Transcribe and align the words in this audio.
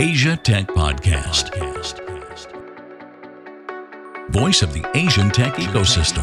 Asia 0.00 0.36
Tech 0.36 0.68
Podcast. 0.68 1.50
Voice 4.30 4.62
of 4.62 4.72
the 4.72 4.88
Asian 4.96 5.28
tech 5.28 5.54
ecosystem. 5.54 6.22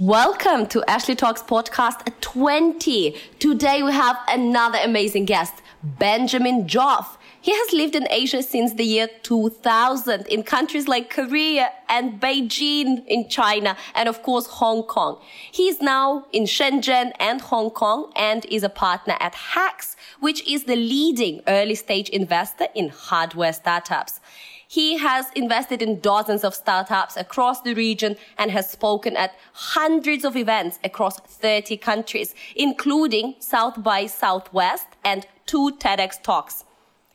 Welcome 0.00 0.66
to 0.66 0.82
Asia 0.88 1.14
Tech 1.14 1.36
Podcast 1.46 2.04
20. 2.20 3.14
Today 3.38 3.84
we 3.84 3.92
have 3.92 4.16
another 4.28 4.78
amazing 4.82 5.26
guest, 5.26 5.52
Benjamin 5.84 6.66
Joffe. 6.66 7.16
He 7.40 7.52
has 7.52 7.72
lived 7.72 7.94
in 7.94 8.08
Asia 8.10 8.42
since 8.42 8.74
the 8.74 8.82
year 8.82 9.08
2000 9.22 10.26
in 10.26 10.42
countries 10.42 10.88
like 10.88 11.10
Korea 11.10 11.70
and 11.88 12.20
Beijing 12.20 13.06
in 13.06 13.28
China 13.28 13.76
and 13.94 14.08
of 14.08 14.24
course 14.24 14.46
Hong 14.46 14.82
Kong. 14.82 15.20
He 15.52 15.68
is 15.68 15.80
now 15.80 16.26
in 16.32 16.42
Shenzhen 16.42 17.12
and 17.20 17.40
Hong 17.40 17.70
Kong 17.70 18.10
and 18.16 18.44
is 18.46 18.64
a 18.64 18.68
partner 18.68 19.16
at 19.20 19.36
Hax, 19.36 19.94
which 20.20 20.46
is 20.48 20.64
the 20.64 20.76
leading 20.76 21.42
early 21.46 21.74
stage 21.74 22.08
investor 22.10 22.66
in 22.74 22.88
hardware 22.88 23.52
startups. 23.52 24.20
He 24.68 24.98
has 24.98 25.26
invested 25.36 25.80
in 25.80 26.00
dozens 26.00 26.42
of 26.42 26.54
startups 26.54 27.16
across 27.16 27.60
the 27.60 27.74
region 27.74 28.16
and 28.36 28.50
has 28.50 28.68
spoken 28.68 29.16
at 29.16 29.34
hundreds 29.52 30.24
of 30.24 30.36
events 30.36 30.80
across 30.82 31.20
30 31.20 31.76
countries, 31.76 32.34
including 32.56 33.36
South 33.38 33.82
by 33.82 34.06
Southwest 34.06 34.86
and 35.04 35.26
two 35.46 35.76
TEDx 35.78 36.20
talks. 36.20 36.64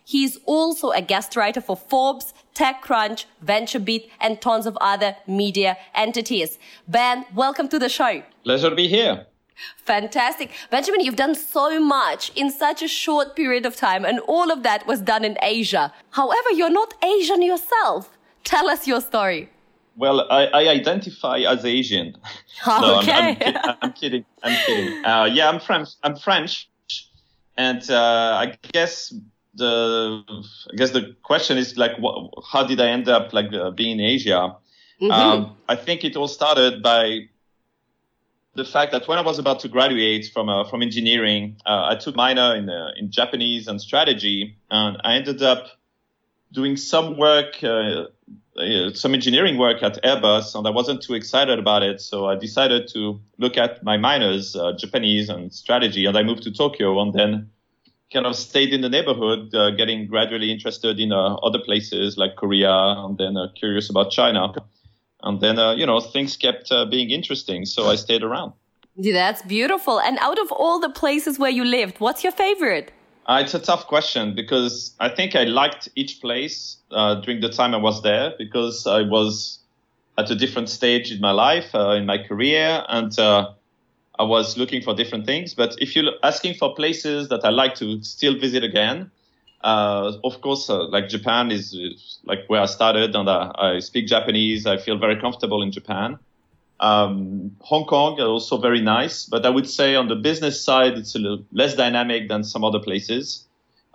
He 0.05 0.23
is 0.23 0.39
also 0.45 0.91
a 0.91 1.01
guest 1.01 1.35
writer 1.35 1.61
for 1.61 1.75
Forbes, 1.75 2.33
TechCrunch, 2.55 3.25
VentureBeat, 3.45 4.09
and 4.19 4.41
tons 4.41 4.65
of 4.65 4.77
other 4.81 5.15
media 5.27 5.77
entities. 5.93 6.57
Ben, 6.87 7.25
welcome 7.35 7.67
to 7.69 7.79
the 7.79 7.89
show. 7.89 8.23
Pleasure 8.43 8.69
to 8.69 8.75
be 8.75 8.87
here. 8.87 9.25
Fantastic. 9.77 10.51
Benjamin, 10.69 11.01
you've 11.01 11.15
done 11.15 11.35
so 11.35 11.79
much 11.79 12.31
in 12.35 12.49
such 12.51 12.81
a 12.81 12.87
short 12.87 13.35
period 13.35 13.65
of 13.65 13.75
time, 13.75 14.05
and 14.05 14.19
all 14.21 14.51
of 14.51 14.63
that 14.63 14.87
was 14.87 15.01
done 15.01 15.23
in 15.23 15.37
Asia. 15.41 15.93
However, 16.11 16.51
you're 16.51 16.69
not 16.69 16.93
Asian 17.03 17.41
yourself. 17.41 18.17
Tell 18.43 18.69
us 18.69 18.87
your 18.87 19.01
story. 19.01 19.49
Well, 19.97 20.21
I, 20.31 20.45
I 20.47 20.67
identify 20.69 21.39
as 21.39 21.65
Asian. 21.65 22.15
no, 22.67 22.99
okay. 22.99 23.37
I'm, 23.41 23.57
I'm, 23.57 23.75
I'm, 23.81 23.93
kidding. 23.93 24.25
I'm 24.41 24.65
kidding. 24.65 25.05
Uh, 25.05 25.29
yeah, 25.31 25.49
I'm 25.49 25.59
French. 25.59 25.89
I'm 26.03 26.15
French, 26.15 26.69
and 27.57 27.89
uh, 27.91 28.37
I 28.39 28.57
guess 28.71 29.13
the 29.53 30.23
I 30.71 30.75
guess 30.75 30.91
the 30.91 31.15
question 31.23 31.57
is 31.57 31.77
like, 31.77 31.97
what, 31.99 32.33
how 32.51 32.63
did 32.63 32.79
I 32.79 32.87
end 32.87 33.09
up 33.09 33.33
like 33.33 33.53
uh, 33.53 33.71
being 33.71 33.99
in 33.99 34.05
Asia? 34.05 34.55
Mm-hmm. 35.01 35.11
Um, 35.11 35.57
I 35.67 35.75
think 35.75 36.03
it 36.03 36.15
all 36.15 36.27
started 36.27 36.81
by 36.81 37.29
the 38.55 38.65
fact 38.65 38.91
that 38.91 39.07
when 39.07 39.17
I 39.17 39.21
was 39.21 39.39
about 39.39 39.61
to 39.61 39.69
graduate 39.69 40.29
from 40.33 40.49
uh, 40.49 40.65
from 40.65 40.81
engineering, 40.81 41.57
uh, 41.65 41.87
I 41.91 41.95
took 41.95 42.15
minor 42.15 42.55
in 42.55 42.69
uh, 42.69 42.91
in 42.97 43.11
Japanese 43.11 43.67
and 43.67 43.81
strategy, 43.81 44.57
and 44.69 44.97
I 45.03 45.15
ended 45.15 45.41
up 45.41 45.67
doing 46.51 46.75
some 46.75 47.17
work, 47.17 47.63
uh, 47.63 48.07
uh, 48.57 48.93
some 48.93 49.13
engineering 49.13 49.57
work 49.57 49.81
at 49.81 50.03
Airbus, 50.03 50.53
and 50.55 50.67
I 50.67 50.69
wasn't 50.69 51.01
too 51.01 51.13
excited 51.13 51.59
about 51.59 51.81
it. 51.81 52.01
So 52.01 52.25
I 52.25 52.35
decided 52.35 52.89
to 52.89 53.21
look 53.37 53.57
at 53.57 53.83
my 53.83 53.95
minors, 53.95 54.53
uh, 54.55 54.73
Japanese 54.73 55.29
and 55.29 55.53
strategy, 55.53 56.05
and 56.05 56.17
I 56.17 56.23
moved 56.23 56.43
to 56.43 56.51
Tokyo, 56.51 56.99
and 56.99 57.13
then 57.13 57.49
kind 58.11 58.25
of 58.25 58.35
stayed 58.35 58.73
in 58.73 58.81
the 58.81 58.89
neighborhood, 58.89 59.51
getting 59.77 60.05
gradually 60.07 60.51
interested 60.51 60.99
in 60.99 61.13
other 61.13 61.59
places 61.59 62.17
like 62.17 62.35
Korea, 62.35 62.69
and 62.69 63.17
then 63.17 63.37
curious 63.55 63.89
about 63.89 64.11
China 64.11 64.53
and 65.23 65.41
then 65.41 65.59
uh, 65.59 65.73
you 65.73 65.85
know 65.85 65.99
things 65.99 66.37
kept 66.37 66.71
uh, 66.71 66.85
being 66.85 67.09
interesting 67.09 67.65
so 67.65 67.89
i 67.89 67.95
stayed 67.95 68.23
around. 68.23 68.53
Yeah, 68.97 69.13
that's 69.13 69.41
beautiful. 69.43 70.01
And 70.01 70.17
out 70.19 70.37
of 70.37 70.51
all 70.51 70.79
the 70.79 70.89
places 70.89 71.39
where 71.39 71.49
you 71.49 71.63
lived 71.63 71.99
what's 71.99 72.23
your 72.23 72.33
favorite? 72.33 72.91
Uh, 73.27 73.39
it's 73.43 73.53
a 73.53 73.59
tough 73.59 73.87
question 73.87 74.33
because 74.35 74.95
i 74.99 75.07
think 75.07 75.35
i 75.35 75.43
liked 75.43 75.87
each 75.95 76.19
place 76.19 76.77
uh, 76.91 77.15
during 77.15 77.39
the 77.39 77.49
time 77.49 77.73
i 77.75 77.77
was 77.77 78.01
there 78.01 78.33
because 78.37 78.87
i 78.87 79.01
was 79.03 79.59
at 80.17 80.29
a 80.29 80.35
different 80.35 80.69
stage 80.69 81.11
in 81.11 81.21
my 81.21 81.31
life 81.31 81.73
uh, 81.75 81.91
in 81.91 82.05
my 82.05 82.17
career 82.17 82.83
and 82.89 83.17
uh, 83.19 83.49
i 84.19 84.23
was 84.23 84.57
looking 84.57 84.81
for 84.81 84.93
different 84.93 85.25
things. 85.25 85.53
But 85.53 85.75
if 85.79 85.95
you're 85.95 86.13
asking 86.23 86.55
for 86.55 86.73
places 86.75 87.29
that 87.29 87.45
i 87.45 87.49
like 87.49 87.75
to 87.75 88.03
still 88.03 88.37
visit 88.37 88.63
again 88.63 89.11
uh, 89.63 90.13
of 90.23 90.41
course, 90.41 90.69
uh, 90.69 90.87
like 90.87 91.09
Japan 91.09 91.51
is, 91.51 91.73
is, 91.73 92.19
like 92.25 92.45
where 92.47 92.61
I 92.61 92.65
started, 92.65 93.15
and 93.15 93.29
I, 93.29 93.51
I, 93.55 93.79
speak 93.79 94.07
Japanese. 94.07 94.65
I 94.65 94.77
feel 94.77 94.97
very 94.97 95.19
comfortable 95.19 95.61
in 95.61 95.71
Japan. 95.71 96.17
Um, 96.79 97.55
Hong 97.61 97.85
Kong 97.85 98.15
is 98.15 98.25
also 98.25 98.57
very 98.57 98.81
nice, 98.81 99.25
but 99.25 99.45
I 99.45 99.49
would 99.49 99.69
say 99.69 99.95
on 99.95 100.07
the 100.07 100.15
business 100.15 100.63
side, 100.63 100.93
it's 100.93 101.13
a 101.13 101.19
little 101.19 101.45
less 101.51 101.75
dynamic 101.75 102.27
than 102.27 102.43
some 102.43 102.63
other 102.63 102.79
places. 102.79 103.45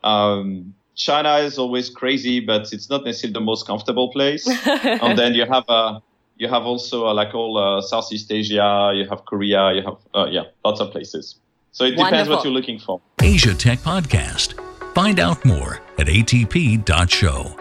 Um, 0.04 0.74
China 0.94 1.38
is 1.38 1.58
always 1.58 1.90
crazy, 1.90 2.38
but 2.38 2.72
it's 2.72 2.88
not 2.88 3.04
necessarily 3.04 3.34
the 3.34 3.40
most 3.40 3.66
comfortable 3.66 4.12
place. 4.12 4.46
and 4.66 5.18
then 5.18 5.34
you 5.34 5.46
have 5.46 5.64
uh, 5.68 5.98
you 6.36 6.48
have 6.48 6.62
also 6.62 7.08
uh, 7.08 7.14
like 7.14 7.34
all 7.34 7.58
uh, 7.58 7.80
Southeast 7.80 8.30
Asia, 8.30 8.92
you 8.94 9.08
have 9.08 9.24
Korea, 9.24 9.72
you 9.72 9.82
have 9.82 9.96
uh, 10.14 10.26
yeah, 10.30 10.44
lots 10.64 10.80
of 10.80 10.92
places. 10.92 11.36
So 11.72 11.84
it 11.84 11.90
depends 11.90 12.12
Wonderful. 12.12 12.36
what 12.36 12.44
you're 12.44 12.54
looking 12.54 12.78
for. 12.78 13.00
Asia 13.20 13.52
Tech 13.52 13.80
Podcast 13.80 14.54
Find 14.96 15.20
out 15.20 15.44
more 15.44 15.82
at 15.98 16.06
atp.show. 16.06 17.54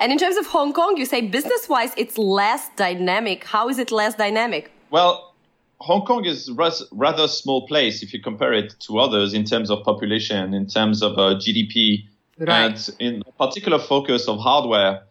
And 0.00 0.12
in 0.12 0.16
terms 0.16 0.36
of 0.36 0.46
Hong 0.46 0.72
Kong, 0.72 0.96
you 0.96 1.04
say 1.04 1.20
business 1.20 1.68
wise, 1.68 1.90
it's 1.96 2.16
less 2.16 2.68
dynamic. 2.76 3.42
How 3.42 3.68
is 3.68 3.80
it 3.80 3.90
less 3.90 4.14
dynamic? 4.14 4.70
Well, 4.90 5.34
Hong 5.80 6.06
Kong 6.06 6.24
is 6.24 6.48
a 6.48 6.54
rather 6.92 7.26
small 7.26 7.66
place 7.66 8.04
if 8.04 8.14
you 8.14 8.22
compare 8.22 8.52
it 8.52 8.76
to 8.86 9.00
others 9.00 9.34
in 9.34 9.42
terms 9.42 9.72
of 9.72 9.82
population, 9.82 10.54
in 10.54 10.68
terms 10.68 11.02
of 11.02 11.14
uh, 11.14 11.34
GDP, 11.34 12.04
right. 12.38 12.88
and 12.88 12.90
in 13.00 13.22
particular 13.36 13.80
focus 13.80 14.28
of 14.28 14.38
hardware. 14.38 15.02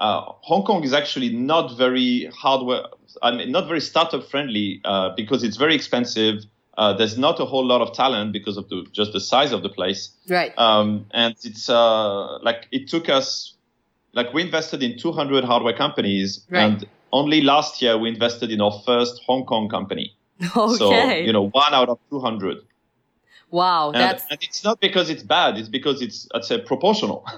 Uh, 0.00 0.22
Hong 0.40 0.64
Kong 0.64 0.82
is 0.82 0.92
actually 0.92 1.28
not 1.28 1.78
very 1.78 2.28
hardware, 2.34 2.82
I 3.22 3.30
mean, 3.30 3.52
not 3.52 3.68
very 3.68 3.80
startup 3.80 4.28
friendly 4.28 4.80
uh, 4.84 5.10
because 5.16 5.44
it's 5.44 5.56
very 5.56 5.76
expensive. 5.76 6.42
Uh, 6.76 6.92
there's 6.92 7.16
not 7.16 7.40
a 7.40 7.44
whole 7.44 7.64
lot 7.64 7.80
of 7.80 7.92
talent 7.94 8.32
because 8.32 8.56
of 8.56 8.68
the, 8.68 8.86
just 8.92 9.12
the 9.12 9.20
size 9.20 9.52
of 9.52 9.62
the 9.62 9.68
place. 9.68 10.10
Right. 10.28 10.52
Um, 10.58 11.06
and 11.12 11.34
it's 11.42 11.70
uh, 11.70 12.38
like 12.40 12.68
it 12.70 12.88
took 12.88 13.08
us, 13.08 13.54
like 14.12 14.32
we 14.34 14.42
invested 14.42 14.82
in 14.82 14.98
200 14.98 15.44
hardware 15.44 15.76
companies, 15.76 16.44
right. 16.50 16.62
and 16.62 16.86
only 17.12 17.40
last 17.40 17.80
year 17.80 17.96
we 17.96 18.10
invested 18.10 18.50
in 18.50 18.60
our 18.60 18.82
first 18.84 19.22
Hong 19.26 19.44
Kong 19.44 19.68
company. 19.68 20.14
Okay. 20.56 20.76
So 20.76 21.10
you 21.14 21.32
know, 21.32 21.48
one 21.48 21.72
out 21.72 21.88
of 21.88 21.98
200. 22.10 22.58
Wow, 23.50 23.92
and, 23.92 23.96
that's 23.96 24.24
and 24.28 24.38
it's 24.42 24.62
not 24.64 24.80
because 24.80 25.08
it's 25.08 25.22
bad; 25.22 25.56
it's 25.56 25.68
because 25.68 26.02
it's 26.02 26.28
I'd 26.34 26.44
say 26.44 26.60
proportional. 26.60 27.24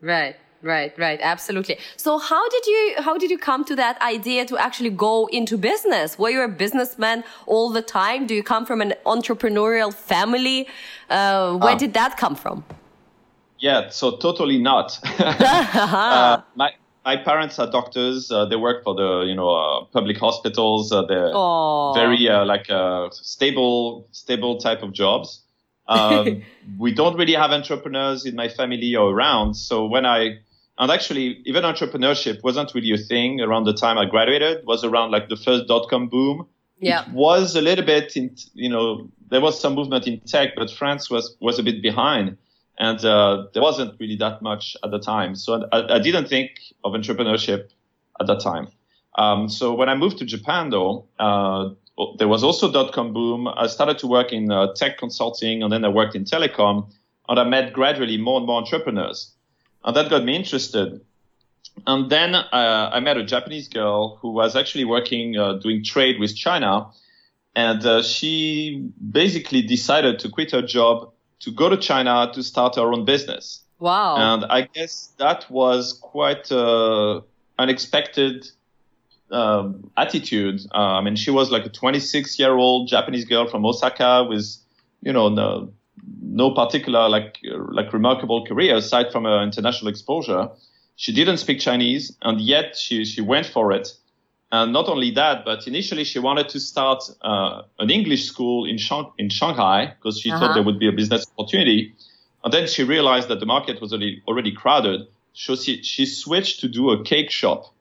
Right. 0.00 0.36
Right, 0.60 0.92
right, 0.98 1.20
absolutely. 1.22 1.78
So 1.96 2.18
how 2.18 2.48
did 2.48 2.66
you 2.66 2.94
how 2.98 3.16
did 3.16 3.30
you 3.30 3.38
come 3.38 3.64
to 3.66 3.76
that 3.76 4.00
idea 4.02 4.44
to 4.46 4.58
actually 4.58 4.90
go 4.90 5.26
into 5.26 5.56
business? 5.56 6.18
Were 6.18 6.30
you 6.30 6.42
a 6.42 6.48
businessman 6.48 7.22
all 7.46 7.70
the 7.70 7.82
time? 7.82 8.26
Do 8.26 8.34
you 8.34 8.42
come 8.42 8.66
from 8.66 8.80
an 8.80 8.94
entrepreneurial 9.06 9.94
family? 9.94 10.66
Uh, 11.08 11.56
where 11.58 11.72
um, 11.72 11.78
did 11.78 11.94
that 11.94 12.16
come 12.16 12.34
from? 12.34 12.64
Yeah, 13.60 13.90
so 13.90 14.16
totally 14.16 14.58
not. 14.58 14.98
uh, 15.20 16.42
my 16.56 16.72
my 17.04 17.16
parents 17.16 17.60
are 17.60 17.70
doctors. 17.70 18.32
Uh, 18.32 18.44
they 18.44 18.56
work 18.56 18.82
for 18.82 18.96
the 18.96 19.26
you 19.28 19.36
know 19.36 19.50
uh, 19.50 19.84
public 19.92 20.18
hospitals. 20.18 20.90
Uh, 20.90 21.02
they're 21.02 21.32
Aww. 21.34 21.94
very 21.94 22.28
uh, 22.28 22.44
like 22.44 22.66
stable 23.12 24.08
stable 24.10 24.58
type 24.58 24.82
of 24.82 24.92
jobs. 24.92 25.44
Um, 25.86 26.42
we 26.78 26.92
don't 26.92 27.16
really 27.16 27.34
have 27.34 27.52
entrepreneurs 27.52 28.26
in 28.26 28.34
my 28.34 28.48
family 28.48 28.96
or 28.96 29.12
around. 29.12 29.54
So 29.54 29.86
when 29.86 30.04
I 30.04 30.40
and 30.78 30.90
actually, 30.90 31.42
even 31.44 31.64
entrepreneurship 31.64 32.42
wasn't 32.42 32.74
really 32.74 32.92
a 32.92 32.98
thing 32.98 33.40
around 33.40 33.64
the 33.64 33.74
time 33.74 33.98
I 33.98 34.04
graduated. 34.04 34.58
It 34.58 34.64
was 34.64 34.84
around 34.84 35.10
like 35.10 35.28
the 35.28 35.36
first 35.36 35.66
dot 35.66 35.88
com 35.90 36.08
boom. 36.08 36.46
Yeah. 36.80 37.02
It 37.02 37.12
was 37.12 37.56
a 37.56 37.60
little 37.60 37.84
bit 37.84 38.16
in, 38.16 38.36
you 38.54 38.68
know, 38.68 39.10
there 39.30 39.40
was 39.40 39.60
some 39.60 39.74
movement 39.74 40.06
in 40.06 40.20
tech, 40.20 40.50
but 40.56 40.70
France 40.70 41.10
was, 41.10 41.36
was 41.40 41.58
a 41.58 41.62
bit 41.62 41.82
behind. 41.82 42.36
And 42.78 43.04
uh, 43.04 43.46
there 43.52 43.62
wasn't 43.62 43.98
really 43.98 44.14
that 44.16 44.40
much 44.40 44.76
at 44.84 44.92
the 44.92 45.00
time. 45.00 45.34
So 45.34 45.68
I, 45.72 45.96
I 45.96 45.98
didn't 45.98 46.28
think 46.28 46.50
of 46.84 46.92
entrepreneurship 46.92 47.70
at 48.20 48.28
that 48.28 48.40
time. 48.40 48.68
Um, 49.16 49.48
so 49.48 49.74
when 49.74 49.88
I 49.88 49.96
moved 49.96 50.18
to 50.18 50.24
Japan, 50.24 50.70
though, 50.70 51.06
uh, 51.18 51.70
there 52.18 52.28
was 52.28 52.44
also 52.44 52.70
dot 52.70 52.92
com 52.92 53.12
boom. 53.12 53.48
I 53.48 53.66
started 53.66 53.98
to 53.98 54.06
work 54.06 54.32
in 54.32 54.52
uh, 54.52 54.72
tech 54.74 54.98
consulting 54.98 55.64
and 55.64 55.72
then 55.72 55.84
I 55.84 55.88
worked 55.88 56.14
in 56.14 56.24
telecom. 56.24 56.88
And 57.28 57.40
I 57.40 57.44
met 57.44 57.72
gradually 57.72 58.16
more 58.16 58.38
and 58.38 58.46
more 58.46 58.58
entrepreneurs 58.58 59.34
and 59.84 59.96
that 59.96 60.10
got 60.10 60.24
me 60.24 60.36
interested. 60.36 61.00
And 61.86 62.10
then 62.10 62.34
uh, 62.34 62.90
I 62.92 63.00
met 63.00 63.16
a 63.16 63.24
Japanese 63.24 63.68
girl 63.68 64.16
who 64.16 64.32
was 64.32 64.56
actually 64.56 64.84
working 64.84 65.36
uh, 65.36 65.54
doing 65.54 65.84
trade 65.84 66.18
with 66.18 66.34
China, 66.36 66.88
and 67.54 67.84
uh, 67.84 68.02
she 68.02 68.90
basically 69.10 69.62
decided 69.62 70.18
to 70.20 70.28
quit 70.28 70.50
her 70.50 70.62
job 70.62 71.12
to 71.40 71.50
go 71.52 71.68
to 71.68 71.76
China 71.76 72.30
to 72.34 72.42
start 72.42 72.76
her 72.76 72.92
own 72.92 73.04
business. 73.04 73.62
Wow! 73.78 74.16
And 74.16 74.44
I 74.46 74.62
guess 74.62 75.12
that 75.18 75.48
was 75.50 75.92
quite 75.92 76.50
uh, 76.50 77.20
unexpected 77.58 78.50
um, 79.30 79.90
attitude. 79.96 80.60
Uh, 80.72 80.98
I 80.98 81.00
mean, 81.00 81.16
she 81.16 81.30
was 81.30 81.50
like 81.50 81.66
a 81.66 81.68
26 81.68 82.38
year 82.38 82.54
old 82.54 82.88
Japanese 82.88 83.24
girl 83.24 83.46
from 83.48 83.64
Osaka 83.64 84.26
with, 84.28 84.56
you 85.02 85.12
know, 85.12 85.28
no, 85.28 85.72
no 86.20 86.52
particular 86.52 87.08
like 87.08 87.38
like 87.72 87.92
remarkable 87.92 88.46
career 88.46 88.76
aside 88.76 89.12
from 89.12 89.24
her 89.24 89.42
international 89.42 89.88
exposure. 89.88 90.48
She 90.96 91.12
didn't 91.12 91.38
speak 91.38 91.60
Chinese, 91.60 92.16
and 92.22 92.40
yet 92.40 92.76
she 92.76 93.04
she 93.04 93.20
went 93.20 93.46
for 93.46 93.72
it. 93.72 93.88
And 94.50 94.72
not 94.72 94.88
only 94.88 95.10
that, 95.12 95.44
but 95.44 95.66
initially 95.66 96.04
she 96.04 96.18
wanted 96.18 96.48
to 96.50 96.60
start 96.60 97.04
uh, 97.20 97.62
an 97.78 97.90
English 97.90 98.24
school 98.24 98.64
in, 98.64 98.78
Shang- 98.78 99.12
in 99.18 99.28
Shanghai 99.28 99.94
because 99.96 100.18
she 100.18 100.30
uh-huh. 100.30 100.40
thought 100.40 100.54
there 100.54 100.62
would 100.62 100.78
be 100.78 100.88
a 100.88 100.92
business 100.92 101.26
opportunity. 101.36 101.94
And 102.42 102.52
then 102.52 102.66
she 102.66 102.82
realized 102.82 103.28
that 103.28 103.40
the 103.40 103.46
market 103.46 103.80
was 103.82 103.92
already, 103.92 104.22
already 104.26 104.52
crowded. 104.52 105.06
So 105.34 105.54
she, 105.54 105.82
she 105.82 106.06
switched 106.06 106.60
to 106.60 106.68
do 106.68 106.90
a 106.90 107.04
cake 107.04 107.30
shop. 107.30 107.74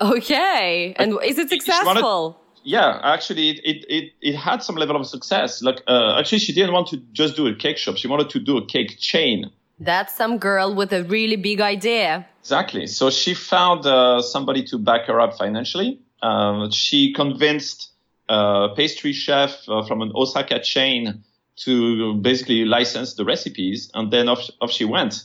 Okay. 0.00 0.94
And 0.98 1.18
is 1.22 1.38
it 1.38 1.50
successful? 1.50 2.40
Yeah, 2.66 3.00
actually, 3.04 3.50
it, 3.50 3.60
it, 3.64 3.84
it, 3.88 4.12
it, 4.20 4.34
had 4.34 4.60
some 4.60 4.74
level 4.74 4.96
of 4.96 5.06
success. 5.06 5.62
Like, 5.62 5.82
uh, 5.86 6.18
actually, 6.18 6.40
she 6.40 6.52
didn't 6.52 6.72
want 6.72 6.88
to 6.88 6.96
just 7.12 7.36
do 7.36 7.46
a 7.46 7.54
cake 7.54 7.78
shop. 7.78 7.96
She 7.96 8.08
wanted 8.08 8.28
to 8.30 8.40
do 8.40 8.56
a 8.56 8.66
cake 8.66 8.98
chain. 8.98 9.52
That's 9.78 10.12
some 10.16 10.38
girl 10.38 10.74
with 10.74 10.92
a 10.92 11.04
really 11.04 11.36
big 11.36 11.60
idea. 11.60 12.26
Exactly. 12.40 12.88
So 12.88 13.10
she 13.10 13.34
found 13.34 13.86
uh, 13.86 14.20
somebody 14.20 14.64
to 14.64 14.78
back 14.78 15.06
her 15.06 15.20
up 15.20 15.38
financially. 15.38 16.00
Um, 16.22 16.72
she 16.72 17.12
convinced 17.12 17.92
a 18.28 18.70
pastry 18.74 19.12
chef 19.12 19.68
uh, 19.68 19.86
from 19.86 20.02
an 20.02 20.10
Osaka 20.16 20.58
chain 20.60 21.22
to 21.58 22.14
basically 22.14 22.64
license 22.64 23.14
the 23.14 23.24
recipes, 23.24 23.90
and 23.94 24.12
then 24.12 24.28
off, 24.28 24.50
off 24.60 24.72
she 24.72 24.84
went. 24.84 25.24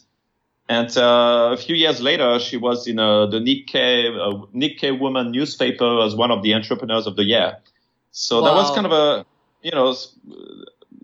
And 0.69 0.95
uh, 0.97 1.49
a 1.51 1.57
few 1.57 1.75
years 1.75 2.01
later, 2.01 2.39
she 2.39 2.57
was 2.57 2.87
in 2.87 2.97
uh, 2.97 3.25
the 3.25 3.39
Nikkei, 3.39 4.15
uh, 4.15 4.45
Nikkei 4.55 4.97
Woman 4.97 5.31
newspaper 5.31 6.01
as 6.01 6.15
one 6.15 6.31
of 6.31 6.43
the 6.43 6.53
entrepreneurs 6.53 7.07
of 7.07 7.15
the 7.15 7.23
year. 7.23 7.57
So 8.11 8.41
wow. 8.41 8.47
that 8.47 8.55
was 8.55 8.71
kind 8.71 8.85
of 8.85 8.91
a, 8.93 9.25
you 9.61 9.71
know, 9.71 9.95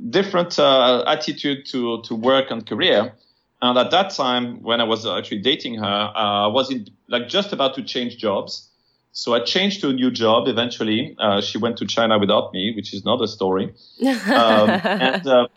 different 0.10 0.58
uh, 0.58 1.04
attitude 1.08 1.66
to, 1.68 2.02
to 2.04 2.16
work 2.16 2.52
and 2.52 2.66
career. 2.66 3.14
And 3.62 3.78
at 3.78 3.92
that 3.92 4.12
time, 4.12 4.62
when 4.62 4.80
I 4.80 4.84
was 4.84 5.06
actually 5.06 5.40
dating 5.40 5.80
her, 5.80 6.12
uh, 6.16 6.46
I 6.46 6.48
was 6.48 6.72
in, 6.72 6.88
like 7.08 7.28
just 7.28 7.52
about 7.52 7.76
to 7.76 7.84
change 7.84 8.18
jobs. 8.18 8.70
So 9.14 9.34
I 9.34 9.40
changed 9.40 9.82
to 9.82 9.90
a 9.90 9.94
new 9.94 10.12
job 10.12 10.48
eventually. 10.48 11.16
Uh, 11.18 11.42
she 11.42 11.58
went 11.58 11.78
to 11.78 11.88
China 11.88 12.20
without 12.20 12.54
me, 12.54 12.74
which 12.76 12.94
is 12.94 13.04
not 13.04 13.22
a 13.22 13.28
story. 13.28 13.74
Um, 14.02 14.70
and, 14.70 15.28
uh, 15.28 15.48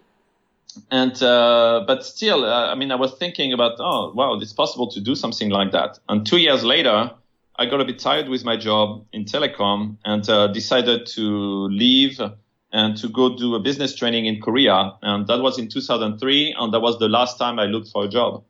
and 0.90 1.22
uh, 1.22 1.84
but 1.86 2.04
still, 2.04 2.44
uh, 2.44 2.68
I 2.70 2.74
mean, 2.74 2.90
I 2.90 2.96
was 2.96 3.14
thinking 3.18 3.52
about, 3.52 3.72
oh, 3.78 4.12
wow, 4.14 4.34
it's 4.34 4.52
possible 4.52 4.90
to 4.90 5.00
do 5.00 5.14
something 5.14 5.50
like 5.50 5.72
that. 5.72 5.98
And 6.08 6.26
two 6.26 6.38
years 6.38 6.64
later, 6.64 7.10
I 7.56 7.66
got 7.66 7.80
a 7.80 7.84
bit 7.84 7.98
tired 7.98 8.28
with 8.28 8.44
my 8.44 8.56
job 8.56 9.04
in 9.12 9.24
telecom 9.24 9.96
and 10.04 10.28
uh, 10.28 10.46
decided 10.48 11.06
to 11.08 11.68
leave 11.68 12.20
and 12.72 12.96
to 12.96 13.08
go 13.08 13.36
do 13.36 13.54
a 13.54 13.60
business 13.60 13.94
training 13.94 14.26
in 14.26 14.40
Korea. 14.40 14.92
And 15.02 15.26
that 15.26 15.40
was 15.40 15.58
in 15.58 15.68
2003, 15.68 16.54
and 16.58 16.72
that 16.72 16.80
was 16.80 16.98
the 16.98 17.08
last 17.08 17.38
time 17.38 17.58
I 17.58 17.64
looked 17.64 17.88
for 17.88 18.04
a 18.04 18.08
job. 18.08 18.44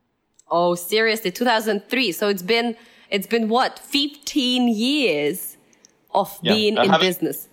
Oh, 0.51 0.75
seriously, 0.75 1.31
2003. 1.31 2.13
So 2.13 2.29
it's 2.29 2.43
been 2.43 2.77
it's 3.11 3.27
been 3.27 3.49
what 3.49 3.79
15 3.79 4.69
years 4.69 5.57
of 6.15 6.39
yeah, 6.43 6.55
being 6.55 6.77
in 6.77 7.01
business 7.01 7.49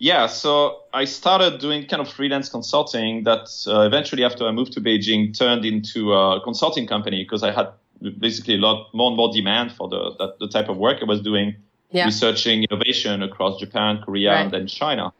yeah, 0.00 0.28
so 0.28 0.84
I 0.94 1.04
started 1.04 1.58
doing 1.58 1.84
kind 1.86 2.00
of 2.00 2.08
freelance 2.08 2.48
consulting 2.48 3.24
that 3.24 3.48
uh, 3.66 3.80
eventually, 3.80 4.22
after 4.22 4.46
I 4.46 4.52
moved 4.52 4.72
to 4.74 4.80
Beijing, 4.80 5.36
turned 5.36 5.64
into 5.64 6.12
a 6.12 6.40
consulting 6.40 6.86
company 6.86 7.24
because 7.24 7.42
I 7.42 7.50
had 7.50 7.72
basically 8.18 8.54
a 8.54 8.58
lot 8.58 8.94
more 8.94 9.08
and 9.08 9.16
more 9.16 9.32
demand 9.32 9.72
for 9.72 9.88
the 9.88 10.14
that, 10.20 10.38
the 10.38 10.46
type 10.46 10.68
of 10.68 10.76
work 10.76 10.98
I 11.02 11.04
was 11.04 11.20
doing, 11.20 11.56
yeah. 11.90 12.04
researching 12.04 12.62
innovation 12.62 13.24
across 13.24 13.58
Japan, 13.58 14.00
Korea, 14.04 14.30
right. 14.30 14.42
and 14.42 14.52
then 14.52 14.68
China. 14.68 15.12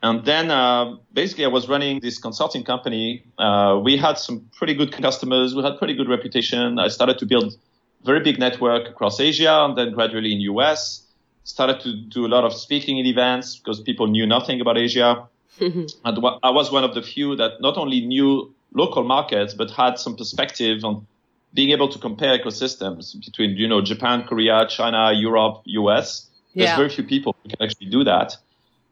And 0.00 0.24
then 0.24 0.52
uh, 0.52 0.94
basically, 1.12 1.44
I 1.44 1.48
was 1.48 1.68
running 1.68 1.98
this 1.98 2.20
consulting 2.20 2.62
company. 2.62 3.24
Uh, 3.36 3.80
we 3.82 3.96
had 3.96 4.16
some 4.16 4.48
pretty 4.56 4.74
good 4.74 4.92
customers. 4.92 5.56
We 5.56 5.64
had 5.64 5.76
pretty 5.76 5.94
good 5.94 6.08
reputation. 6.08 6.78
I 6.78 6.86
started 6.86 7.18
to 7.18 7.26
build 7.26 7.56
very 8.04 8.20
big 8.20 8.38
network 8.38 8.88
across 8.88 9.18
Asia 9.18 9.64
and 9.64 9.76
then 9.76 9.92
gradually 9.92 10.32
in 10.32 10.40
US 10.52 11.07
started 11.48 11.80
to 11.80 11.96
do 11.96 12.26
a 12.26 12.30
lot 12.36 12.44
of 12.44 12.52
speaking 12.52 12.98
in 12.98 13.06
events 13.06 13.56
because 13.56 13.80
people 13.80 14.06
knew 14.06 14.26
nothing 14.26 14.60
about 14.60 14.76
Asia. 14.76 15.26
and 15.60 15.88
I 16.04 16.50
was 16.50 16.70
one 16.70 16.84
of 16.84 16.94
the 16.94 17.00
few 17.00 17.36
that 17.36 17.62
not 17.62 17.78
only 17.78 18.02
knew 18.02 18.54
local 18.74 19.02
markets, 19.02 19.54
but 19.54 19.70
had 19.70 19.98
some 19.98 20.14
perspective 20.14 20.84
on 20.84 21.06
being 21.54 21.70
able 21.70 21.88
to 21.88 21.98
compare 21.98 22.38
ecosystems 22.38 23.18
between, 23.24 23.56
you 23.56 23.66
know, 23.66 23.80
Japan, 23.80 24.24
Korea, 24.24 24.66
China, 24.68 25.10
Europe, 25.14 25.62
US. 25.64 26.26
There's 26.54 26.68
yeah. 26.68 26.76
very 26.76 26.90
few 26.90 27.04
people 27.04 27.34
who 27.42 27.48
can 27.48 27.62
actually 27.62 27.88
do 27.88 28.04
that. 28.04 28.36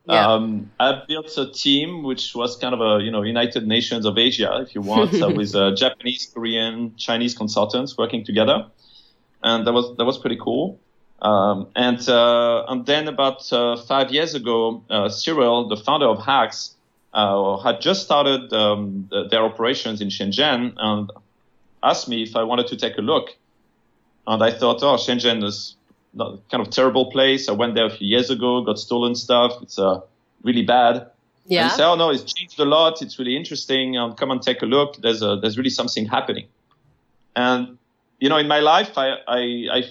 Yeah. 0.08 0.26
Um, 0.26 0.70
I 0.80 1.02
built 1.06 1.36
a 1.36 1.52
team 1.52 2.04
which 2.04 2.34
was 2.34 2.56
kind 2.56 2.72
of 2.72 2.80
a, 2.80 3.04
you 3.04 3.10
know, 3.10 3.20
United 3.20 3.66
Nations 3.66 4.06
of 4.06 4.16
Asia, 4.16 4.64
if 4.66 4.74
you 4.74 4.80
want, 4.80 5.12
uh, 5.20 5.28
with 5.36 5.54
uh, 5.54 5.74
Japanese, 5.74 6.30
Korean, 6.32 6.96
Chinese 6.96 7.36
consultants 7.36 7.98
working 7.98 8.24
together. 8.24 8.66
And 9.42 9.66
that 9.66 9.74
was, 9.74 9.94
that 9.98 10.06
was 10.06 10.16
pretty 10.16 10.38
cool. 10.40 10.80
Um, 11.22 11.68
and 11.74 12.08
uh, 12.08 12.64
and 12.68 12.84
then 12.84 13.08
about 13.08 13.50
uh, 13.52 13.76
five 13.76 14.10
years 14.10 14.34
ago, 14.34 14.84
uh, 14.90 15.08
Cyril, 15.08 15.68
the 15.68 15.76
founder 15.76 16.06
of 16.06 16.24
Hax, 16.24 16.74
uh, 17.14 17.56
had 17.58 17.80
just 17.80 18.02
started 18.02 18.52
um, 18.52 19.08
their 19.30 19.42
operations 19.42 20.00
in 20.00 20.08
Shenzhen 20.08 20.74
and 20.76 21.10
asked 21.82 22.08
me 22.08 22.22
if 22.22 22.36
I 22.36 22.42
wanted 22.42 22.66
to 22.68 22.76
take 22.76 22.98
a 22.98 23.02
look. 23.02 23.30
And 24.26 24.42
I 24.42 24.50
thought, 24.50 24.82
oh, 24.82 24.96
Shenzhen 24.96 25.42
is 25.44 25.76
kind 26.16 26.66
of 26.66 26.70
terrible 26.70 27.10
place. 27.10 27.48
I 27.48 27.52
went 27.52 27.74
there 27.74 27.86
a 27.86 27.90
few 27.90 28.06
years 28.06 28.30
ago, 28.30 28.62
got 28.62 28.78
stolen 28.78 29.14
stuff. 29.14 29.52
It's 29.62 29.78
uh, 29.78 30.00
really 30.42 30.62
bad. 30.62 31.10
Yeah. 31.46 31.62
And 31.62 31.70
he 31.70 31.76
said, 31.76 31.86
oh 31.86 31.94
no, 31.94 32.10
it's 32.10 32.32
changed 32.32 32.58
a 32.58 32.64
lot. 32.64 33.02
It's 33.02 33.18
really 33.18 33.36
interesting. 33.36 33.96
Um, 33.96 34.14
come 34.14 34.30
and 34.30 34.42
take 34.42 34.62
a 34.62 34.66
look. 34.66 34.96
There's 35.00 35.22
a, 35.22 35.36
there's 35.40 35.56
really 35.56 35.70
something 35.70 36.06
happening. 36.06 36.46
And 37.34 37.78
you 38.18 38.28
know, 38.28 38.38
in 38.38 38.48
my 38.48 38.60
life, 38.60 38.96
I, 38.96 39.16
I, 39.28 39.38
I 39.70 39.84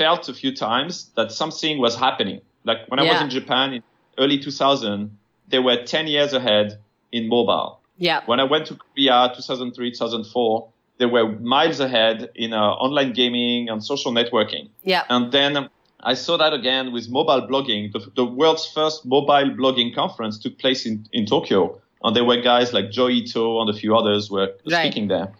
felt 0.00 0.30
a 0.30 0.34
few 0.42 0.52
times 0.56 0.92
that 1.16 1.30
something 1.30 1.78
was 1.78 1.94
happening. 1.94 2.40
Like 2.64 2.78
when 2.88 2.98
I 3.00 3.04
yeah. 3.04 3.12
was 3.12 3.22
in 3.26 3.30
Japan 3.38 3.74
in 3.74 3.82
early 4.16 4.38
2000, 4.38 5.10
they 5.48 5.58
were 5.58 5.76
10 5.84 6.06
years 6.06 6.32
ahead 6.32 6.78
in 7.12 7.28
mobile. 7.28 7.80
Yeah. 7.98 8.22
When 8.24 8.40
I 8.40 8.44
went 8.44 8.64
to 8.68 8.74
Korea 8.76 9.30
2003, 9.36 9.90
2004, 9.90 10.68
they 10.96 11.04
were 11.04 11.26
miles 11.56 11.80
ahead 11.80 12.30
in 12.34 12.54
uh, 12.54 12.84
online 12.86 13.12
gaming 13.12 13.68
and 13.68 13.84
social 13.84 14.10
networking. 14.10 14.70
Yeah. 14.84 15.04
And 15.10 15.32
then 15.32 15.68
I 16.12 16.14
saw 16.14 16.38
that 16.38 16.54
again 16.54 16.92
with 16.92 17.10
mobile 17.10 17.46
blogging. 17.46 17.92
The, 17.92 18.00
the 18.16 18.24
world's 18.24 18.66
first 18.66 19.04
mobile 19.04 19.50
blogging 19.60 19.94
conference 19.94 20.38
took 20.38 20.58
place 20.58 20.86
in, 20.86 21.06
in 21.12 21.26
Tokyo. 21.26 21.78
And 22.02 22.16
there 22.16 22.24
were 22.24 22.40
guys 22.40 22.72
like 22.72 22.90
Joi 22.90 23.10
Ito 23.20 23.60
and 23.60 23.68
a 23.68 23.74
few 23.74 23.94
others 23.94 24.30
were 24.30 24.48
right. 24.70 24.86
speaking 24.86 25.08
there. 25.08 25.34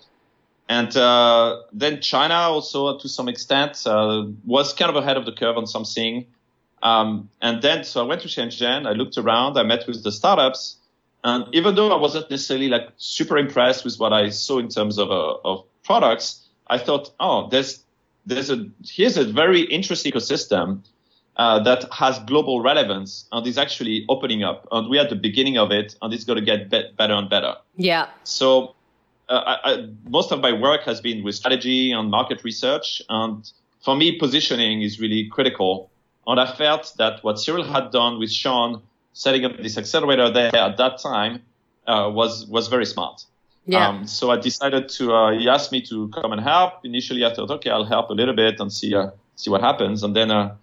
And 0.71 0.97
uh, 0.97 1.63
then 1.73 2.01
China 2.01 2.35
also, 2.35 2.97
to 2.97 3.09
some 3.09 3.29
extent, 3.29 3.83
uh, 3.87 4.23
was 4.47 4.73
kind 4.73 4.89
of 4.89 4.95
ahead 4.95 5.17
of 5.17 5.27
the 5.27 5.33
curve 5.33 5.57
on 5.57 5.67
something. 5.67 6.27
Um, 6.81 7.29
and 7.43 7.61
then, 7.61 7.83
so 7.83 8.05
I 8.05 8.07
went 8.07 8.21
to 8.23 8.29
Shenzhen. 8.29 8.87
I 8.87 8.93
looked 8.93 9.19
around. 9.19 9.59
I 9.59 9.65
met 9.65 9.89
with 9.89 10.05
the 10.05 10.13
startups. 10.13 10.77
And 11.25 11.53
even 11.53 11.75
though 11.75 11.91
I 11.91 12.01
wasn't 12.01 12.31
necessarily 12.31 12.69
like 12.69 12.89
super 12.99 13.37
impressed 13.37 13.85
with 13.85 13.99
what 13.99 14.13
I 14.13 14.31
saw 14.31 14.59
in 14.59 14.69
terms 14.69 14.97
of, 14.97 15.11
uh, 15.11 15.39
of 15.45 15.65
products, 15.83 16.47
I 16.69 16.79
thought, 16.79 17.11
oh, 17.19 17.49
there's 17.51 17.85
there's 18.25 18.49
a 18.51 18.69
here's 18.85 19.17
a 19.17 19.25
very 19.25 19.63
interesting 19.63 20.13
ecosystem 20.13 20.83
uh, 21.37 21.59
that 21.65 21.93
has 21.93 22.21
global 22.21 22.63
relevance 22.63 23.27
and 23.33 23.45
is 23.45 23.59
actually 23.59 24.07
opening 24.09 24.45
up. 24.45 24.69
And 24.71 24.89
we're 24.89 25.03
at 25.03 25.11
the 25.11 25.17
beginning 25.17 25.59
of 25.59 25.73
it, 25.73 25.97
and 26.01 26.15
it's 26.15 26.25
going 26.25 26.39
to 26.39 26.45
get 26.45 26.71
be- 26.71 26.93
better 26.97 27.15
and 27.15 27.29
better. 27.29 27.57
Yeah. 27.77 28.09
So 28.23 28.77
uh, 29.31 29.57
I, 29.65 29.87
most 30.09 30.33
of 30.33 30.41
my 30.41 30.53
work 30.53 30.83
has 30.83 31.01
been 31.01 31.23
with 31.23 31.37
strategy 31.37 31.93
and 31.93 32.11
market 32.11 32.43
research. 32.45 33.01
And 33.09 33.51
for 33.81 33.97
me, 33.97 34.19
positioning 34.19 34.83
is 34.83 35.01
really 35.01 35.29
critical. 35.29 35.91
And 36.27 36.41
I 36.41 36.53
felt 36.53 36.93
that 36.99 37.23
what 37.25 37.39
Cyril 37.39 37.65
had 37.65 37.93
done 37.93 38.19
with 38.19 38.31
Sean, 38.31 38.83
setting 39.13 39.45
up 39.45 39.57
this 39.57 39.79
accelerator 39.79 40.31
there 40.31 40.55
at 40.55 40.77
that 40.77 40.99
time, 40.99 41.43
uh, 41.87 42.11
was 42.13 42.47
was 42.47 42.69
very 42.69 42.87
smart. 42.87 43.25
Yeah. 43.67 43.89
Um, 43.89 44.07
so 44.07 44.31
I 44.31 44.37
decided 44.37 44.89
to. 44.91 45.15
Uh, 45.15 45.39
he 45.39 45.49
asked 45.49 45.73
me 45.73 45.81
to 45.83 46.09
come 46.09 46.33
and 46.33 46.41
help. 46.41 46.85
Initially, 46.85 47.25
I 47.25 47.33
thought, 47.33 47.51
okay, 47.51 47.71
I'll 47.71 47.85
help 47.85 48.11
a 48.11 48.15
little 48.15 48.35
bit 48.35 48.61
and 48.61 48.73
see 48.73 48.95
uh, 48.95 49.11
see 49.37 49.51
what 49.51 49.61
happens. 49.61 50.03
And 50.03 50.15
then 50.15 50.31
uh, 50.31 50.57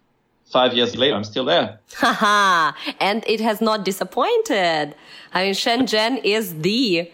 five 0.46 0.74
years 0.74 0.96
later, 0.96 1.16
I'm 1.16 1.24
still 1.24 1.46
there. 1.46 1.80
Haha! 1.96 2.74
and 3.00 3.24
it 3.28 3.40
has 3.40 3.62
not 3.62 3.86
disappointed. 3.86 4.96
I 5.34 5.44
mean, 5.44 5.54
Shenzhen 5.54 6.24
is 6.24 6.60
the 6.62 7.12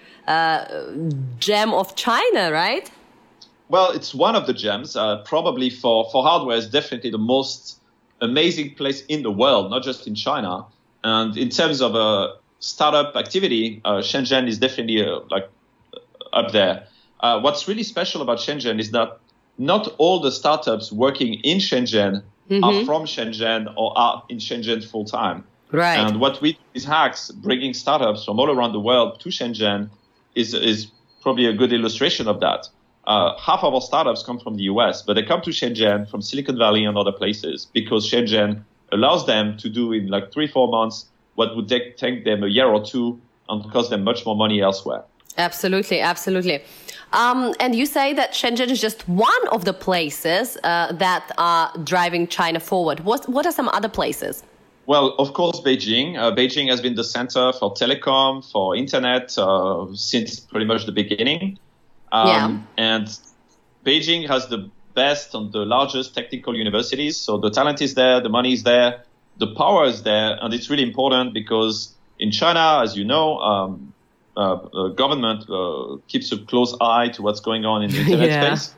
gem 1.40 1.74
of 1.74 1.96
China, 1.96 2.52
right? 2.52 2.90
Well, 3.70 3.92
it's 3.92 4.14
one 4.14 4.36
of 4.36 4.46
the 4.46 4.54
gems. 4.54 4.96
Uh, 4.96 5.24
probably 5.26 5.70
for, 5.70 6.10
for 6.12 6.24
hardware, 6.24 6.58
it's 6.58 6.68
definitely 6.68 7.10
the 7.10 7.18
most 7.18 7.80
amazing 8.22 8.76
place 8.76 9.04
in 9.06 9.24
the 9.24 9.32
world, 9.32 9.72
not 9.72 9.84
just 9.84 10.08
in 10.08 10.16
China. 10.16 10.66
And 11.04 11.36
in 11.38 11.50
terms 11.50 11.82
of 11.82 11.96
uh, 11.96 12.34
startup 12.60 13.16
activity, 13.16 13.82
uh, 13.84 13.98
Shenzhen 13.98 14.48
is 14.48 14.58
definitely 14.60 15.06
uh, 15.06 15.22
like 15.30 15.50
up 16.32 16.52
there. 16.52 16.88
Uh, 17.20 17.40
what's 17.40 17.68
really 17.68 17.84
special 17.84 18.22
about 18.22 18.38
Shenzhen 18.38 18.80
is 18.80 18.92
that 18.92 19.18
not 19.58 19.94
all 19.98 20.20
the 20.20 20.32
startups 20.32 20.92
working 20.92 21.36
in 21.36 21.58
Shenzhen 21.60 22.24
mm-hmm. 22.50 22.64
are 22.64 22.86
from 22.86 23.06
Shenzhen 23.06 23.74
or 23.78 23.98
are 23.98 24.24
in 24.30 24.38
Shenzhen 24.38 24.84
full 24.84 25.06
time. 25.06 25.44
Right. 25.72 25.98
And 25.98 26.20
what 26.20 26.42
we 26.42 26.54
do 26.54 26.60
is 26.74 26.86
Hax, 26.86 27.32
bringing 27.32 27.74
startups 27.74 28.26
from 28.26 28.40
all 28.40 28.52
around 28.52 28.74
the 28.74 28.80
world 28.80 29.20
to 29.22 29.30
Shenzhen 29.30 29.90
is 30.36 30.54
is 30.54 30.88
probably 31.22 31.46
a 31.46 31.54
good 31.54 31.72
illustration 31.72 32.28
of 32.28 32.40
that. 32.42 32.68
Uh, 33.06 33.38
half 33.38 33.64
of 33.64 33.74
our 33.74 33.82
startups 33.82 34.24
come 34.24 34.40
from 34.40 34.56
the 34.56 34.64
US, 34.64 35.02
but 35.02 35.14
they 35.14 35.24
come 35.24 35.42
to 35.42 35.50
Shenzhen 35.50 36.10
from 36.10 36.22
Silicon 36.22 36.58
Valley 36.58 36.86
and 36.86 36.98
other 36.98 37.12
places 37.12 37.68
because 37.74 38.10
Shenzhen 38.10 38.64
allows 38.92 39.26
them 39.26 39.58
to 39.58 39.70
do 39.70 39.92
in 39.92 40.08
like 40.08 40.32
three, 40.32 40.48
four 40.48 40.68
months 40.70 41.08
what 41.36 41.56
would 41.56 41.68
take, 41.68 41.98
take 41.98 42.24
them 42.24 42.44
a 42.44 42.48
year 42.48 42.68
or 42.68 42.86
two 42.86 43.20
and 43.50 43.70
cost 43.72 43.90
them 43.90 44.04
much 44.04 44.26
more 44.26 44.36
money 44.36 44.62
elsewhere. 44.62 45.04
Absolutely, 45.38 46.00
absolutely. 46.00 46.64
Um, 47.12 47.54
and 47.60 47.76
you 47.76 47.86
say 47.86 48.14
that 48.14 48.34
Shenzhen 48.34 48.70
is 48.70 48.80
just 48.80 49.08
one 49.08 49.48
of 49.52 49.66
the 49.66 49.74
places 49.74 50.58
uh, 50.64 50.94
that 50.94 51.32
are 51.38 51.76
driving 51.84 52.28
China 52.28 52.60
forward. 52.60 53.02
What, 53.02 53.28
what 53.28 53.46
are 53.46 53.52
some 53.52 53.68
other 53.70 53.90
places? 53.90 54.44
Well, 54.86 55.16
of 55.18 55.34
course, 55.34 55.62
Beijing. 55.62 56.18
Uh, 56.18 56.32
Beijing 56.36 56.70
has 56.70 56.82
been 56.82 56.96
the 56.96 57.04
center 57.04 57.54
for 57.54 57.74
telecom, 57.74 58.50
for 58.52 58.76
internet 58.76 59.38
uh, 59.38 59.88
since 59.94 60.40
pretty 60.40 60.66
much 60.66 60.86
the 60.86 60.92
beginning. 60.92 61.58
Um, 62.12 62.28
yeah. 62.28 62.60
And 62.78 63.20
Beijing 63.86 64.28
has 64.28 64.48
the 64.48 64.70
best 64.94 65.34
and 65.34 65.52
the 65.52 65.66
largest 65.66 66.14
technical 66.14 66.56
universities. 66.56 67.18
So 67.18 67.38
the 67.38 67.50
talent 67.50 67.82
is 67.82 67.96
there, 67.96 68.20
the 68.20 68.30
money 68.30 68.54
is 68.54 68.64
there, 68.64 69.04
the 69.38 69.48
power 69.56 69.86
is 69.86 70.04
there, 70.04 70.38
and 70.42 70.54
it's 70.54 70.70
really 70.70 70.84
important 70.84 71.34
because 71.34 71.94
in 72.20 72.32
China, 72.32 72.82
as 72.84 72.96
you 72.96 73.04
know, 73.04 73.38
um, 73.40 73.94
uh, 74.36 74.88
government 74.90 75.50
uh, 75.50 75.98
keeps 76.08 76.32
a 76.32 76.38
close 76.38 76.76
eye 76.82 77.10
to 77.10 77.22
what's 77.22 77.40
going 77.40 77.66
on 77.66 77.84
in 77.84 77.92
the 77.92 77.98
internet 78.02 78.30
yeah. 78.30 78.56
space. 78.56 78.76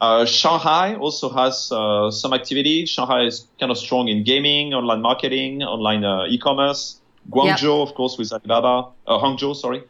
Uh, 0.00 0.24
Shanghai 0.24 0.94
also 0.94 1.28
has 1.30 1.72
uh, 1.72 2.10
some 2.10 2.32
activity. 2.32 2.86
Shanghai 2.86 3.24
is 3.24 3.46
kind 3.58 3.72
of 3.72 3.78
strong 3.78 4.08
in 4.08 4.22
gaming, 4.22 4.72
online 4.72 5.02
marketing, 5.02 5.62
online 5.62 6.04
uh, 6.04 6.26
e-commerce. 6.28 7.00
Guangzhou, 7.30 7.80
yep. 7.80 7.88
of 7.88 7.94
course, 7.94 8.16
with 8.16 8.32
Alibaba. 8.32 8.88
Uh, 9.06 9.18
Hangzhou, 9.18 9.54
sorry. 9.54 9.82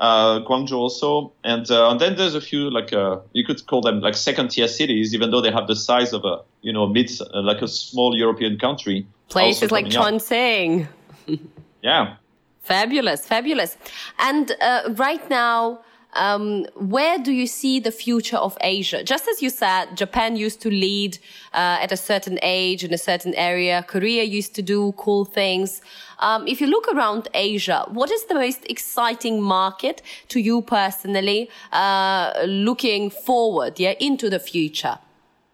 Uh, 0.00 0.40
Guangzhou 0.40 0.78
also, 0.78 1.32
and 1.44 1.70
uh, 1.70 1.90
and 1.90 2.00
then 2.00 2.16
there's 2.16 2.34
a 2.34 2.40
few 2.40 2.70
like 2.70 2.92
uh, 2.92 3.20
you 3.34 3.44
could 3.44 3.64
call 3.66 3.80
them 3.80 4.00
like 4.00 4.14
second 4.14 4.48
tier 4.48 4.66
cities, 4.66 5.14
even 5.14 5.30
though 5.30 5.40
they 5.40 5.52
have 5.52 5.68
the 5.68 5.76
size 5.76 6.12
of 6.12 6.24
a 6.24 6.40
you 6.60 6.72
know 6.72 6.88
mid 6.88 7.08
uh, 7.20 7.40
like 7.40 7.62
a 7.62 7.68
small 7.68 8.16
European 8.16 8.58
country. 8.58 9.06
Places 9.28 9.70
like 9.70 9.86
Chongqing. 9.86 10.88
yeah. 11.82 12.16
Fabulous, 12.62 13.26
fabulous, 13.26 13.76
and 14.18 14.52
uh, 14.60 14.92
right 14.96 15.30
now. 15.30 15.80
Um, 16.14 16.66
where 16.74 17.18
do 17.18 17.32
you 17.32 17.46
see 17.46 17.80
the 17.80 17.90
future 17.90 18.36
of 18.36 18.56
Asia? 18.60 19.02
Just 19.02 19.28
as 19.28 19.40
you 19.40 19.48
said, 19.48 19.96
Japan 19.96 20.36
used 20.36 20.60
to 20.62 20.70
lead 20.70 21.18
uh, 21.54 21.78
at 21.80 21.90
a 21.90 21.96
certain 21.96 22.38
age 22.42 22.84
in 22.84 22.92
a 22.92 22.98
certain 22.98 23.34
area. 23.34 23.84
Korea 23.88 24.22
used 24.22 24.54
to 24.56 24.62
do 24.62 24.92
cool 24.98 25.24
things. 25.24 25.80
Um, 26.18 26.46
if 26.46 26.60
you 26.60 26.66
look 26.66 26.86
around 26.88 27.28
Asia, 27.34 27.86
what 27.88 28.10
is 28.10 28.24
the 28.26 28.34
most 28.34 28.64
exciting 28.70 29.40
market 29.42 30.02
to 30.28 30.40
you 30.40 30.62
personally, 30.62 31.50
uh, 31.72 32.32
looking 32.46 33.10
forward, 33.10 33.80
yeah, 33.80 33.94
into 33.98 34.28
the 34.28 34.38
future? 34.38 34.98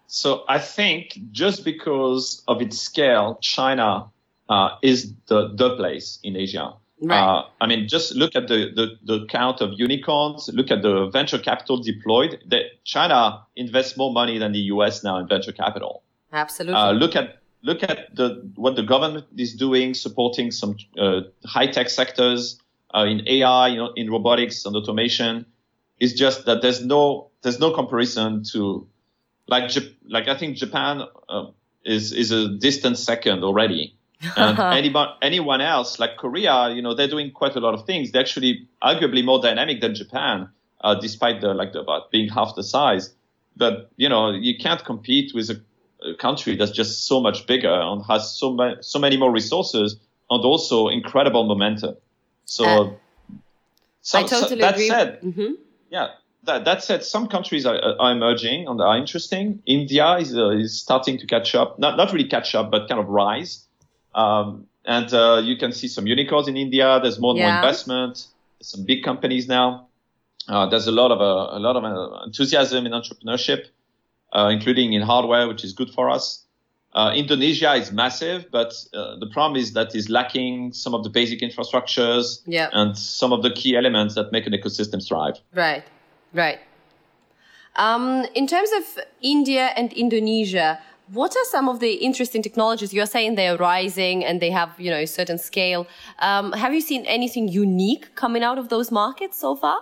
So 0.07 0.43
I 0.47 0.59
think 0.59 1.19
just 1.31 1.63
because 1.63 2.43
of 2.47 2.61
its 2.61 2.79
scale, 2.79 3.37
China 3.41 4.09
uh, 4.49 4.69
is 4.81 5.13
the 5.27 5.49
the 5.53 5.75
place 5.75 6.19
in 6.23 6.35
Asia. 6.35 6.73
Right. 7.01 7.19
Uh, 7.19 7.45
I 7.61 7.67
mean, 7.67 7.87
just 7.87 8.15
look 8.15 8.35
at 8.35 8.47
the, 8.47 8.71
the, 8.75 8.97
the 9.19 9.25
count 9.27 9.61
of 9.61 9.71
unicorns. 9.77 10.49
Look 10.53 10.69
at 10.69 10.81
the 10.81 11.09
venture 11.09 11.39
capital 11.39 11.77
deployed. 11.77 12.43
That 12.47 12.83
China 12.83 13.45
invests 13.55 13.97
more 13.97 14.11
money 14.11 14.37
than 14.37 14.51
the 14.51 14.59
U.S. 14.73 15.03
now 15.03 15.17
in 15.17 15.27
venture 15.27 15.53
capital. 15.53 16.03
Absolutely. 16.33 16.79
Uh, 16.79 16.91
look 16.91 17.15
at 17.15 17.39
look 17.61 17.83
at 17.83 18.15
the 18.15 18.49
what 18.55 18.75
the 18.75 18.83
government 18.83 19.25
is 19.37 19.53
doing, 19.53 19.93
supporting 19.93 20.51
some 20.51 20.75
uh, 20.97 21.21
high 21.45 21.67
tech 21.67 21.89
sectors 21.89 22.59
uh, 22.93 23.05
in 23.05 23.27
AI, 23.27 23.69
you 23.69 23.77
know, 23.77 23.93
in 23.95 24.09
robotics 24.11 24.65
and 24.65 24.75
automation. 24.75 25.45
It's 25.99 26.13
just 26.13 26.45
that 26.45 26.61
there's 26.61 26.83
no 26.83 27.29
there's 27.41 27.59
no 27.59 27.71
comparison 27.71 28.43
to 28.51 28.87
like 29.47 29.71
like 30.07 30.27
I 30.27 30.37
think 30.37 30.57
Japan 30.57 31.03
uh, 31.29 31.45
is 31.85 32.11
is 32.11 32.31
a 32.31 32.49
distant 32.49 32.97
second 32.97 33.43
already. 33.43 33.95
And 34.35 34.59
anyone 34.77 35.09
anyone 35.21 35.61
else 35.61 35.99
like 35.99 36.17
Korea, 36.17 36.69
you 36.69 36.81
know, 36.81 36.93
they're 36.93 37.07
doing 37.07 37.31
quite 37.31 37.55
a 37.55 37.59
lot 37.59 37.73
of 37.73 37.85
things. 37.85 38.11
They're 38.11 38.21
actually 38.21 38.67
arguably 38.83 39.23
more 39.23 39.41
dynamic 39.41 39.81
than 39.81 39.95
Japan, 39.95 40.49
uh, 40.81 40.95
despite 40.95 41.41
the 41.41 41.53
like 41.53 41.73
the, 41.73 41.79
about 41.81 42.11
being 42.11 42.29
half 42.29 42.55
the 42.55 42.63
size. 42.63 43.13
But 43.55 43.91
you 43.97 44.09
know, 44.09 44.31
you 44.31 44.57
can't 44.57 44.83
compete 44.83 45.33
with 45.33 45.49
a 45.49 45.61
a 46.01 46.13
country 46.15 46.55
that's 46.55 46.71
just 46.71 47.05
so 47.07 47.19
much 47.19 47.45
bigger 47.45 47.73
and 47.73 48.03
has 48.07 48.35
so 48.35 48.53
many 48.53 48.75
so 48.81 48.99
many 48.99 49.17
more 49.17 49.31
resources 49.31 49.97
and 50.29 50.43
also 50.43 50.87
incredible 50.87 51.45
momentum. 51.45 51.95
So, 52.45 52.65
uh, 52.65 52.93
some, 54.01 54.23
I 54.23 54.27
totally 54.27 54.49
so 54.49 54.55
that 54.55 54.73
agree. 54.75 54.87
said, 54.87 55.21
mm-hmm. 55.21 55.53
yeah. 55.89 56.07
That, 56.43 56.63
that 56.65 56.83
said, 56.83 57.03
some 57.03 57.27
countries 57.27 57.65
are, 57.65 57.77
are 57.99 58.11
emerging 58.13 58.67
and 58.67 58.79
are 58.79 58.97
interesting. 58.97 59.61
India 59.65 60.15
is, 60.15 60.35
uh, 60.35 60.51
is 60.51 60.79
starting 60.79 61.17
to 61.17 61.27
catch 61.27 61.53
up, 61.53 61.77
not 61.77 61.97
not 61.97 62.13
really 62.13 62.29
catch 62.29 62.55
up, 62.55 62.71
but 62.71 62.87
kind 62.87 62.99
of 62.99 63.09
rise. 63.09 63.67
Um, 64.15 64.67
and 64.85 65.13
uh, 65.13 65.41
you 65.43 65.57
can 65.57 65.71
see 65.71 65.87
some 65.87 66.07
unicorns 66.07 66.47
in 66.47 66.57
India. 66.57 66.99
There's 67.01 67.19
more 67.19 67.31
and 67.31 67.39
yeah. 67.39 67.47
more 67.47 67.55
investment. 67.57 68.27
There's 68.59 68.69
some 68.69 68.85
big 68.85 69.03
companies 69.03 69.47
now. 69.47 69.87
Uh, 70.47 70.67
there's 70.67 70.87
a 70.87 70.91
lot 70.91 71.11
of 71.11 71.21
uh, 71.21 71.57
a 71.57 71.59
lot 71.59 71.75
of 71.75 71.83
uh, 71.83 72.23
enthusiasm 72.25 72.85
in 72.85 72.91
entrepreneurship 72.91 73.67
uh, 74.33 74.49
including 74.51 74.93
in 74.93 75.01
hardware, 75.01 75.47
which 75.47 75.63
is 75.63 75.73
good 75.73 75.89
for 75.89 76.09
us. 76.09 76.43
Uh, 76.93 77.13
Indonesia 77.15 77.73
is 77.75 77.91
massive, 77.91 78.45
but 78.51 78.73
uh, 78.93 79.15
the 79.17 79.27
problem 79.27 79.59
is 79.59 79.73
that 79.73 79.93
is 79.93 80.09
lacking 80.09 80.73
some 80.73 80.95
of 80.95 81.03
the 81.03 81.09
basic 81.09 81.39
infrastructures 81.39 82.41
yep. 82.47 82.71
and 82.73 82.97
some 82.97 83.31
of 83.31 83.43
the 83.43 83.51
key 83.51 83.75
elements 83.75 84.15
that 84.15 84.31
make 84.31 84.47
an 84.47 84.53
ecosystem 84.53 85.05
thrive. 85.05 85.35
Right, 85.53 85.83
right. 86.33 86.59
Um, 87.75 88.25
in 88.33 88.47
terms 88.47 88.71
of 88.75 89.03
India 89.21 89.69
and 89.75 89.93
Indonesia, 89.93 90.79
what 91.11 91.35
are 91.35 91.45
some 91.45 91.69
of 91.69 91.79
the 91.79 91.93
interesting 91.93 92.41
technologies 92.41 92.93
you're 92.93 93.05
saying 93.05 93.35
they're 93.35 93.57
rising 93.57 94.23
and 94.23 94.41
they 94.41 94.51
have 94.51 94.79
you 94.79 94.89
know 94.89 94.97
a 94.97 95.07
certain 95.07 95.37
scale? 95.37 95.87
Um, 96.19 96.51
have 96.53 96.73
you 96.73 96.81
seen 96.81 97.05
anything 97.05 97.47
unique 97.47 98.15
coming 98.15 98.43
out 98.43 98.57
of 98.57 98.69
those 98.69 98.91
markets 98.91 99.37
so 99.37 99.55
far? 99.55 99.81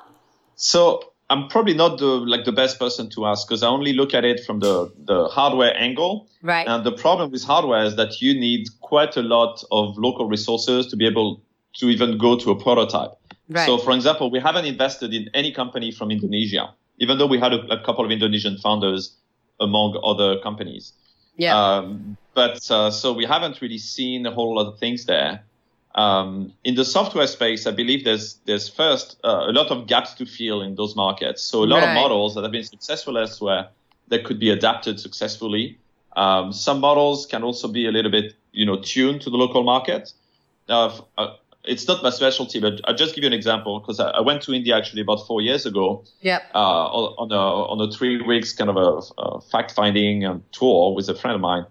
So 0.56 1.14
I'm 1.30 1.48
probably 1.50 1.74
not 1.74 2.00
the 2.00 2.06
like 2.06 2.46
the 2.46 2.52
best 2.52 2.80
person 2.80 3.10
to 3.12 3.26
ask 3.26 3.48
because 3.48 3.64
I 3.64 3.68
only 3.68 3.94
look 3.94 4.14
at 4.14 4.24
it 4.24 4.44
from 4.46 4.60
the 4.60 4.92
the 4.98 5.28
hardware 5.28 5.76
angle. 5.76 6.28
Right. 6.42 6.68
And 6.68 6.86
the 6.86 6.94
problem 6.94 7.32
with 7.32 7.44
hardware 7.44 7.84
is 7.84 7.96
that 7.98 8.22
you 8.22 8.34
need 8.34 8.68
quite 8.82 9.18
a 9.18 9.22
lot 9.22 9.64
of 9.72 9.98
local 9.98 10.28
resources 10.28 10.88
to 10.88 10.96
be 10.96 11.06
able 11.06 11.42
to 11.80 11.90
even 11.90 12.18
go 12.18 12.38
to 12.38 12.52
a 12.52 12.56
prototype. 12.62 13.12
Right. 13.50 13.66
So, 13.66 13.78
for 13.78 13.92
example, 13.92 14.30
we 14.32 14.40
haven't 14.40 14.66
invested 14.66 15.14
in 15.14 15.30
any 15.34 15.54
company 15.54 15.92
from 15.92 16.12
Indonesia, 16.12 16.74
even 17.00 17.18
though 17.18 17.28
we 17.28 17.40
had 17.40 17.54
a, 17.54 17.62
a 17.68 17.84
couple 17.84 18.04
of 18.04 18.12
Indonesian 18.12 18.58
founders 18.58 19.16
among 19.60 20.00
other 20.04 20.40
companies. 20.40 20.94
Yeah. 21.38 21.58
Um, 21.58 22.18
but 22.34 22.70
uh, 22.70 22.92
so 22.92 23.14
we 23.14 23.26
haven't 23.26 23.62
really 23.62 23.78
seen 23.78 24.26
a 24.26 24.32
whole 24.32 24.56
lot 24.56 24.68
of 24.68 24.80
things 24.80 25.06
there. 25.06 25.44
Um, 25.96 26.54
in 26.64 26.76
the 26.76 26.86
software 26.86 27.26
space, 27.26 27.66
I 27.66 27.72
believe 27.72 28.04
there's 28.06 28.36
there's 28.46 28.70
first 28.70 29.20
uh, 29.24 29.46
a 29.48 29.52
lot 29.52 29.72
of 29.72 29.88
gaps 29.88 30.14
to 30.16 30.26
fill 30.26 30.62
in 30.62 30.76
those 30.76 30.96
markets. 30.96 31.42
So 31.42 31.64
a 31.64 31.66
lot 31.66 31.82
right. 31.82 31.90
of 31.90 31.96
models 31.96 32.36
that 32.36 32.44
have 32.44 32.52
been 32.52 32.64
successful 32.64 33.18
elsewhere 33.18 33.70
that 34.10 34.24
could 34.24 34.40
be 34.40 34.52
adapted 34.52 35.00
successfully. 35.00 35.80
Um, 36.16 36.54
some 36.54 36.80
models 36.80 37.26
can 37.26 37.44
also 37.44 37.68
be 37.68 37.88
a 37.88 37.92
little 37.92 38.12
bit 38.12 38.36
you 38.52 38.66
know 38.66 38.78
tuned 38.78 39.22
to 39.22 39.30
the 39.30 39.38
local 39.38 39.64
market. 39.64 40.14
Uh, 40.70 41.00
uh, 41.18 41.36
it's 41.68 41.88
not 41.88 42.02
my 42.02 42.10
specialty, 42.10 42.60
but 42.60 42.82
I'll 42.86 42.96
just 42.96 43.14
give 43.14 43.24
you 43.24 43.28
an 43.28 43.34
example 43.34 43.80
because 43.80 44.00
I, 44.00 44.10
I, 44.10 44.22
went 44.22 44.42
to 44.44 44.54
India 44.54 44.76
actually 44.76 45.02
about 45.02 45.28
four 45.28 45.42
years 45.42 45.66
ago. 45.66 46.04
Yep. 46.22 46.44
Uh, 46.56 46.58
on 46.58 47.32
a 47.32 47.36
on 47.36 47.82
a 47.82 47.92
three 47.92 48.22
weeks 48.22 48.54
kind 48.54 48.70
of 48.70 48.78
a, 48.78 49.22
a 49.22 49.42
fact 49.42 49.72
finding 49.72 50.44
tour 50.52 50.96
with 50.96 51.10
a 51.10 51.16
friend 51.16 51.36
of 51.36 51.42
mine, 51.42 51.66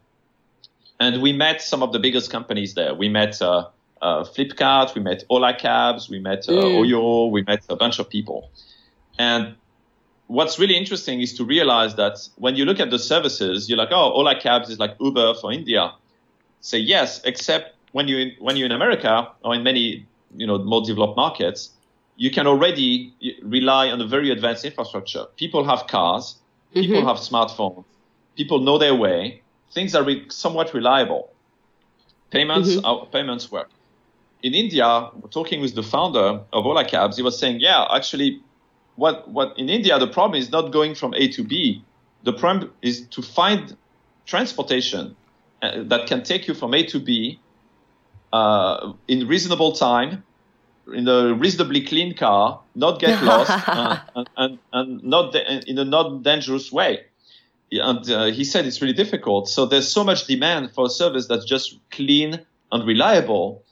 and 1.01 1.23
we 1.23 1.33
met 1.33 1.63
some 1.63 1.83
of 1.83 1.93
the 1.93 1.99
biggest 1.99 2.31
companies 2.31 2.75
there. 2.75 2.95
We 2.95 3.09
met 3.09 3.41
uh, 3.43 3.69
uh, 4.03 4.25
Flipkart, 4.25 4.95
we 4.95 5.03
met 5.03 5.25
Ola 5.29 5.55
Cabs, 5.55 6.09
we 6.09 6.19
met 6.19 6.49
uh, 6.49 6.53
mm. 6.53 6.85
Oyo, 6.85 7.31
we 7.31 7.43
met 7.43 7.65
a 7.69 7.77
bunch 7.77 7.99
of 7.99 8.09
people. 8.09 8.51
And 9.19 9.55
what's 10.27 10.59
really 10.59 10.77
interesting 10.77 11.21
is 11.21 11.35
to 11.35 11.45
realize 11.45 11.95
that 11.97 12.29
when 12.37 12.57
you 12.57 12.65
look 12.65 12.81
at 12.81 12.91
the 12.91 12.99
services, 12.99 13.69
you're 13.69 13.79
like, 13.79 13.93
oh, 13.93 14.13
Ola 14.13 14.39
Cabs 14.39 14.69
is 14.69 14.79
like 14.79 14.97
Uber 15.01 15.35
for 15.35 15.53
India. 15.53 15.93
Say 16.61 16.79
yes, 16.79 17.23
except 17.25 17.76
when 17.97 18.09
you 18.09 18.33
when 18.47 18.57
you're 18.57 18.67
in 18.67 18.77
America 18.83 19.13
or 19.43 19.55
in 19.55 19.63
many 19.63 20.07
you 20.37 20.47
know 20.47 20.59
more 20.73 20.83
developed 20.91 21.17
markets, 21.17 21.71
you 22.17 22.31
can 22.31 22.47
already 22.47 22.91
rely 23.43 23.85
on 23.95 23.99
a 24.01 24.07
very 24.07 24.31
advanced 24.31 24.65
infrastructure. 24.71 25.25
People 25.37 25.63
have 25.65 25.87
cars, 25.87 26.37
people 26.75 26.97
mm-hmm. 26.97 27.09
have 27.09 27.19
smartphones, 27.31 27.85
people 28.37 28.59
know 28.61 28.77
their 28.77 28.95
way. 28.95 29.43
Things 29.73 29.95
are 29.95 30.05
re- 30.05 30.27
somewhat 30.29 30.75
reliable. 30.75 31.31
Payments, 32.31 32.71
mm-hmm. 32.71 32.85
uh, 32.85 33.05
payments 33.17 33.51
work 33.51 33.71
in 34.43 34.55
India, 34.55 35.11
talking 35.31 35.61
with 35.61 35.75
the 35.75 35.83
founder 35.83 36.41
of 36.53 36.67
Ola 36.67 36.85
Cabs, 36.85 37.17
he 37.17 37.23
was 37.23 37.39
saying, 37.39 37.61
yeah, 37.61 37.87
actually, 37.91 38.41
what 38.97 39.29
what 39.29 39.59
in 39.59 39.69
India 39.69 39.99
the 39.99 40.07
problem 40.07 40.41
is 40.41 40.51
not 40.51 40.73
going 40.73 40.95
from 40.95 41.15
A 41.15 41.29
to 41.37 41.43
B. 41.43 41.83
The 42.25 42.33
problem 42.33 42.73
is 42.83 43.07
to 43.17 43.23
find 43.23 43.77
transportation 44.27 45.17
uh, 45.63 45.83
that 45.85 46.07
can 46.07 46.23
take 46.23 46.47
you 46.49 46.55
from 46.55 46.75
A 46.75 46.85
to 46.93 46.99
B 47.01 47.41
uh, 48.37 48.93
in 49.09 49.27
reasonable 49.27 49.73
time 49.73 50.23
in 50.93 51.09
a 51.09 51.35
reasonably 51.35 51.83
clean 51.85 52.15
car, 52.15 52.61
not 52.75 53.01
get 53.01 53.23
lost, 53.31 53.51
uh, 53.69 53.99
and, 54.15 54.29
and, 54.37 54.59
and 54.73 55.03
not 55.03 55.33
de- 55.33 55.71
in 55.71 55.79
a 55.79 55.85
not 55.85 56.23
dangerous 56.23 56.71
way. 56.71 57.01
And 57.73 58.09
uh, 58.09 58.27
he 58.27 58.45
said 58.45 58.67
it's 58.67 58.81
really 58.81 58.95
difficult. 58.95 59.49
So 59.49 59.67
there's 59.67 59.91
so 59.91 60.05
much 60.05 60.27
demand 60.27 60.73
for 60.73 60.87
a 60.87 60.89
service 60.89 61.27
that's 61.27 61.45
just 61.45 61.79
clean 61.91 62.41
and 62.71 62.87
reliable. 62.87 63.65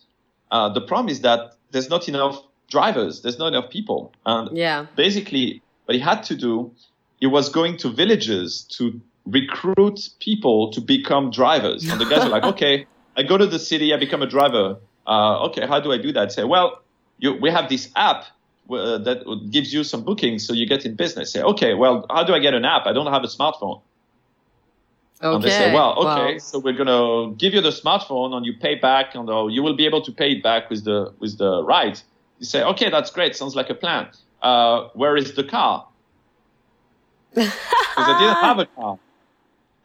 Uh, 0.50 0.68
the 0.71 0.80
problem 0.80 1.09
is 1.09 1.21
that 1.21 1.54
there's 1.71 1.88
not 1.88 2.09
enough 2.09 2.42
drivers. 2.68 3.23
There's 3.23 3.38
not 3.38 3.49
enough 3.49 3.71
people. 3.71 4.12
And 4.26 4.56
yeah. 4.56 4.87
basically, 4.97 5.62
what 5.85 5.94
he 5.94 6.00
had 6.00 6.25
to 6.25 6.35
do, 6.35 6.73
he 7.21 7.26
was 7.26 7.49
going 7.49 7.76
to 7.78 7.88
villages 7.90 8.66
to 8.76 9.00
recruit 9.25 10.11
people 10.18 10.73
to 10.73 10.80
become 10.80 11.30
drivers. 11.30 11.88
And 11.88 12.00
the 12.00 12.06
guys 12.06 12.25
are 12.25 12.28
like, 12.28 12.42
okay, 12.54 12.87
I 13.16 13.23
go 13.23 13.37
to 13.38 13.47
the 13.47 13.59
city, 13.59 13.92
I 13.94 13.97
become 13.97 14.23
a 14.23 14.26
driver. 14.26 14.76
Uh, 15.06 15.47
okay, 15.47 15.66
how 15.66 15.80
do 15.80 15.92
I 15.92 15.99
do 15.99 16.12
that? 16.12 16.33
Say, 16.33 16.44
well, 16.44 16.83
you, 17.18 17.35
we 17.35 17.50
have 17.50 17.68
this 17.68 17.90
app 17.97 18.25
uh, 18.71 18.99
that 18.99 19.49
gives 19.50 19.73
you 19.73 19.85
some 19.85 20.02
bookings, 20.02 20.47
so 20.47 20.52
you 20.52 20.66
get 20.66 20.85
in 20.87 20.94
business. 20.94 21.33
Say, 21.33 21.42
okay, 21.42 21.75
well, 21.75 22.06
how 22.11 22.25
do 22.25 22.35
I 22.35 22.38
get 22.38 22.54
an 22.54 22.64
app? 22.64 22.87
I 22.87 22.92
don't 22.92 23.06
have 23.12 23.23
a 23.23 23.26
smartphone. 23.28 23.83
Okay. 25.23 25.35
And 25.35 25.42
they 25.44 25.50
say, 25.50 25.73
well, 25.73 25.94
okay, 25.99 26.33
Wow. 26.35 26.38
so 26.38 26.59
we're 26.59 26.73
gonna 26.73 27.35
give 27.37 27.54
you 27.54 27.61
the 27.61 27.71
smartphone, 27.71 28.35
and 28.35 28.44
you 28.44 28.54
pay 28.59 28.75
back, 28.75 29.14
and 29.14 29.28
uh, 29.30 29.47
you 29.47 29.62
will 29.62 29.76
be 29.76 29.87
able 29.87 30.02
to 30.02 30.12
pay 30.12 30.33
it 30.33 30.42
back 30.42 30.68
with 30.71 30.85
the 30.85 31.12
with 31.21 31.38
the 31.38 31.62
ride. 31.62 32.00
You 32.40 32.47
say, 32.47 32.62
okay, 32.64 32.90
that's 32.90 33.11
great, 33.11 33.37
sounds 33.37 33.54
like 33.54 33.71
a 33.71 33.75
plan. 33.75 34.09
Uh, 34.42 34.88
where 34.94 35.16
is 35.16 35.35
the 35.35 35.44
car? 35.44 35.87
Because 37.37 38.09
I 38.09 38.18
didn't 38.18 38.38
have 38.42 38.59
a 38.59 38.66
car. 38.66 38.99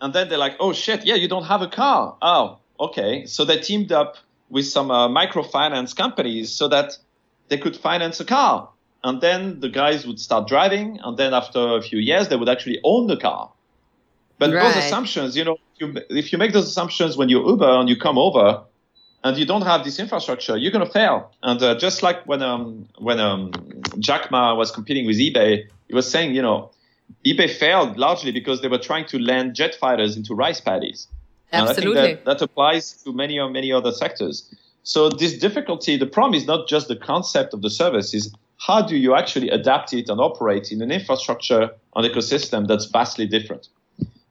And 0.01 0.13
then 0.13 0.29
they're 0.29 0.37
like, 0.37 0.55
oh 0.59 0.73
shit, 0.73 1.05
yeah, 1.05 1.15
you 1.15 1.27
don't 1.27 1.45
have 1.45 1.61
a 1.61 1.67
car. 1.67 2.17
Oh, 2.21 2.58
okay. 2.79 3.25
So 3.25 3.45
they 3.45 3.59
teamed 3.59 3.91
up 3.91 4.15
with 4.49 4.65
some 4.65 4.91
uh, 4.91 5.07
microfinance 5.07 5.95
companies 5.95 6.51
so 6.51 6.67
that 6.67 6.97
they 7.49 7.57
could 7.57 7.75
finance 7.75 8.19
a 8.19 8.25
car. 8.25 8.69
And 9.03 9.21
then 9.21 9.59
the 9.61 9.69
guys 9.69 10.05
would 10.05 10.19
start 10.19 10.47
driving, 10.47 10.99
and 11.01 11.17
then 11.17 11.33
after 11.33 11.77
a 11.77 11.81
few 11.81 11.99
years, 11.99 12.27
they 12.27 12.35
would 12.35 12.49
actually 12.49 12.79
own 12.83 13.07
the 13.07 13.15
car. 13.17 13.53
But 14.37 14.51
Right. 14.51 14.61
those 14.61 14.85
assumptions, 14.85 15.37
you 15.37 15.45
know, 15.45 15.57
you, 15.79 15.95
if 16.09 16.31
you 16.33 16.37
make 16.37 16.51
those 16.51 16.67
assumptions 16.67 17.15
when 17.15 17.29
you 17.29 17.45
Uber 17.47 17.69
and 17.69 17.87
you 17.87 17.97
come 17.97 18.17
over, 18.17 18.63
and 19.23 19.37
you 19.37 19.45
don't 19.45 19.63
have 19.63 19.83
this 19.83 19.99
infrastructure, 19.99 20.57
you're 20.57 20.71
gonna 20.71 20.85
fail. 20.85 21.31
And 21.43 21.61
uh, 21.61 21.75
just 21.75 22.03
like 22.03 22.25
when 22.25 22.41
um, 22.41 22.87
when 22.97 23.19
um, 23.19 23.91
Jack 23.99 24.31
Ma 24.31 24.55
was 24.55 24.71
competing 24.71 25.05
with 25.05 25.17
eBay, 25.17 25.65
he 25.87 25.93
was 25.93 26.09
saying, 26.09 26.35
you 26.35 26.41
know, 26.41 26.71
eBay 27.25 27.49
failed 27.49 27.97
largely 27.97 28.31
because 28.31 28.61
they 28.61 28.67
were 28.67 28.77
trying 28.77 29.05
to 29.07 29.19
land 29.19 29.55
jet 29.55 29.75
fighters 29.75 30.15
into 30.15 30.33
rice 30.33 30.61
paddies. 30.61 31.07
And 31.51 31.67
Absolutely. 31.67 31.99
I 31.99 32.05
think 32.05 32.25
that, 32.25 32.39
that 32.39 32.41
applies 32.43 32.93
to 33.03 33.13
many 33.13 33.39
or 33.39 33.49
many 33.49 33.71
other 33.71 33.91
sectors. 33.91 34.53
So 34.83 35.09
this 35.09 35.37
difficulty, 35.37 35.97
the 35.97 36.05
problem 36.05 36.35
is 36.35 36.45
not 36.45 36.67
just 36.67 36.87
the 36.87 36.95
concept 36.95 37.53
of 37.53 37.61
the 37.61 37.69
service, 37.69 38.13
is 38.13 38.33
how 38.57 38.81
do 38.81 38.97
you 38.97 39.15
actually 39.15 39.49
adapt 39.49 39.93
it 39.93 40.09
and 40.09 40.19
operate 40.19 40.71
in 40.71 40.81
an 40.81 40.91
infrastructure 40.91 41.71
and 41.95 42.05
ecosystem 42.05 42.67
that's 42.67 42.85
vastly 42.85 43.25
different. 43.25 43.69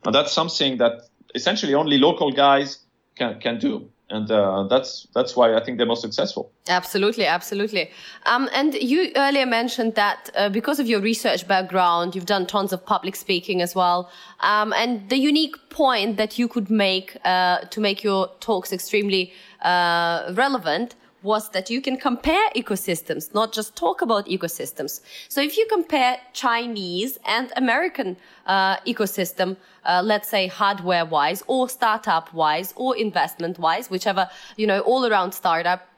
And 0.05 0.15
that's 0.15 0.33
something 0.33 0.79
that 0.79 1.03
essentially 1.35 1.75
only 1.75 1.99
local 1.99 2.31
guys 2.31 2.79
can, 3.17 3.41
can 3.41 3.59
do. 3.59 3.91
And 4.11 4.31
uh, 4.31 4.67
that's 4.71 5.07
that's 5.15 5.37
why 5.37 5.55
I 5.55 5.63
think 5.63 5.77
they're 5.77 5.87
most 5.87 6.01
successful. 6.01 6.51
Absolutely, 6.69 7.27
absolutely. 7.27 7.91
Um, 8.25 8.49
and 8.55 8.75
you 8.75 9.13
earlier 9.17 9.45
mentioned 9.45 9.97
that 9.97 10.31
uh, 10.35 10.49
because 10.49 10.81
of 10.81 10.87
your 10.87 11.01
research 11.01 11.47
background, 11.47 12.15
you've 12.15 12.25
done 12.25 12.47
tons 12.47 12.73
of 12.73 12.85
public 12.87 13.17
speaking 13.17 13.61
as 13.61 13.75
well. 13.75 14.11
Um, 14.41 14.73
and 14.73 15.11
the 15.11 15.19
unique 15.19 15.57
point 15.69 16.17
that 16.17 16.39
you 16.39 16.49
could 16.49 16.71
make 16.71 17.19
uh, 17.25 17.59
to 17.59 17.81
make 17.81 18.03
your 18.03 18.31
talks 18.41 18.73
extremely 18.73 19.33
uh, 19.63 20.33
relevant 20.35 20.95
was 21.23 21.51
that 21.51 21.69
you 21.71 21.81
can 21.81 21.97
compare 21.97 22.49
ecosystems, 22.55 23.35
not 23.35 23.53
just 23.53 23.77
talk 23.77 24.03
about 24.03 24.27
ecosystems. 24.27 25.01
So 25.29 25.41
if 25.41 25.57
you 25.57 25.67
compare 25.71 26.19
Chinese 26.33 27.19
and 27.27 27.53
American 27.57 28.17
uh, 28.47 28.77
ecosystem, 28.87 29.57
uh, 29.85 30.03
let's 30.05 30.29
say 30.29 30.47
hardware 30.47 31.05
wise 31.05 31.43
or 31.47 31.69
startup 31.69 32.33
wise 32.33 32.73
or 32.77 32.97
investment 32.97 33.59
wise, 33.59 33.91
whichever, 33.91 34.29
you 34.57 34.67
know, 34.67 34.81
all 34.81 35.07
around 35.07 35.33
startup 35.33 35.89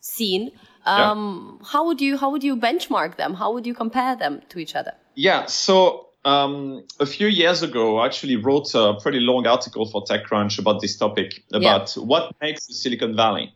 scene, 0.00 0.50
um, 0.86 1.60
how 1.64 1.84
would 1.86 2.00
you, 2.00 2.16
how 2.16 2.30
would 2.30 2.42
you 2.42 2.56
benchmark 2.56 3.16
them? 3.16 3.34
How 3.34 3.52
would 3.52 3.66
you 3.66 3.74
compare 3.74 4.16
them 4.16 4.40
to 4.48 4.58
each 4.58 4.74
other? 4.74 4.94
Yeah. 5.14 5.44
So 5.46 6.08
um, 6.24 6.84
a 6.98 7.06
few 7.06 7.26
years 7.26 7.62
ago, 7.62 7.98
I 7.98 8.06
actually 8.06 8.36
wrote 8.36 8.74
a 8.74 8.94
pretty 9.00 9.20
long 9.20 9.46
article 9.46 9.86
for 9.86 10.02
TechCrunch 10.04 10.58
about 10.58 10.80
this 10.80 10.96
topic 10.96 11.42
about 11.52 11.92
what 11.92 12.34
makes 12.40 12.66
the 12.66 12.74
Silicon 12.74 13.14
Valley. 13.14 13.52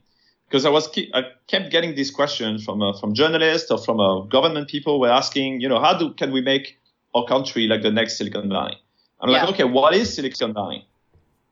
Because 0.52 0.66
I 0.66 0.68
was 0.68 0.86
I 1.14 1.22
kept 1.46 1.70
getting 1.70 1.94
these 1.94 2.10
questions 2.10 2.62
from 2.62 2.82
uh, 2.82 2.92
from 2.92 3.14
journalists 3.14 3.70
or 3.70 3.78
from 3.78 3.98
uh, 3.98 4.20
government 4.36 4.68
people 4.68 5.00
were 5.00 5.08
asking, 5.08 5.62
you 5.62 5.68
know, 5.70 5.80
how 5.80 5.96
do 5.98 6.12
can 6.12 6.30
we 6.30 6.42
make 6.42 6.78
our 7.14 7.24
country 7.24 7.66
like 7.66 7.80
the 7.80 7.90
next 7.90 8.18
Silicon 8.18 8.50
Valley? 8.50 8.76
I'm 9.18 9.30
Yeah. 9.30 9.44
like, 9.44 9.54
okay, 9.54 9.64
what 9.64 9.94
is 9.94 10.12
Silicon 10.14 10.52
Valley? 10.52 10.86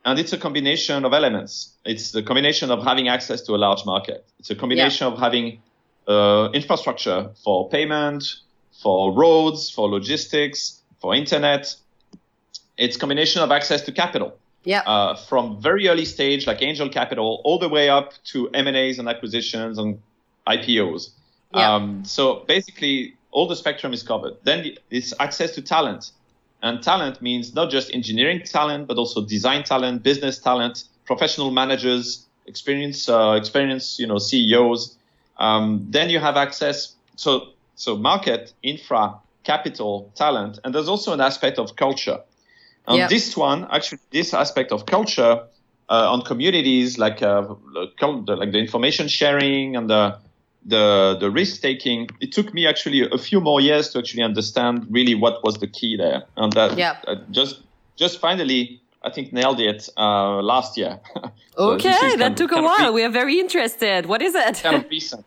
And 0.04 0.18
it's 0.18 0.34
a 0.34 0.36
combination 0.36 1.06
of 1.06 1.14
elements. 1.14 1.78
It's 1.86 2.10
the 2.12 2.22
combination 2.22 2.70
of 2.70 2.84
having 2.84 3.08
access 3.08 3.40
to 3.46 3.54
a 3.54 3.60
large 3.66 3.86
market. 3.86 4.26
It's 4.38 4.50
a 4.50 4.54
combination 4.54 5.06
of 5.06 5.18
having 5.18 5.62
uh, 6.06 6.50
infrastructure 6.52 7.30
for 7.42 7.70
payment, 7.70 8.22
for 8.82 9.14
roads, 9.14 9.70
for 9.70 9.88
logistics, 9.88 10.82
for 11.00 11.14
internet. 11.14 11.74
It's 12.76 12.98
combination 12.98 13.40
of 13.40 13.50
access 13.50 13.80
to 13.86 13.92
capital 13.92 14.36
Yeah. 14.64 14.80
uh, 14.80 15.14
from 15.14 15.60
very 15.60 15.88
early 15.88 16.04
stage, 16.04 16.46
like 16.46 16.62
angel 16.62 16.88
capital, 16.88 17.40
all 17.44 17.58
the 17.58 17.68
way 17.68 17.88
up 17.88 18.12
to 18.32 18.50
M&As 18.50 18.98
and 18.98 19.08
acquisitions 19.08 19.78
and 19.78 20.00
IPOs. 20.46 21.10
Yeah. 21.54 21.74
Um, 21.74 22.04
so 22.04 22.44
basically, 22.46 23.16
all 23.30 23.48
the 23.48 23.56
spectrum 23.56 23.92
is 23.92 24.02
covered. 24.02 24.34
Then 24.44 24.72
it's 24.90 25.14
access 25.18 25.52
to 25.52 25.62
talent. 25.62 26.12
And 26.62 26.82
talent 26.82 27.22
means 27.22 27.54
not 27.54 27.70
just 27.70 27.92
engineering 27.94 28.42
talent, 28.44 28.86
but 28.86 28.98
also 28.98 29.24
design 29.24 29.64
talent, 29.64 30.02
business 30.02 30.38
talent, 30.38 30.84
professional 31.06 31.50
managers, 31.50 32.26
experience, 32.46 33.08
uh, 33.08 33.32
experience, 33.32 33.98
you 33.98 34.06
know, 34.06 34.18
CEOs. 34.18 34.96
Um, 35.38 35.86
then 35.88 36.10
you 36.10 36.18
have 36.18 36.36
access. 36.36 36.94
So, 37.16 37.48
so 37.76 37.96
market, 37.96 38.52
infra, 38.62 39.14
capital, 39.44 40.12
talent, 40.14 40.58
and 40.64 40.74
there's 40.74 40.88
also 40.88 41.12
an 41.12 41.20
aspect 41.20 41.58
of 41.58 41.76
culture. 41.76 42.18
And 42.90 42.98
Yeah. 42.98 43.08
this 43.08 43.36
one, 43.36 43.66
actually, 43.70 44.00
this 44.10 44.34
aspect 44.34 44.72
of 44.72 44.84
culture 44.86 45.40
uh, 45.88 46.12
on 46.12 46.22
communities, 46.22 46.98
like 46.98 47.22
uh, 47.22 47.42
the 48.26 48.36
like 48.36 48.50
the 48.52 48.58
information 48.58 49.08
sharing 49.08 49.76
and 49.76 49.88
the 49.88 50.18
the 50.66 51.16
the 51.20 51.30
risk 51.30 51.62
taking, 51.62 52.08
it 52.20 52.32
took 52.32 52.52
me 52.52 52.66
actually 52.66 53.08
a 53.12 53.18
few 53.18 53.40
more 53.40 53.60
years 53.62 53.90
to 53.90 53.98
actually 53.98 54.22
understand 54.24 54.86
really 54.90 55.14
what 55.14 55.34
was 55.44 55.58
the 55.58 55.66
key 55.68 55.96
there, 55.96 56.22
and 56.36 56.52
that 56.54 56.76
Yeah. 56.76 56.96
uh, 57.06 57.14
just 57.30 57.62
just 57.96 58.20
finally, 58.20 58.80
I 59.06 59.10
think 59.10 59.32
nailed 59.32 59.60
it 59.60 59.88
uh, 59.96 60.42
last 60.42 60.76
year. 60.76 60.98
So 61.56 61.72
okay, 61.74 62.16
that 62.16 62.30
of- 62.32 62.36
took 62.36 62.52
a 62.52 62.62
while. 62.62 62.88
re- 62.90 62.94
We 62.94 63.02
are 63.04 63.12
very 63.12 63.38
interested. 63.38 64.06
What 64.06 64.22
is 64.22 64.34
it? 64.34 64.62
kind 64.62 64.76
of 64.76 64.84
recent. 64.90 65.24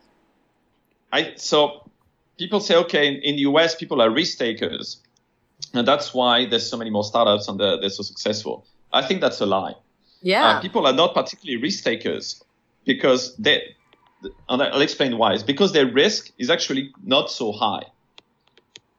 I 1.12 1.34
so 1.36 1.90
people 2.38 2.60
say 2.60 2.76
okay 2.76 3.08
in, 3.08 3.16
in 3.24 3.36
the 3.36 3.42
US 3.52 3.76
people 3.76 4.02
are 4.02 4.10
risk 4.10 4.38
takers, 4.40 5.02
and 5.74 5.88
that's 5.88 6.14
why 6.14 6.46
there's 6.46 6.70
so 6.70 6.78
many 6.78 6.90
more 6.90 7.04
startups 7.04 7.48
and 7.48 7.60
they're, 7.60 7.80
they're 7.80 7.90
so 7.90 8.04
successful. 8.04 8.66
I 8.92 9.02
think 9.02 9.22
that's 9.22 9.42
a 9.42 9.46
lie. 9.46 9.74
yeah. 10.22 10.46
Uh, 10.48 10.62
people 10.62 10.86
are 10.88 10.94
not 10.94 11.14
particularly 11.14 11.62
risk 11.62 11.84
takers 11.84 12.42
because 12.86 13.36
they, 13.38 13.62
and 14.50 14.62
I'll 14.62 14.82
explain 14.82 15.18
why. 15.18 15.34
It's 15.34 15.44
because 15.44 15.74
their 15.74 15.88
risk 15.92 16.32
is 16.38 16.50
actually 16.50 16.92
not 17.04 17.32
so 17.32 17.52
high. 17.52 17.84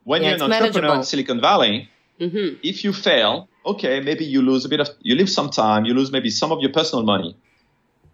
When 0.04 0.22
Yeah, 0.22 0.28
you're 0.30 0.36
an 0.36 0.42
entrepreneur 0.42 0.72
manageable. 0.72 0.94
in 0.96 1.02
Silicon 1.04 1.40
Valley, 1.40 1.88
Mhm. 2.20 2.58
if 2.62 2.84
you 2.84 2.92
fail, 2.92 3.48
okay, 3.64 4.00
maybe 4.00 4.24
you 4.24 4.42
lose 4.42 4.64
a 4.64 4.68
bit 4.68 4.80
of, 4.80 4.88
you 5.00 5.14
lose 5.14 5.32
some 5.34 5.50
time, 5.50 5.84
you 5.84 5.94
lose 5.94 6.10
maybe 6.12 6.30
some 6.30 6.52
of 6.52 6.60
your 6.60 6.72
personal 6.72 7.04
money, 7.04 7.34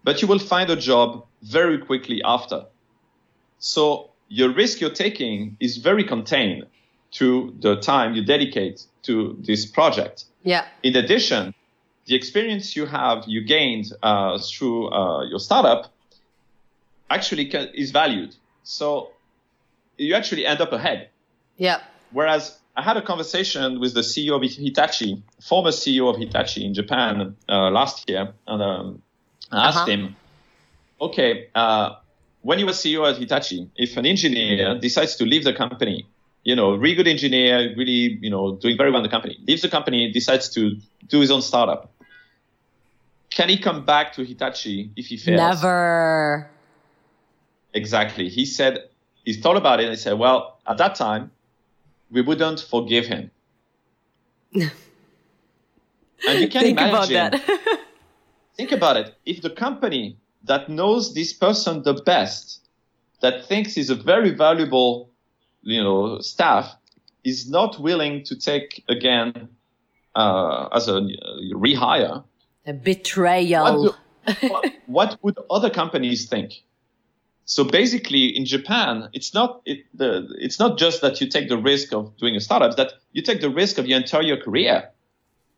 but 0.03 0.21
you 0.21 0.27
will 0.27 0.39
find 0.39 0.69
a 0.69 0.75
job 0.75 1.25
very 1.41 1.77
quickly 1.77 2.21
after. 2.23 2.65
So 3.59 4.11
your 4.29 4.49
risk 4.53 4.79
you're 4.81 4.89
taking 5.05 5.57
is 5.59 5.77
very 5.77 6.03
contained 6.03 6.65
to 7.11 7.53
the 7.59 7.75
time 7.77 8.13
you 8.13 8.23
dedicate 8.23 8.85
to 9.03 9.37
this 9.41 9.65
project. 9.65 10.25
Yeah. 10.43 10.65
In 10.83 10.95
addition, 10.95 11.53
the 12.05 12.15
experience 12.15 12.75
you 12.75 12.85
have, 12.85 13.23
you 13.27 13.41
gained 13.41 13.87
uh, 14.01 14.39
through 14.39 14.89
uh, 14.89 15.23
your 15.25 15.39
startup, 15.39 15.91
actually 17.09 17.45
ca 17.49 17.67
is 17.73 17.91
valued. 17.91 18.35
So 18.63 19.11
you 19.97 20.15
actually 20.15 20.45
end 20.45 20.61
up 20.61 20.71
ahead. 20.71 21.09
Yeah. 21.57 21.81
Whereas 22.11 22.57
I 22.75 22.81
had 22.81 22.97
a 22.97 23.01
conversation 23.01 23.79
with 23.79 23.93
the 23.93 24.01
CEO 24.01 24.35
of 24.35 24.41
Hitachi, 24.49 25.21
former 25.41 25.71
CEO 25.71 26.09
of 26.13 26.17
Hitachi 26.19 26.65
in 26.65 26.73
Japan 26.73 27.35
uh, 27.49 27.69
last 27.69 28.09
year, 28.09 28.33
and 28.47 28.61
um, 28.61 29.01
I 29.51 29.67
asked 29.67 29.77
Uh-huh. 29.79 29.87
him, 29.91 30.15
okay, 30.99 31.47
uh, 31.53 31.95
when 32.41 32.57
you 32.59 32.65
were 32.65 32.71
CEO 32.71 33.09
at 33.09 33.17
Hitachi, 33.17 33.69
if 33.75 33.97
an 33.97 34.05
engineer 34.05 34.79
decides 34.79 35.15
to 35.17 35.25
leave 35.25 35.43
the 35.43 35.53
company, 35.53 36.07
you 36.43 36.55
know, 36.55 36.75
really 36.75 36.95
good 36.95 37.07
engineer, 37.07 37.73
really, 37.77 38.17
you 38.21 38.29
know, 38.29 38.55
doing 38.55 38.77
very 38.77 38.89
well 38.89 38.99
in 38.99 39.03
the 39.03 39.09
company, 39.09 39.37
leaves 39.47 39.61
the 39.61 39.69
company, 39.69 40.11
decides 40.11 40.49
to 40.49 40.77
do 41.07 41.19
his 41.19 41.31
own 41.31 41.41
startup, 41.41 41.91
can 43.31 43.47
he 43.49 43.57
come 43.57 43.85
back 43.85 44.13
to 44.13 44.25
Hitachi 44.25 44.91
if 44.95 45.07
he 45.07 45.17
fails? 45.17 45.37
Never. 45.37 46.49
exactly. 47.73 48.27
He 48.29 48.45
said 48.45 48.89
he 49.23 49.33
thought 49.33 49.57
about 49.57 49.79
it 49.79 49.83
and 49.83 49.91
he 49.91 49.97
said, 49.97 50.19
well, 50.19 50.59
at 50.67 50.77
that 50.77 50.95
time, 50.95 51.31
we 52.11 52.21
wouldn't 52.21 52.59
forgive 52.59 53.05
him. 53.05 53.31
and 54.53 54.71
you 56.25 56.49
can 56.49 56.61
think 56.61 56.79
imagine. 56.79 57.15
About 57.15 57.31
that. 57.31 57.79
think 58.57 58.71
about 58.71 58.97
it. 58.97 59.15
If 59.25 59.41
the 59.41 59.49
company 59.49 60.17
that 60.43 60.69
knows 60.69 61.13
this 61.13 61.31
person 61.31 61.83
the 61.83 61.93
best, 61.93 62.59
that 63.21 63.45
thinks 63.45 63.75
he's 63.75 63.89
a 63.89 63.95
very 63.95 64.31
valuable, 64.31 65.10
you 65.61 65.81
know, 65.83 66.19
staff, 66.19 66.75
is 67.23 67.49
not 67.49 67.79
willing 67.79 68.23
to 68.25 68.35
take 68.35 68.83
again 68.87 69.49
uh, 70.15 70.67
as 70.73 70.87
a 70.87 70.97
uh, 70.97 71.01
rehire. 71.53 72.23
A 72.65 72.73
betrayal. 72.73 73.83
What, 73.83 73.95
do, 74.35 74.47
what, 74.47 74.73
what 74.87 75.19
would 75.23 75.37
other 75.49 75.69
companies 75.69 76.27
think? 76.27 76.63
So 77.45 77.63
basically, 77.63 78.27
in 78.27 78.45
Japan, 78.45 79.09
it's 79.13 79.33
not 79.33 79.61
it, 79.65 79.79
the, 79.93 80.27
it's 80.39 80.59
not 80.59 80.77
just 80.77 81.01
that 81.01 81.19
you 81.19 81.27
take 81.27 81.49
the 81.49 81.57
risk 81.57 81.91
of 81.93 82.15
doing 82.17 82.35
a 82.35 82.39
startup; 82.39 82.77
that 82.77 82.93
you 83.11 83.21
take 83.21 83.41
the 83.41 83.49
risk 83.49 83.77
of 83.77 83.87
your 83.87 83.99
entire 83.99 84.37
career. 84.37 84.89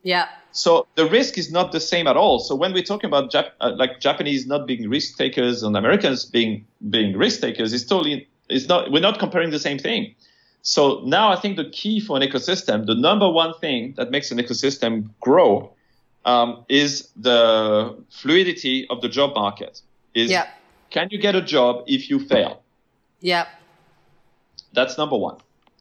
Yeah. 0.01 0.27
So 0.51 0.87
the 0.95 1.05
risk 1.05 1.37
is 1.37 1.51
not 1.51 1.71
the 1.71 1.79
same 1.79 2.07
at 2.07 2.15
all. 2.15 2.39
So 2.39 2.55
when 2.55 2.73
we're 2.73 2.83
talking 2.83 3.07
about 3.07 3.31
Jap- 3.31 3.51
uh, 3.59 3.71
like 3.75 3.99
Japanese 3.99 4.45
not 4.45 4.67
being 4.67 4.89
risk 4.89 5.17
takers 5.17 5.63
and 5.63 5.75
Americans 5.75 6.25
being 6.25 6.65
being 6.89 7.17
risk 7.17 7.41
takers, 7.41 7.73
it's 7.73 7.85
totally 7.85 8.27
it's 8.53 8.67
not 8.67 8.91
we're 8.91 9.01
not 9.01 9.19
comparing 9.19 9.51
the 9.51 9.59
same 9.59 9.79
thing. 9.79 10.15
So 10.61 11.01
now 11.03 11.31
I 11.31 11.35
think 11.35 11.57
the 11.57 11.69
key 11.69 11.99
for 11.99 12.15
an 12.15 12.23
ecosystem, 12.23 12.85
the 12.85 12.95
number 12.95 13.29
one 13.29 13.53
thing 13.59 13.95
that 13.97 14.11
makes 14.11 14.31
an 14.31 14.37
ecosystem 14.37 15.09
grow, 15.19 15.73
um, 16.23 16.63
is 16.69 17.09
the 17.17 17.97
fluidity 18.09 18.87
of 18.89 19.01
the 19.01 19.09
job 19.09 19.35
market. 19.35 19.81
Is 20.13 20.29
yeah 20.31 20.47
can 20.93 21.07
you 21.09 21.17
get 21.17 21.35
a 21.35 21.41
job 21.41 21.83
if 21.87 22.09
you 22.09 22.19
fail? 22.19 22.61
Yeah. 23.19 23.47
That's 24.73 24.95
number 24.97 25.17
one, 25.17 25.37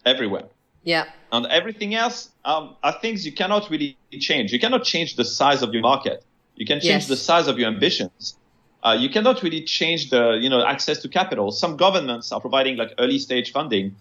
everywhere. 0.07 0.47
Yeah. 0.85 1.05
And 1.31 1.47
everything 1.47 1.95
else 1.95 2.31
um, 2.47 2.77
are 2.83 2.99
things 2.99 3.27
you 3.27 3.33
cannot 3.33 3.71
really 3.71 3.99
change. 4.19 4.53
You 4.53 4.59
cannot 4.59 4.85
change 4.85 5.17
the 5.17 5.25
size 5.25 5.61
of 5.63 5.75
your 5.75 5.83
market. 5.83 6.25
You 6.57 6.67
can 6.67 6.81
change 6.81 7.05
Yes. 7.05 7.09
the 7.09 7.17
size 7.17 7.47
of 7.47 7.59
your 7.59 7.69
ambitions. 7.69 8.37
Uh, 8.85 8.97
you 8.99 9.09
cannot 9.09 9.43
really 9.43 9.63
change 9.63 10.11
the, 10.11 10.39
you 10.41 10.49
know, 10.49 10.65
access 10.67 10.99
to 10.99 11.09
capital. 11.09 11.53
Some 11.53 11.77
governments 11.77 12.33
are 12.33 12.41
providing 12.41 12.77
like 12.77 12.93
early 12.99 13.19
stage 13.19 13.53
funding, 13.53 13.95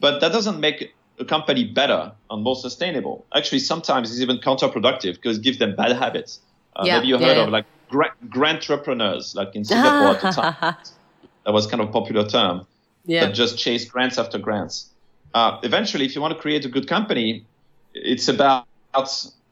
but 0.00 0.20
that 0.20 0.30
doesn't 0.32 0.60
make 0.60 0.94
a 1.18 1.24
company 1.24 1.64
better 1.64 2.12
and 2.30 2.42
more 2.44 2.54
sustainable. 2.54 3.26
Actually, 3.34 3.58
sometimes 3.58 4.10
it's 4.12 4.20
even 4.20 4.38
counterproductive 4.38 5.14
because 5.14 5.38
it 5.38 5.42
gives 5.42 5.58
them 5.58 5.74
bad 5.74 5.92
habits. 5.96 6.40
Uh, 6.76 6.84
Yeah, 6.86 6.96
Maybe 6.98 7.08
you 7.08 7.18
heard 7.18 7.36
yeah. 7.36 7.44
of 7.44 7.48
like 7.50 7.64
gra- 7.90 8.14
entrepreneurs, 8.32 9.34
like 9.34 9.56
in 9.56 9.64
Singapore 9.64 10.14
at 10.14 10.20
the 10.20 10.30
time. 10.30 10.76
That 11.44 11.52
was 11.54 11.66
kind 11.66 11.80
of 11.80 11.88
a 11.88 11.92
popular 11.92 12.28
term 12.28 12.66
Yeah. 13.06 13.24
that 13.26 13.34
just 13.34 13.58
chase 13.58 13.84
grants 13.86 14.18
after 14.18 14.38
grants. 14.38 14.90
Uh, 15.34 15.58
eventually, 15.62 16.04
if 16.04 16.14
you 16.14 16.20
want 16.20 16.34
to 16.34 16.40
create 16.40 16.64
a 16.64 16.68
good 16.68 16.86
company, 16.86 17.46
it's 17.94 18.28
about 18.28 18.66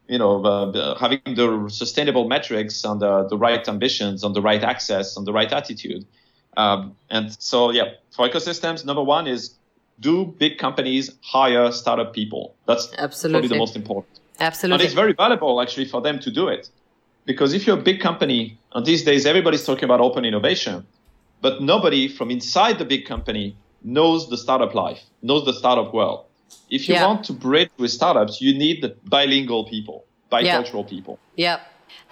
you 0.09 0.19
know 0.19 0.45
uh, 0.45 0.99
having 0.99 1.21
the 1.25 1.69
sustainable 1.69 2.29
metrics 2.29 2.85
and 2.85 3.01
the, 3.01 3.29
the 3.29 3.37
right 3.37 3.67
ambitions 3.69 4.25
and 4.25 4.35
the 4.35 4.43
right 4.43 4.63
access 4.63 5.17
and 5.17 5.27
the 5.27 5.33
right 5.33 5.53
attitude. 5.53 6.07
Um, 6.57 6.97
and 7.11 7.37
so, 7.41 7.71
yeah, 7.71 7.95
for 8.15 8.29
ecosystems, 8.29 8.85
number 8.85 9.03
one 9.03 9.27
is 9.27 9.55
do 10.01 10.27
big 10.39 10.59
companies 10.59 11.11
hire 11.23 11.71
startup 11.73 12.13
people? 12.13 12.55
That's 12.67 12.87
probably 12.87 13.05
Absolutely. 13.05 13.49
the 13.49 13.57
most 13.57 13.77
important. 13.77 14.21
And 14.39 14.47
Absolutely. 14.47 14.87
it's 14.87 14.95
very 14.95 15.13
valuable 15.13 15.61
actually 15.61 15.87
for 15.87 16.01
them 16.01 16.19
to 16.21 16.31
do 16.31 16.49
it. 16.49 16.69
Because 17.25 17.55
if 17.55 17.67
you're 17.67 17.79
a 17.79 17.83
big 17.83 18.01
company, 18.01 18.59
and 18.73 18.87
these 18.87 19.03
days 19.03 19.27
everybody's 19.27 19.65
talking 19.65 19.85
about 19.85 20.01
open 20.01 20.25
innovation, 20.25 20.87
but 21.41 21.63
nobody 21.63 22.09
from 22.09 22.31
inside 22.31 22.79
the 22.79 22.85
big 22.85 23.07
company 23.07 23.57
knows 23.83 24.29
the 24.29 24.37
startup 24.37 24.75
life, 24.75 25.01
knows 25.23 25.45
the 25.45 25.53
startup 25.53 25.93
world. 25.93 26.26
If 26.69 26.89
you 26.89 26.95
Yeah. 26.95 27.07
want 27.07 27.25
to 27.27 27.33
bridge 27.33 27.71
with 27.79 27.91
startups, 27.91 28.41
you 28.41 28.53
need 28.57 28.83
the 28.83 28.97
bilingual 29.05 29.65
people, 29.65 30.05
bicultural 30.31 30.85
people. 30.89 31.19
Yeah. 31.37 31.61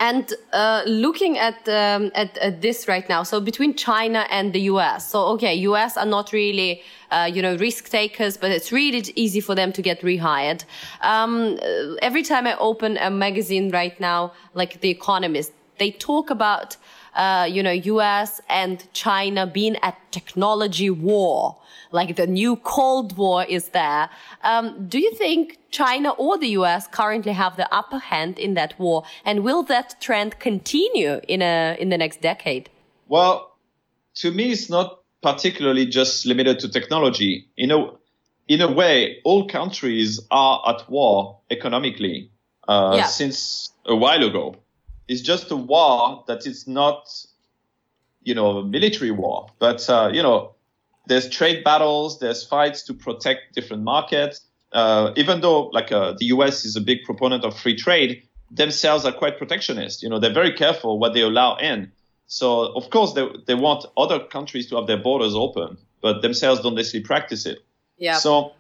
And 0.01 0.33
uh, 0.53 0.83
looking 0.87 1.39
at, 1.39 1.69
um, 1.69 2.11
at 2.15 2.37
at 2.39 2.61
this 2.61 2.89
right 2.89 3.09
now, 3.09 3.23
so 3.23 3.41
between 3.41 3.75
China 3.77 4.27
and 4.31 4.53
the 4.53 4.63
US, 4.63 5.11
so 5.11 5.19
okay, 5.35 5.55
US 5.55 5.97
are 5.97 6.07
not 6.07 6.33
really 6.33 6.83
uh, 7.11 7.31
you 7.33 7.41
know 7.43 7.57
risk 7.57 7.91
takers, 7.91 8.37
but 8.37 8.51
it's 8.51 8.73
really 8.73 9.03
easy 9.15 9.41
for 9.41 9.55
them 9.55 9.73
to 9.73 9.83
get 9.83 10.01
rehired. 10.03 10.65
Um, 11.01 11.59
uh, 11.63 11.95
every 12.03 12.23
time 12.23 12.47
I 12.47 12.57
open 12.59 12.97
a 12.99 13.11
magazine 13.11 13.71
right 13.71 13.99
now, 14.01 14.33
like 14.55 14.81
The 14.81 14.91
Economist, 14.91 15.53
they 15.79 15.93
talk 15.93 16.31
about 16.31 16.77
uh, 17.15 17.47
you 17.49 17.63
know 17.63 17.73
US 17.95 18.41
and 18.49 18.85
China 18.93 19.47
being 19.47 19.77
at 19.83 19.97
technology 20.11 20.91
war, 20.91 21.57
like 21.95 22.17
the 22.17 22.27
new 22.27 22.57
Cold 22.57 23.17
War 23.17 23.45
is 23.45 23.69
there. 23.69 24.11
Um, 24.43 24.89
do 24.89 24.99
you 24.99 25.13
think 25.15 25.59
China 25.71 26.11
or 26.11 26.37
the 26.37 26.49
US 26.49 26.89
currently 26.89 27.33
have 27.33 27.57
the 27.57 27.73
upper 27.73 27.99
hand 27.99 28.39
in 28.39 28.55
that 28.55 28.79
war, 28.79 29.05
and 29.25 29.45
will 29.45 29.63
that 29.65 30.01
trend 30.01 30.39
continue 30.41 31.21
in 31.29 31.41
a 31.41 31.77
in 31.79 31.89
the 31.89 31.97
next 31.97 32.21
decade? 32.21 32.69
Well, 33.09 33.57
to 34.17 34.31
me, 34.33 34.51
it's 34.53 34.69
not 34.69 35.01
particularly 35.23 35.87
just 35.87 36.27
limited 36.27 36.59
to 36.61 36.69
technology. 36.69 37.47
You 37.57 37.69
know, 37.69 37.99
in 38.49 38.61
a 38.61 38.71
way, 38.71 39.21
all 39.25 39.47
countries 39.47 40.21
are 40.31 40.63
at 40.69 40.91
war 40.91 41.39
economically 41.51 42.31
uh, 42.69 42.95
Yeah. 42.97 43.07
since 43.07 43.71
a 43.87 43.95
while 43.95 44.25
ago. 44.25 44.57
It's 45.07 45.21
just 45.21 45.51
a 45.51 45.57
war 45.57 46.25
that 46.27 46.47
is 46.47 46.67
not, 46.67 47.07
you 48.23 48.35
know, 48.35 48.59
a 48.59 48.65
military 48.65 49.11
war, 49.13 49.47
but 49.59 49.89
uh, 49.89 50.11
you 50.13 50.23
know, 50.23 50.54
there's 51.07 51.29
trade 51.29 51.65
battles, 51.65 52.19
there's 52.19 52.45
fights 52.45 52.83
to 52.85 52.95
protect 52.95 53.55
different 53.55 53.83
markets. 53.83 54.41
Uh, 54.73 55.13
even 55.17 55.41
though 55.41 55.69
like 55.69 55.93
uh, 55.93 56.15
the 56.19 56.27
U.S. 56.27 56.65
is 56.65 56.77
a 56.77 56.81
big 56.81 57.05
proponent 57.05 57.45
of 57.45 57.57
free 57.57 57.77
trade, 57.77 58.23
themselves 58.51 59.05
are 59.05 59.13
quite 59.13 59.39
protectionist. 59.39 60.03
You 60.03 60.09
know, 60.09 60.19
they're 60.19 60.33
very 60.33 60.53
careful 60.53 60.99
what 60.99 61.15
they 61.15 61.21
allow 61.21 61.57
in. 61.57 61.93
So 62.27 62.73
of 62.75 62.91
course 62.91 63.13
they 63.13 63.29
they 63.47 63.55
want 63.55 63.85
other 63.97 64.19
countries 64.19 64.69
to 64.71 64.77
have 64.77 64.87
their 64.87 64.97
borders 64.97 65.35
open, 65.35 65.79
but 66.01 66.23
themselves 66.23 66.61
don't 66.63 66.75
necessarily 66.75 67.05
practice 67.05 67.47
it. 67.47 67.59
Yeah. 67.99 68.17
So 68.17 68.53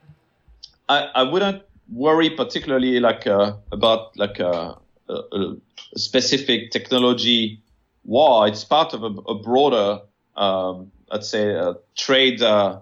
I, 0.88 1.08
I 1.14 1.22
wouldn't 1.22 1.62
worry 1.88 2.30
particularly 2.30 3.00
like 3.00 3.26
uh, 3.26 3.56
about 3.72 4.16
like 4.16 4.38
a, 4.38 4.78
a, 5.08 5.14
a 5.14 5.56
specific 5.98 6.70
technology 6.70 7.62
war. 8.04 8.46
It's 8.46 8.64
part 8.64 8.94
of 8.94 9.02
a, 9.02 9.06
a 9.06 9.34
broader, 9.34 10.02
um, 10.36 10.92
let's 11.10 11.28
say, 11.28 11.54
uh, 11.54 11.74
trade 11.96 12.42
uh, 12.42 12.80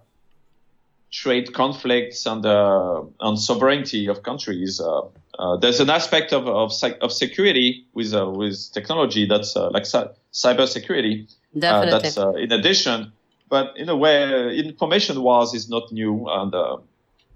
trade 1.13 1.53
conflicts 1.53 2.27
and 2.27 2.45
uh, 2.45 3.03
and 3.21 3.39
sovereignty 3.39 4.09
of 4.09 4.23
countries. 4.23 4.81
Uh, 4.81 5.03
uh, 5.39 5.57
there's 5.57 5.81
an 5.81 5.91
aspect 5.91 6.33
of 6.33 6.49
of, 6.49 6.73
of 7.01 7.13
security 7.13 7.87
with 7.95 8.15
uh, 8.15 8.29
with 8.29 8.73
technology 8.73 9.27
that's 9.27 9.57
uh, 9.57 9.71
like 9.71 9.87
cy- 9.87 10.09
cyber 10.33 10.67
security. 10.67 11.29
Definitely. 11.59 11.91
that's 11.91 12.19
uh, 12.19 12.33
in 12.33 12.51
addition, 12.53 13.13
but 13.49 13.77
in 13.77 13.89
a 13.89 13.97
way, 13.97 14.57
information 14.57 15.21
wars 15.23 15.53
is 15.55 15.69
not 15.69 15.93
new, 15.93 16.27
and 16.29 16.55
uh, 16.55 16.79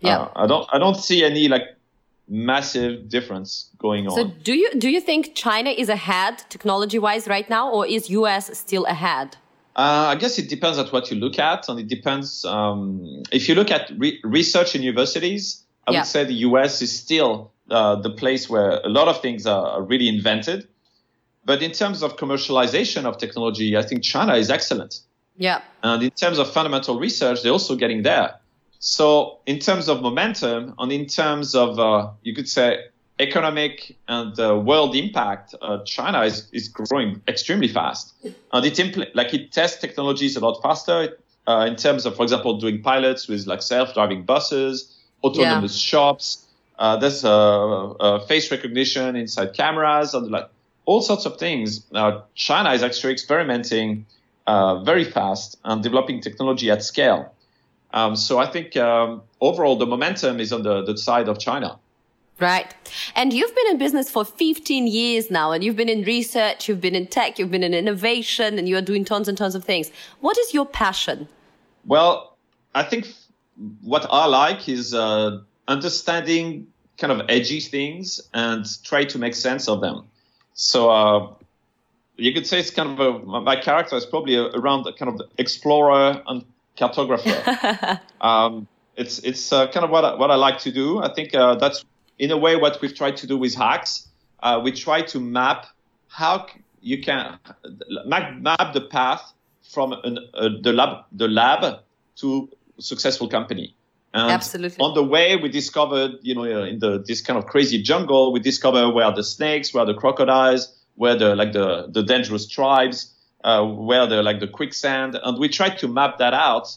Yeah. 0.00 0.28
I 0.36 0.46
don't 0.46 0.66
I 0.72 0.78
don't 0.78 0.96
see 0.96 1.24
any 1.24 1.48
like 1.48 1.76
massive 2.28 3.08
difference 3.08 3.70
going 3.78 4.06
on. 4.06 4.14
So 4.14 4.24
do 4.42 4.52
you 4.52 4.70
do 4.78 4.88
you 4.88 5.00
think 5.00 5.34
China 5.34 5.70
is 5.70 5.88
ahead 5.88 6.44
technology 6.48 6.98
wise 6.98 7.28
right 7.28 7.48
now, 7.48 7.70
or 7.70 7.86
is 7.86 8.10
US 8.10 8.58
still 8.58 8.84
ahead? 8.86 9.36
Uh, 9.76 10.06
I 10.08 10.14
guess 10.14 10.38
it 10.38 10.48
depends 10.48 10.78
at 10.78 10.90
what 10.90 11.10
you 11.10 11.18
look 11.18 11.38
at, 11.38 11.68
and 11.68 11.78
it 11.78 11.86
depends. 11.86 12.44
Um, 12.46 13.22
if 13.30 13.46
you 13.46 13.54
look 13.54 13.70
at 13.70 13.90
re- 13.98 14.18
research 14.24 14.74
in 14.74 14.82
universities, 14.82 15.64
I 15.86 15.92
Yeah. 15.92 16.00
would 16.00 16.06
say 16.06 16.24
the 16.24 16.40
US 16.48 16.80
is 16.80 16.98
still 16.98 17.52
uh, 17.70 17.96
the 17.96 18.10
place 18.10 18.48
where 18.48 18.80
a 18.84 18.88
lot 18.88 19.08
of 19.08 19.20
things 19.20 19.46
are, 19.46 19.66
are 19.66 19.82
really 19.82 20.08
invented. 20.08 20.66
But 21.44 21.62
in 21.62 21.72
terms 21.72 22.02
of 22.02 22.16
commercialization 22.16 23.04
of 23.04 23.18
technology, 23.18 23.76
I 23.76 23.82
think 23.82 24.02
China 24.02 24.34
is 24.34 24.50
excellent. 24.50 25.00
Yeah. 25.36 25.60
And 25.82 26.02
in 26.02 26.10
terms 26.10 26.38
of 26.38 26.50
fundamental 26.50 26.98
research, 26.98 27.42
they're 27.42 27.52
also 27.52 27.76
getting 27.76 28.02
there. 28.02 28.36
So 28.78 29.38
in 29.46 29.58
terms 29.58 29.88
of 29.88 30.00
momentum 30.00 30.74
and 30.78 30.90
in 30.90 31.06
terms 31.06 31.54
of, 31.54 31.78
uh, 31.78 32.10
you 32.22 32.34
could 32.34 32.48
say, 32.48 32.78
economic 33.18 33.96
and 34.08 34.38
uh, 34.38 34.56
world 34.58 34.94
impact, 34.94 35.54
uh, 35.62 35.82
China 35.84 36.22
is, 36.22 36.48
is 36.52 36.68
growing 36.68 37.22
extremely 37.28 37.68
fast. 37.68 38.14
And 38.52 38.66
it 38.66 38.74
impl- 38.74 39.08
like 39.14 39.32
it 39.32 39.52
tests 39.52 39.80
technologies 39.80 40.36
a 40.36 40.40
lot 40.40 40.60
faster 40.62 41.16
uh, 41.46 41.66
in 41.68 41.76
terms 41.76 42.04
of, 42.06 42.16
for 42.16 42.22
example, 42.22 42.58
doing 42.58 42.82
pilots 42.82 43.28
with 43.28 43.46
like 43.46 43.62
self-driving 43.62 44.24
buses, 44.24 44.96
autonomous 45.24 45.76
shops. 45.76 46.46
Uh, 46.78 46.96
there's 46.96 47.24
uh, 47.24 47.90
uh, 47.92 48.26
face 48.26 48.50
recognition 48.50 49.16
inside 49.16 49.54
cameras 49.54 50.12
and 50.12 50.30
like 50.30 50.48
all 50.84 51.00
sorts 51.00 51.24
of 51.24 51.38
things. 51.38 51.86
Uh, 51.94 52.20
China 52.34 52.72
is 52.72 52.82
actually 52.82 53.12
experimenting 53.12 54.04
uh, 54.46 54.82
very 54.82 55.04
fast 55.04 55.58
and 55.64 55.82
developing 55.82 56.20
technology 56.20 56.70
at 56.70 56.82
scale. 56.82 57.32
Um, 57.92 58.14
so 58.14 58.38
I 58.38 58.46
think 58.46 58.76
um, 58.76 59.22
overall 59.40 59.76
the 59.76 59.86
momentum 59.86 60.38
is 60.38 60.52
on 60.52 60.62
the, 60.62 60.82
the 60.82 60.98
side 60.98 61.28
of 61.28 61.38
China. 61.38 61.78
Right. 62.38 62.74
And 63.14 63.32
you've 63.32 63.54
been 63.54 63.68
in 63.68 63.78
business 63.78 64.10
for 64.10 64.24
15 64.24 64.86
years 64.86 65.30
now, 65.30 65.52
and 65.52 65.64
you've 65.64 65.76
been 65.76 65.88
in 65.88 66.02
research, 66.02 66.68
you've 66.68 66.82
been 66.82 66.94
in 66.94 67.06
tech, 67.06 67.38
you've 67.38 67.50
been 67.50 67.62
in 67.62 67.72
innovation, 67.72 68.58
and 68.58 68.68
you're 68.68 68.82
doing 68.82 69.04
tons 69.06 69.26
and 69.26 69.38
tons 69.38 69.54
of 69.54 69.64
things. 69.64 69.90
What 70.20 70.36
is 70.36 70.52
your 70.52 70.66
passion? 70.66 71.28
Well, 71.86 72.36
I 72.74 72.82
think 72.82 73.06
what 73.80 74.06
I 74.10 74.26
like 74.26 74.68
is 74.68 74.92
uh, 74.92 75.40
understanding 75.66 76.66
kind 76.98 77.12
of 77.12 77.26
edgy 77.28 77.60
things 77.60 78.20
and 78.34 78.66
try 78.84 79.04
to 79.04 79.18
make 79.18 79.34
sense 79.34 79.68
of 79.68 79.80
them. 79.80 80.06
So 80.52 80.90
uh, 80.90 81.28
you 82.16 82.32
could 82.32 82.46
say 82.46 82.60
it's 82.60 82.70
kind 82.70 82.98
of 82.98 83.24
a, 83.24 83.40
my 83.40 83.56
character 83.56 83.96
is 83.96 84.04
probably 84.04 84.36
around 84.36 84.84
the 84.84 84.92
kind 84.92 85.08
of 85.08 85.26
explorer 85.38 86.22
and 86.26 86.44
cartographer. 86.76 88.00
um, 88.20 88.66
it's 88.96 89.18
it's 89.20 89.52
uh, 89.52 89.68
kind 89.68 89.84
of 89.84 89.90
what 89.90 90.04
I, 90.04 90.14
what 90.14 90.30
I 90.30 90.36
like 90.36 90.58
to 90.60 90.72
do. 90.72 91.02
I 91.02 91.12
think 91.12 91.34
uh, 91.34 91.56
that's 91.56 91.84
in 92.18 92.30
a 92.30 92.36
way 92.36 92.56
what 92.56 92.80
we've 92.80 92.94
tried 92.94 93.16
to 93.18 93.26
do 93.26 93.36
with 93.36 93.54
Hax. 93.54 94.08
Uh, 94.40 94.60
we 94.62 94.72
try 94.72 95.02
to 95.02 95.20
map 95.20 95.66
how 96.08 96.46
you 96.80 97.02
can 97.02 97.38
map, 98.06 98.36
map 98.36 98.72
the 98.74 98.80
path 98.80 99.32
from 99.62 99.92
an, 99.92 100.18
uh, 100.34 100.48
the 100.62 100.72
lab 100.72 101.04
the 101.12 101.28
lab 101.28 101.80
to 102.16 102.48
successful 102.78 103.28
company. 103.28 103.74
And 104.14 104.30
Absolutely. 104.30 104.82
On 104.82 104.94
the 104.94 105.04
way, 105.04 105.36
we 105.36 105.50
discovered, 105.50 106.12
you 106.22 106.34
know, 106.34 106.44
in 106.44 106.78
the 106.78 107.02
this 107.06 107.20
kind 107.20 107.38
of 107.38 107.46
crazy 107.46 107.82
jungle, 107.82 108.32
we 108.32 108.40
discovered 108.40 108.90
where 108.90 109.12
the 109.12 109.24
snakes, 109.24 109.74
where 109.74 109.84
the 109.84 109.94
crocodiles, 109.94 110.74
where 110.94 111.16
the 111.16 111.34
like 111.34 111.52
the 111.52 111.88
the 111.90 112.02
dangerous 112.02 112.46
tribes, 112.46 113.12
uh, 113.44 113.64
where 113.64 114.06
the 114.06 114.22
like 114.22 114.40
the 114.40 114.48
quicksand, 114.48 115.18
and 115.22 115.38
we 115.38 115.48
tried 115.48 115.78
to 115.78 115.88
map 115.88 116.18
that 116.18 116.34
out 116.34 116.68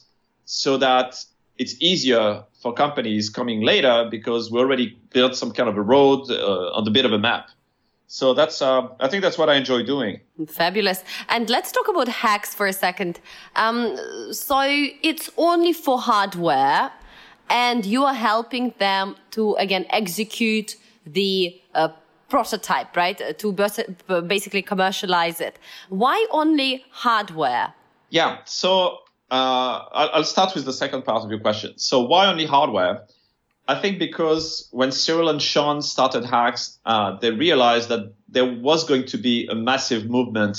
so 0.46 0.78
that 0.78 1.24
it's 1.58 1.76
easier 1.80 2.44
for 2.60 2.74
companies 2.74 3.30
coming 3.30 3.62
later 3.62 4.08
because 4.12 4.52
we 4.52 4.60
already 4.60 4.98
built 5.14 5.36
some 5.36 5.52
kind 5.52 5.70
of 5.70 5.78
a 5.78 5.82
road 5.82 6.30
uh, 6.30 6.78
on 6.78 6.84
the 6.84 6.92
bit 6.92 7.06
of 7.06 7.14
a 7.14 7.18
map. 7.20 7.50
So 8.08 8.34
that's, 8.34 8.62
uh, 8.62 8.88
I 9.00 9.08
think 9.08 9.22
that's 9.22 9.38
what 9.38 9.50
I 9.50 9.56
enjoy 9.56 9.84
doing. 9.84 10.20
Fabulous. 10.48 11.04
And 11.30 11.50
let's 11.50 11.72
talk 11.72 11.88
about 11.88 12.08
Hax 12.08 12.56
for 12.56 12.66
a 12.66 12.74
second. 12.74 13.20
Um, 13.56 13.96
so 14.32 14.60
it's 15.04 15.30
only 15.38 15.74
for 15.74 16.00
hardware, 16.00 16.92
and 17.50 17.86
you 17.86 18.04
are 18.04 18.16
helping 18.16 18.74
them 18.80 19.16
to 19.32 19.54
again 19.56 19.86
execute 19.92 20.76
the 21.06 21.62
uh, 21.76 21.90
prototype, 22.30 22.96
right? 22.96 23.38
To 23.38 23.54
basically 24.28 24.64
commercialize 24.64 25.40
it. 25.40 25.60
Why 25.90 26.26
only 26.32 26.84
hardware? 26.90 27.74
Yeah. 28.10 28.40
So 28.46 29.00
uh, 29.32 29.86
I'll 29.92 30.24
start 30.24 30.56
with 30.56 30.66
the 30.66 30.74
second 30.74 31.04
part 31.04 31.24
of 31.24 31.30
your 31.30 31.40
question. 31.40 31.78
So 31.78 32.02
why 32.02 32.28
only 32.28 32.46
hardware? 32.46 33.06
I 33.68 33.80
think 33.80 34.00
because 34.00 34.68
when 34.72 34.92
Cyril 34.92 35.30
and 35.30 35.40
Sean 35.40 35.84
started 35.84 36.26
Hax, 36.26 36.80
uh, 36.86 37.18
they 37.20 37.30
realized 37.30 37.90
that 37.90 38.14
there 38.28 38.46
was 38.46 38.86
going 38.86 39.06
to 39.08 39.18
be 39.18 39.48
a 39.48 39.54
massive 39.54 40.10
movement 40.10 40.58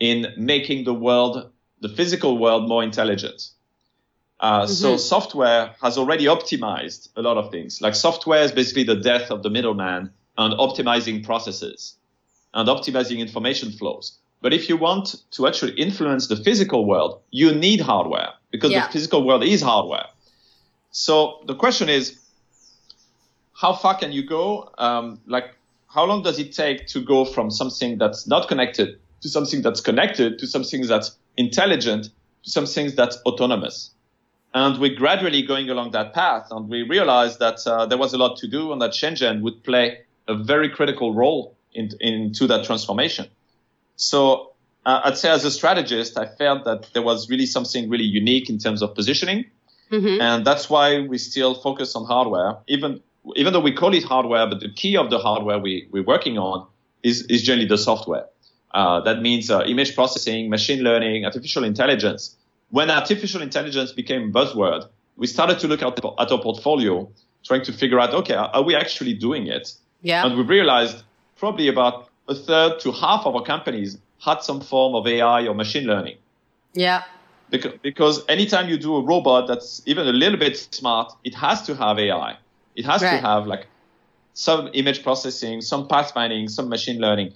in 0.00 0.28
making 0.38 0.84
the 0.84 0.94
world, 0.94 1.50
the 1.80 1.90
physical 1.90 2.38
world, 2.38 2.66
more 2.66 2.82
intelligent. 2.82 3.50
Uh, 4.40 4.62
mm-hmm. 4.62 4.72
So 4.72 4.96
software 4.96 5.74
has 5.82 5.98
already 5.98 6.24
optimized 6.24 7.10
a 7.16 7.22
lot 7.22 7.36
of 7.36 7.50
things. 7.50 7.82
Like 7.82 7.94
software 7.94 8.42
is 8.42 8.52
basically 8.52 8.84
the 8.84 8.96
death 8.96 9.30
of 9.30 9.42
the 9.42 9.50
middleman 9.50 10.12
and 10.38 10.54
optimizing 10.54 11.24
processes 11.24 11.96
and 12.54 12.68
optimizing 12.68 13.18
information 13.18 13.72
flows. 13.72 14.18
But 14.40 14.54
if 14.54 14.68
you 14.68 14.76
want 14.76 15.16
to 15.32 15.46
actually 15.46 15.72
influence 15.72 16.28
the 16.28 16.36
physical 16.36 16.86
world, 16.86 17.20
you 17.30 17.54
need 17.54 17.80
hardware 17.80 18.30
because 18.50 18.70
yeah. 18.70 18.86
the 18.86 18.92
physical 18.92 19.26
world 19.26 19.42
is 19.42 19.62
hardware. 19.62 20.06
So 20.90 21.42
the 21.46 21.54
question 21.54 21.88
is, 21.88 22.18
how 23.52 23.72
far 23.72 23.96
can 23.98 24.12
you 24.12 24.24
go? 24.24 24.70
Um, 24.78 25.20
like, 25.26 25.54
how 25.88 26.04
long 26.04 26.22
does 26.22 26.38
it 26.38 26.52
take 26.52 26.86
to 26.88 27.00
go 27.00 27.24
from 27.24 27.50
something 27.50 27.98
that's 27.98 28.26
not 28.26 28.46
connected 28.46 28.98
to 29.22 29.28
something 29.28 29.62
that's 29.62 29.80
connected 29.80 30.38
to 30.38 30.46
something 30.46 30.86
that's 30.86 31.16
intelligent 31.36 32.10
to 32.44 32.50
something 32.50 32.94
that's 32.94 33.16
autonomous? 33.26 33.90
And 34.54 34.78
we're 34.78 34.94
gradually 34.94 35.42
going 35.42 35.68
along 35.68 35.90
that 35.90 36.14
path, 36.14 36.48
and 36.50 36.68
we 36.68 36.82
realized 36.82 37.38
that 37.40 37.66
uh, 37.66 37.86
there 37.86 37.98
was 37.98 38.14
a 38.14 38.18
lot 38.18 38.38
to 38.38 38.48
do, 38.48 38.72
and 38.72 38.80
that 38.80 38.92
Shenzhen 38.92 39.42
would 39.42 39.62
play 39.64 39.98
a 40.26 40.34
very 40.34 40.68
critical 40.68 41.12
role 41.12 41.56
in, 41.74 41.90
into 42.00 42.46
that 42.46 42.64
transformation. 42.64 43.26
So 43.98 44.52
uh, 44.86 45.02
I'd 45.04 45.18
say 45.18 45.28
as 45.28 45.44
a 45.44 45.50
strategist, 45.50 46.16
I 46.16 46.26
felt 46.26 46.64
that 46.64 46.88
there 46.94 47.02
was 47.02 47.28
really 47.28 47.46
something 47.46 47.90
really 47.90 48.04
unique 48.04 48.48
in 48.48 48.58
terms 48.58 48.80
of 48.80 48.94
positioning. 48.94 49.44
Mm-hmm. 49.90 50.20
And 50.20 50.46
that's 50.46 50.70
why 50.70 51.00
we 51.00 51.18
still 51.18 51.54
focus 51.54 51.94
on 51.94 52.06
hardware, 52.06 52.56
even 52.66 53.02
even 53.36 53.52
though 53.52 53.60
we 53.60 53.72
call 53.72 53.92
it 53.92 54.04
hardware, 54.04 54.46
but 54.46 54.60
the 54.60 54.70
key 54.70 54.96
of 54.96 55.10
the 55.10 55.18
hardware 55.18 55.58
we, 55.58 55.86
we're 55.90 56.04
working 56.04 56.38
on 56.38 56.66
is, 57.02 57.22
is 57.22 57.42
generally 57.42 57.68
the 57.68 57.76
software. 57.76 58.24
Uh, 58.72 59.00
that 59.00 59.20
means 59.20 59.50
uh, 59.50 59.62
image 59.64 59.94
processing, 59.94 60.48
machine 60.48 60.82
learning, 60.82 61.26
artificial 61.26 61.64
intelligence. 61.64 62.36
When 62.70 62.90
artificial 62.90 63.42
intelligence 63.42 63.92
became 63.92 64.30
a 64.30 64.32
buzzword, 64.32 64.88
we 65.16 65.26
started 65.26 65.58
to 65.58 65.68
look 65.68 65.82
at, 65.82 65.98
at 65.98 66.32
our 66.32 66.40
portfolio, 66.40 67.10
trying 67.44 67.64
to 67.64 67.72
figure 67.72 67.98
out, 67.98 68.14
okay, 68.14 68.34
are 68.34 68.62
we 68.62 68.74
actually 68.74 69.14
doing 69.14 69.46
it? 69.46 69.74
Yeah. 70.00 70.24
And 70.24 70.36
we 70.36 70.42
realized 70.42 71.02
probably 71.36 71.68
about 71.68 72.07
a 72.28 72.34
third 72.34 72.78
to 72.80 72.92
half 72.92 73.26
of 73.26 73.34
our 73.34 73.42
companies 73.42 73.98
had 74.20 74.42
some 74.42 74.60
form 74.60 74.94
of 74.94 75.06
AI 75.06 75.46
or 75.46 75.54
machine 75.54 75.84
learning. 75.84 76.16
Yeah. 76.74 77.04
Because, 77.50 77.72
because 77.82 78.24
anytime 78.28 78.68
you 78.68 78.76
do 78.76 78.96
a 78.96 79.02
robot 79.02 79.48
that's 79.48 79.82
even 79.86 80.06
a 80.06 80.12
little 80.12 80.38
bit 80.38 80.56
smart, 80.56 81.12
it 81.24 81.34
has 81.34 81.62
to 81.62 81.74
have 81.74 81.98
AI. 81.98 82.36
It 82.76 82.84
has 82.84 83.02
right. 83.02 83.12
to 83.12 83.26
have 83.26 83.46
like 83.46 83.66
some 84.34 84.68
image 84.74 85.02
processing, 85.02 85.62
some 85.62 85.88
path 85.88 86.12
finding, 86.12 86.48
some 86.48 86.68
machine 86.68 87.00
learning. 87.00 87.34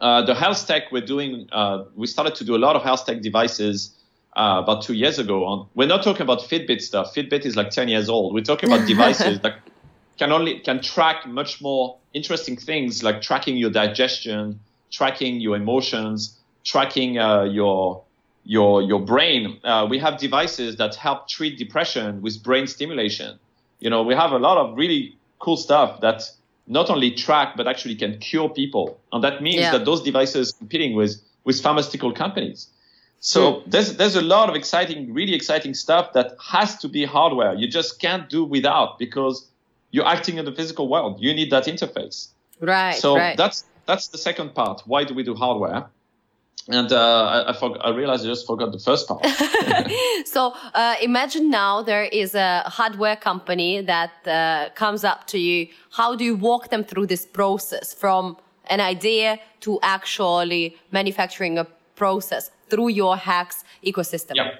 Uh, 0.00 0.22
the 0.22 0.34
health 0.34 0.66
tech 0.66 0.90
we're 0.92 1.04
doing, 1.04 1.48
uh, 1.52 1.84
we 1.94 2.06
started 2.06 2.34
to 2.36 2.44
do 2.44 2.54
a 2.56 2.58
lot 2.58 2.76
of 2.76 2.82
health 2.82 3.06
tech 3.06 3.22
devices 3.22 3.94
uh, 4.36 4.60
about 4.62 4.82
two 4.82 4.94
years 4.94 5.18
ago. 5.18 5.44
On, 5.44 5.66
we're 5.74 5.88
not 5.88 6.02
talking 6.02 6.22
about 6.22 6.40
Fitbit 6.40 6.80
stuff. 6.80 7.14
Fitbit 7.14 7.46
is 7.46 7.56
like 7.56 7.70
10 7.70 7.88
years 7.88 8.08
old. 8.08 8.34
We're 8.34 8.44
talking 8.44 8.70
about 8.70 8.86
devices 8.94 9.40
that 9.40 9.58
can 10.20 10.32
only 10.32 10.60
can 10.60 10.82
track 10.82 11.26
much 11.26 11.62
more 11.62 11.96
interesting 12.12 12.54
things 12.54 13.02
like 13.02 13.22
tracking 13.22 13.56
your 13.56 13.70
digestion, 13.70 14.60
tracking 14.92 15.40
your 15.40 15.56
emotions, 15.56 16.38
tracking 16.62 17.18
uh, 17.18 17.44
your 17.44 18.04
your 18.44 18.82
your 18.82 19.00
brain. 19.00 19.58
Uh, 19.64 19.86
we 19.88 19.98
have 19.98 20.18
devices 20.18 20.76
that 20.76 20.94
help 20.94 21.26
treat 21.26 21.56
depression 21.56 22.20
with 22.20 22.42
brain 22.42 22.66
stimulation. 22.66 23.38
You 23.78 23.88
know, 23.88 24.02
we 24.02 24.14
have 24.14 24.32
a 24.32 24.38
lot 24.38 24.58
of 24.58 24.76
really 24.76 25.16
cool 25.38 25.56
stuff 25.56 26.02
that 26.02 26.30
not 26.66 26.90
only 26.90 27.10
track 27.12 27.56
but 27.56 27.66
actually 27.66 27.94
can 27.94 28.18
cure 28.18 28.50
people, 28.50 29.00
and 29.12 29.24
that 29.24 29.42
means 29.42 29.62
yeah. 29.62 29.72
that 29.72 29.86
those 29.86 30.02
devices 30.02 30.52
competing 30.52 30.94
with 30.94 31.12
with 31.44 31.62
pharmaceutical 31.62 32.12
companies. 32.12 32.68
So 33.20 33.40
mm. 33.40 33.70
there's 33.72 33.96
there's 33.96 34.16
a 34.16 34.22
lot 34.36 34.50
of 34.50 34.54
exciting, 34.54 35.14
really 35.14 35.34
exciting 35.34 35.72
stuff 35.72 36.12
that 36.12 36.36
has 36.52 36.76
to 36.82 36.88
be 36.88 37.06
hardware. 37.06 37.54
You 37.54 37.68
just 37.68 38.00
can't 38.00 38.28
do 38.28 38.44
without 38.44 38.98
because 38.98 39.49
you're 39.90 40.06
acting 40.06 40.38
in 40.38 40.44
the 40.44 40.52
physical 40.52 40.88
world. 40.88 41.20
You 41.20 41.34
need 41.34 41.50
that 41.50 41.64
interface. 41.64 42.28
Right. 42.60 42.96
So 42.96 43.16
right. 43.16 43.36
that's 43.36 43.64
that's 43.86 44.08
the 44.08 44.18
second 44.18 44.54
part. 44.54 44.82
Why 44.86 45.04
do 45.04 45.14
we 45.14 45.22
do 45.22 45.34
hardware? 45.34 45.86
And 46.68 46.92
uh, 46.92 47.24
I, 47.46 47.50
I, 47.50 47.52
for, 47.54 47.84
I, 47.84 47.90
realized 47.90 48.24
I 48.24 48.28
just 48.28 48.46
forgot 48.46 48.70
the 48.70 48.78
first 48.78 49.08
part. 49.08 49.26
so 50.26 50.54
uh, 50.74 50.94
imagine 51.02 51.50
now 51.50 51.82
there 51.82 52.04
is 52.04 52.34
a 52.34 52.62
hardware 52.66 53.16
company 53.16 53.80
that 53.80 54.12
uh, 54.26 54.68
comes 54.74 55.02
up 55.02 55.26
to 55.28 55.38
you. 55.38 55.68
How 55.90 56.14
do 56.14 56.24
you 56.24 56.36
walk 56.36 56.68
them 56.68 56.84
through 56.84 57.06
this 57.06 57.24
process 57.24 57.94
from 57.94 58.36
an 58.68 58.80
idea 58.80 59.40
to 59.60 59.80
actually 59.82 60.76
manufacturing 60.92 61.58
a 61.58 61.66
process 61.96 62.50
through 62.68 62.88
your 62.88 63.16
Hax 63.16 63.64
ecosystem? 63.84 64.36
Yeah. 64.36 64.58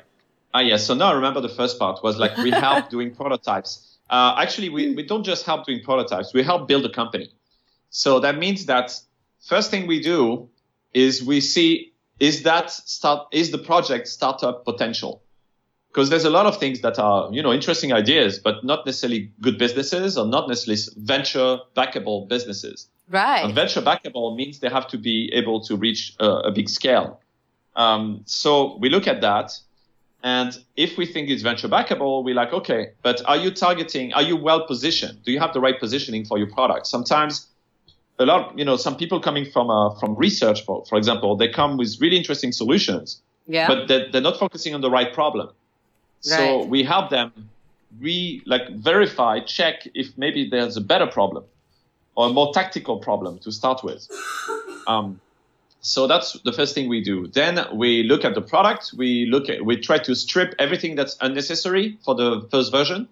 Ah, 0.53 0.61
yes. 0.61 0.85
So 0.87 0.95
now 0.95 1.11
I 1.11 1.15
remember 1.15 1.41
the 1.41 1.49
first 1.49 1.79
part 1.79 2.03
was 2.03 2.17
like 2.17 2.37
we 2.39 2.51
help 2.51 2.91
doing 2.97 3.15
prototypes. 3.15 3.90
Uh, 4.11 4.35
actually, 4.39 4.69
we, 4.69 4.95
we 4.95 5.05
don't 5.05 5.25
just 5.25 5.47
help 5.47 5.65
doing 5.65 5.83
prototypes. 5.83 6.35
We 6.35 6.43
help 6.43 6.67
build 6.67 6.85
a 6.85 6.91
company. 6.91 7.33
So 7.91 8.21
that 8.21 8.39
means 8.39 8.67
that 8.67 8.93
first 9.41 9.71
thing 9.71 9.87
we 9.87 10.01
do 10.01 10.49
is 10.93 11.23
we 11.23 11.41
see 11.41 11.93
is 12.19 12.43
that 12.43 12.71
start 12.71 13.29
is 13.33 13.51
the 13.51 13.59
project 13.59 14.09
startup 14.09 14.65
potential 14.65 15.23
because 15.89 16.11
there's 16.11 16.25
a 16.25 16.31
lot 16.31 16.47
of 16.47 16.59
things 16.59 16.81
that 16.81 16.99
are 16.99 17.33
you 17.33 17.43
know 17.43 17.53
interesting 17.53 17.93
ideas 17.93 18.39
but 18.39 18.65
not 18.65 18.85
necessarily 18.85 19.33
good 19.41 19.59
businesses 19.59 20.19
or 20.19 20.27
not 20.27 20.49
necessarily 20.49 20.81
venture 20.99 21.59
backable 21.77 22.29
businesses 22.29 22.89
right 23.09 23.45
and 23.45 23.55
venture 23.55 23.81
backable 23.81 24.37
means 24.37 24.61
they 24.61 24.69
have 24.69 24.87
to 24.87 24.99
be 24.99 25.31
able 25.33 25.61
to 25.61 25.77
reach 25.77 26.15
a, 26.21 26.27
a 26.27 26.51
big 26.51 26.69
scale 26.69 27.21
um, 27.77 28.21
so 28.27 28.77
we 28.79 28.91
look 28.91 29.07
at 29.07 29.21
that 29.21 29.59
and 30.23 30.59
if 30.77 30.99
we 30.99 31.07
think 31.07 31.31
it's 31.31 31.43
venture 31.43 31.69
backable 31.69 32.23
we're 32.25 32.35
like 32.35 32.53
okay 32.53 32.91
but 33.03 33.23
are 33.27 33.37
you 33.37 33.51
targeting 33.51 34.13
are 34.15 34.23
you 34.23 34.37
well 34.37 34.67
positioned 34.67 35.23
do 35.25 35.33
you 35.33 35.39
have 35.39 35.53
the 35.53 35.61
right 35.61 35.79
positioning 35.81 36.25
for 36.25 36.39
your 36.39 36.49
product 36.49 36.87
sometimes 36.87 37.51
a 38.21 38.27
lot, 38.27 38.57
you 38.57 38.65
know, 38.65 38.77
some 38.77 38.97
people 38.97 39.19
coming 39.19 39.51
from 39.51 39.71
uh, 39.71 39.95
from 39.99 40.15
research, 40.15 40.65
for, 40.65 40.85
for 40.85 40.99
example, 40.99 41.37
they 41.37 41.49
come 41.49 41.77
with 41.79 41.99
really 42.01 42.17
interesting 42.17 42.53
solutions, 42.53 43.23
yeah. 43.47 43.67
but 43.67 43.89
they're, 43.89 44.11
they're 44.11 44.21
not 44.21 44.39
focusing 44.39 44.75
on 44.75 44.83
the 44.83 44.91
right 44.91 45.13
problem. 45.13 45.49
Right. 45.49 46.37
So 46.37 46.65
we 46.65 46.85
help 46.85 47.09
them 47.09 47.33
re 47.99 48.43
like 48.45 48.69
verify, 48.75 49.41
check 49.41 49.89
if 49.95 50.17
maybe 50.19 50.49
there's 50.49 50.77
a 50.77 50.83
better 50.83 51.07
problem 51.07 51.45
or 52.15 52.29
a 52.29 52.33
more 52.33 52.53
tactical 52.53 52.99
problem 52.99 53.39
to 53.39 53.51
start 53.51 53.83
with. 53.83 54.07
Um, 54.87 55.21
so 55.81 56.07
that's 56.07 56.35
the 56.45 56.53
first 56.53 56.75
thing 56.75 56.89
we 56.89 57.03
do. 57.03 57.27
Then 57.27 57.59
we 57.75 58.03
look 58.03 58.25
at 58.25 58.35
the 58.35 58.43
product. 58.43 58.93
We 58.97 59.27
look 59.27 59.49
at, 59.49 59.65
we 59.65 59.77
try 59.79 59.99
to 59.99 60.15
strip 60.15 60.55
everything 60.59 60.95
that's 60.95 61.17
unnecessary 61.21 61.99
for 62.05 62.15
the 62.15 62.47
first 62.51 62.71
version. 62.71 63.09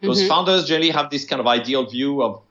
Because 0.00 0.18
mm-hmm. 0.18 0.28
founders 0.28 0.66
generally 0.66 0.90
have 0.90 1.08
this 1.08 1.24
kind 1.24 1.40
of 1.40 1.46
ideal 1.46 1.86
view 1.88 2.22
of, 2.22 2.42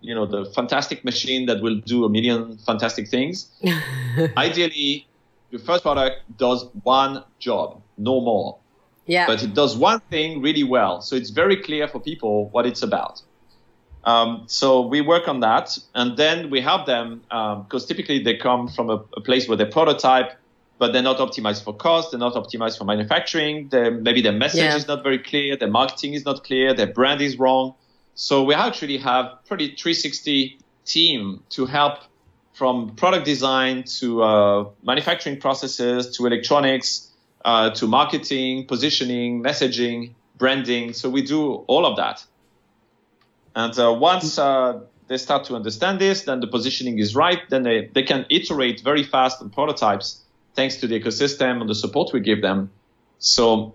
you 0.00 0.14
know, 0.14 0.26
the 0.26 0.44
fantastic 0.52 1.04
machine 1.04 1.46
that 1.46 1.60
will 1.60 1.76
do 1.76 2.04
a 2.04 2.08
million 2.08 2.56
fantastic 2.58 3.08
things. 3.08 3.50
Ideally, 4.36 5.08
your 5.50 5.60
first 5.60 5.82
product 5.82 6.22
does 6.38 6.68
one 6.84 7.24
job, 7.40 7.82
no 7.98 8.20
more. 8.20 8.58
Yeah. 9.06 9.26
But 9.26 9.42
it 9.42 9.54
does 9.54 9.76
one 9.76 10.00
thing 10.08 10.40
really 10.40 10.62
well. 10.62 11.02
So 11.02 11.16
it's 11.16 11.30
very 11.30 11.56
clear 11.56 11.88
for 11.88 11.98
people 11.98 12.48
what 12.50 12.64
it's 12.64 12.82
about. 12.82 13.22
Um, 14.04 14.44
so 14.46 14.80
we 14.86 15.00
work 15.00 15.28
on 15.28 15.40
that, 15.40 15.78
and 15.94 16.16
then 16.16 16.50
we 16.50 16.60
help 16.60 16.86
them 16.86 17.20
because 17.28 17.82
um, 17.82 17.88
typically 17.88 18.22
they 18.22 18.36
come 18.36 18.68
from 18.68 18.88
a, 18.88 19.04
a, 19.16 19.20
place 19.20 19.46
where 19.46 19.58
they 19.58 19.66
prototype, 19.66 20.32
but 20.78 20.92
they're 20.92 21.02
not 21.02 21.18
optimized 21.18 21.64
for 21.64 21.74
cost, 21.74 22.10
they're 22.10 22.20
not 22.20 22.32
optimized 22.34 22.78
for 22.78 22.84
manufacturing. 22.84 23.68
They're, 23.68 23.90
maybe 23.90 24.22
their 24.22 24.32
message 24.32 24.62
yeah. 24.62 24.76
is 24.76 24.88
not 24.88 25.02
very 25.02 25.18
clear, 25.18 25.56
their 25.56 25.70
marketing 25.70 26.14
is 26.14 26.24
not 26.24 26.44
clear, 26.44 26.72
their 26.72 26.86
brand 26.86 27.20
is 27.20 27.38
wrong. 27.38 27.74
So 28.14 28.42
we 28.42 28.54
actually 28.54 28.96
have 28.98 29.44
pretty 29.46 29.68
360 29.76 30.58
team 30.86 31.42
to 31.50 31.66
help 31.66 31.98
from 32.54 32.94
product 32.96 33.24
design 33.24 33.84
to 33.84 34.22
uh, 34.22 34.68
manufacturing 34.82 35.38
processes 35.38 36.16
to 36.16 36.26
electronics 36.26 37.10
uh, 37.44 37.70
to 37.70 37.86
marketing, 37.86 38.66
positioning, 38.66 39.42
messaging, 39.42 40.12
branding. 40.36 40.92
So 40.92 41.08
we 41.08 41.22
do 41.22 41.54
all 41.68 41.86
of 41.86 41.96
that. 41.96 42.24
And 43.54 43.76
uh, 43.78 43.92
once 43.92 44.38
uh, 44.38 44.80
they 45.08 45.16
start 45.16 45.44
to 45.44 45.56
understand 45.56 45.98
this, 45.98 46.22
then 46.22 46.40
the 46.40 46.46
positioning 46.46 46.98
is 46.98 47.14
right. 47.14 47.40
Then 47.48 47.62
they, 47.62 47.90
they 47.92 48.02
can 48.02 48.26
iterate 48.30 48.80
very 48.82 49.02
fast 49.02 49.42
on 49.42 49.50
prototypes 49.50 50.22
thanks 50.54 50.76
to 50.76 50.86
the 50.86 51.00
ecosystem 51.00 51.60
and 51.60 51.68
the 51.68 51.74
support 51.74 52.12
we 52.12 52.20
give 52.20 52.42
them. 52.42 52.70
So 53.18 53.74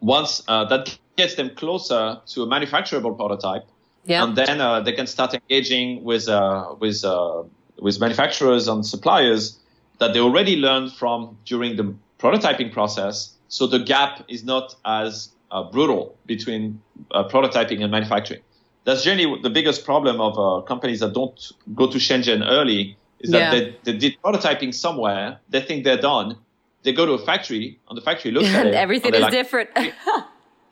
once 0.00 0.42
uh, 0.48 0.64
that 0.66 0.96
gets 1.16 1.34
them 1.34 1.50
closer 1.54 2.20
to 2.26 2.42
a 2.42 2.46
manufacturable 2.46 3.16
prototype, 3.16 3.66
yeah. 4.04 4.24
and 4.24 4.36
then 4.36 4.60
uh, 4.60 4.80
they 4.80 4.92
can 4.92 5.06
start 5.06 5.34
engaging 5.34 6.02
with 6.04 6.28
uh, 6.28 6.74
with 6.78 7.04
uh, 7.04 7.42
with 7.78 8.00
manufacturers 8.00 8.68
and 8.68 8.84
suppliers 8.86 9.58
that 9.98 10.12
they 10.12 10.20
already 10.20 10.56
learned 10.56 10.92
from 10.92 11.36
during 11.44 11.76
the 11.76 11.94
prototyping 12.18 12.72
process. 12.72 13.34
So 13.48 13.66
the 13.66 13.78
gap 13.78 14.24
is 14.28 14.44
not 14.44 14.74
as 14.84 15.30
brutal 15.70 16.16
between 16.24 16.80
prototyping 17.10 17.82
and 17.82 17.92
manufacturing 17.92 18.40
that's 18.84 19.02
generally 19.04 19.40
the 19.42 19.50
biggest 19.50 19.84
problem 19.84 20.20
of 20.20 20.38
uh, 20.38 20.64
companies 20.66 21.00
that 21.00 21.12
don't 21.12 21.52
go 21.74 21.90
to 21.90 21.98
Shenzhen 21.98 22.44
early 22.46 22.96
is 23.20 23.30
that 23.30 23.38
yeah. 23.38 23.50
they, 23.50 23.76
they 23.84 23.98
did 23.98 24.20
prototyping 24.22 24.74
somewhere, 24.74 25.38
they 25.48 25.60
think 25.60 25.84
they're 25.84 26.00
done, 26.00 26.36
they 26.82 26.92
go 26.92 27.06
to 27.06 27.12
a 27.12 27.24
factory, 27.24 27.78
and 27.88 27.96
the 27.96 28.02
factory 28.02 28.32
looks 28.32 28.48
at 28.48 28.66
it, 28.68 28.74
everything 28.74 29.14
is 29.14 29.20
like, 29.20 29.30
different. 29.30 29.70
we, 29.76 29.92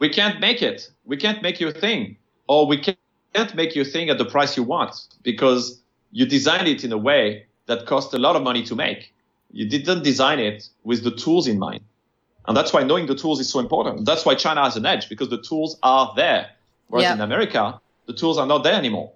we 0.01 0.09
can't 0.09 0.41
make 0.41 0.63
it. 0.63 0.91
We 1.05 1.17
can't 1.17 1.43
make 1.43 1.61
your 1.61 1.73
thing, 1.73 2.17
or 2.49 2.67
we 2.67 2.79
can't 2.79 3.55
make 3.55 3.75
your 3.77 3.85
thing 3.85 4.11
at 4.11 4.19
the 4.19 4.25
price 4.25 4.57
you 4.57 4.65
want 4.65 4.95
because 5.23 5.81
you 6.11 6.27
designed 6.27 6.67
it 6.67 6.85
in 6.85 6.93
a 6.93 6.99
way 6.99 7.47
that 7.67 7.87
cost 7.87 8.13
a 8.15 8.19
lot 8.19 8.35
of 8.35 8.43
money 8.43 8.65
to 8.65 8.75
make. 8.75 9.13
You 9.53 9.69
didn't 9.69 10.03
design 10.03 10.39
it 10.41 10.69
with 10.83 11.05
the 11.05 11.11
tools 11.11 11.47
in 11.47 11.59
mind. 11.59 11.83
And 12.49 12.57
that's 12.57 12.73
why 12.73 12.83
knowing 12.83 13.07
the 13.07 13.15
tools 13.15 13.39
is 13.39 13.49
so 13.49 13.61
important. 13.61 14.07
That's 14.07 14.25
why 14.25 14.35
China 14.35 14.65
has 14.65 14.77
an 14.77 14.87
edge 14.87 15.09
because 15.09 15.29
the 15.29 15.41
tools 15.41 15.79
are 15.83 16.13
there. 16.17 16.51
Whereas 16.89 17.05
yeah. 17.05 17.15
in 17.15 17.21
America, 17.21 17.81
the 18.07 18.13
tools 18.13 18.39
are 18.39 18.47
not 18.47 18.63
there 18.65 18.75
anymore. 18.75 19.13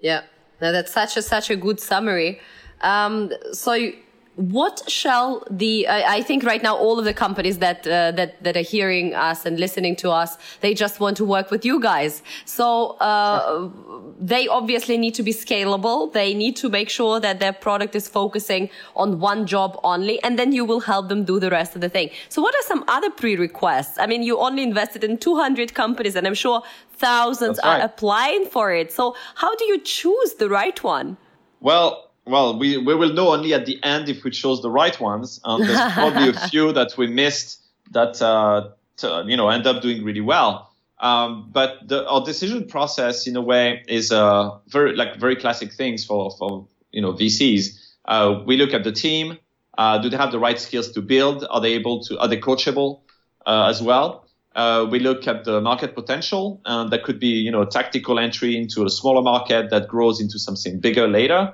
Yeah, 0.00 0.22
now 0.60 0.72
that's 0.72 0.92
such 0.92 1.16
a 1.16 1.22
such 1.22 1.50
a 1.50 1.56
good 1.56 1.80
summary. 1.80 2.40
Um, 2.80 3.32
so 3.52 3.90
what 4.36 4.82
shall 4.88 5.44
the 5.48 5.86
I, 5.86 6.16
I, 6.16 6.22
think 6.22 6.42
right 6.42 6.62
now 6.62 6.76
all 6.76 6.98
of 6.98 7.04
the 7.04 7.14
companies 7.14 7.58
that 7.58 7.86
uh, 7.86 8.10
that 8.12 8.42
that 8.42 8.56
are 8.56 8.62
hearing 8.62 9.14
us 9.14 9.46
and 9.46 9.60
listening 9.60 9.94
to 9.96 10.10
us 10.10 10.36
they 10.60 10.74
just 10.74 10.98
want 10.98 11.16
to 11.18 11.24
work 11.24 11.52
with 11.52 11.64
you 11.64 11.80
guys. 11.80 12.22
So 12.44 12.96
uh, 12.98 13.70
they 14.18 14.48
obviously 14.48 14.98
need 14.98 15.14
to 15.14 15.22
be 15.22 15.32
scalable. 15.32 16.12
They 16.12 16.34
need 16.34 16.56
to 16.56 16.68
make 16.68 16.90
sure 16.90 17.20
that 17.20 17.38
their 17.38 17.52
product 17.52 17.94
is 17.94 18.08
focusing 18.08 18.70
on 18.96 19.20
one 19.20 19.46
job 19.46 19.78
only 19.84 20.20
and 20.24 20.36
then 20.36 20.52
you 20.52 20.64
will 20.64 20.80
help 20.80 21.08
them 21.08 21.24
do 21.24 21.38
the 21.38 21.50
rest 21.50 21.76
of 21.76 21.80
the 21.80 21.88
thing. 21.88 22.10
So 22.28 22.42
what 22.42 22.54
are 22.56 22.62
some 22.62 22.84
other 22.88 23.10
pre-requests? 23.10 23.98
I 23.98 24.06
mean 24.06 24.24
you 24.24 24.38
only 24.38 24.64
invested 24.64 25.04
in 25.04 25.18
200 25.18 25.74
companies 25.74 26.16
and 26.16 26.26
i'm 26.26 26.34
sure 26.34 26.62
thousands 26.96 27.60
right. 27.62 27.80
are 27.80 27.84
applying 27.84 28.46
for 28.46 28.72
it. 28.72 28.90
So 28.90 29.14
how 29.36 29.54
do 29.54 29.64
you 29.64 29.78
choose 29.80 30.34
the 30.34 30.48
right 30.48 30.82
one? 30.82 31.18
Well 31.60 32.03
well, 32.26 32.58
we, 32.58 32.78
we 32.78 32.94
will 32.94 33.12
know 33.12 33.32
only 33.32 33.54
at 33.54 33.66
the 33.66 33.82
end 33.82 34.08
if 34.08 34.24
we 34.24 34.30
chose 34.30 34.62
the 34.62 34.70
right 34.70 34.98
ones. 35.00 35.40
And 35.44 35.66
there's 35.66 35.92
probably 35.92 36.28
a 36.30 36.48
few 36.48 36.72
that 36.72 36.96
we 36.96 37.06
missed 37.06 37.60
that, 37.92 38.20
uh, 38.22 38.70
to, 38.98 39.24
you 39.26 39.36
know, 39.36 39.48
end 39.48 39.66
up 39.66 39.82
doing 39.82 40.04
really 40.04 40.20
well. 40.20 40.70
Um, 41.00 41.50
but 41.52 41.86
the, 41.86 42.08
our 42.08 42.24
decision 42.24 42.66
process, 42.66 43.26
in 43.26 43.36
a 43.36 43.42
way, 43.42 43.82
is 43.88 44.12
uh, 44.12 44.58
very 44.68 44.94
like 44.96 45.16
very 45.16 45.36
classic 45.36 45.72
things 45.72 46.04
for 46.04 46.30
for 46.38 46.66
you 46.92 47.02
know 47.02 47.12
VCs. 47.12 47.78
Uh, 48.04 48.42
we 48.46 48.56
look 48.56 48.72
at 48.72 48.84
the 48.84 48.92
team. 48.92 49.38
Uh, 49.76 49.98
do 49.98 50.08
they 50.08 50.16
have 50.16 50.30
the 50.30 50.38
right 50.38 50.58
skills 50.58 50.92
to 50.92 51.02
build? 51.02 51.44
Are 51.50 51.60
they 51.60 51.72
able 51.72 52.02
to? 52.04 52.18
Are 52.20 52.28
they 52.28 52.38
coachable 52.38 53.00
uh, 53.44 53.66
as 53.68 53.82
well? 53.82 54.26
Uh, 54.54 54.86
we 54.88 55.00
look 55.00 55.26
at 55.26 55.44
the 55.44 55.60
market 55.60 55.96
potential, 55.96 56.62
and 56.64 56.90
that 56.90 57.02
could 57.02 57.18
be 57.18 57.26
you 57.46 57.50
know 57.50 57.64
tactical 57.64 58.18
entry 58.18 58.56
into 58.56 58.84
a 58.84 58.90
smaller 58.90 59.20
market 59.20 59.70
that 59.70 59.88
grows 59.88 60.20
into 60.20 60.38
something 60.38 60.78
bigger 60.78 61.08
later. 61.08 61.52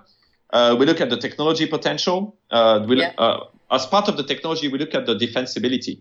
Uh, 0.53 0.77
we 0.79 0.87
look 0.87 1.01
at 1.01 1.11
the 1.11 1.17
technology 1.17 1.67
potential. 1.67 2.37
Uh, 2.51 2.85
we 2.89 3.01
yeah. 3.01 3.13
uh, 3.19 3.45
as 3.71 3.87
part 3.87 4.09
of 4.09 4.17
the 4.17 4.25
technology, 4.25 4.69
we 4.69 4.79
look 4.79 4.95
at 4.95 5.07
the 5.07 5.15
defensibility. 5.15 6.01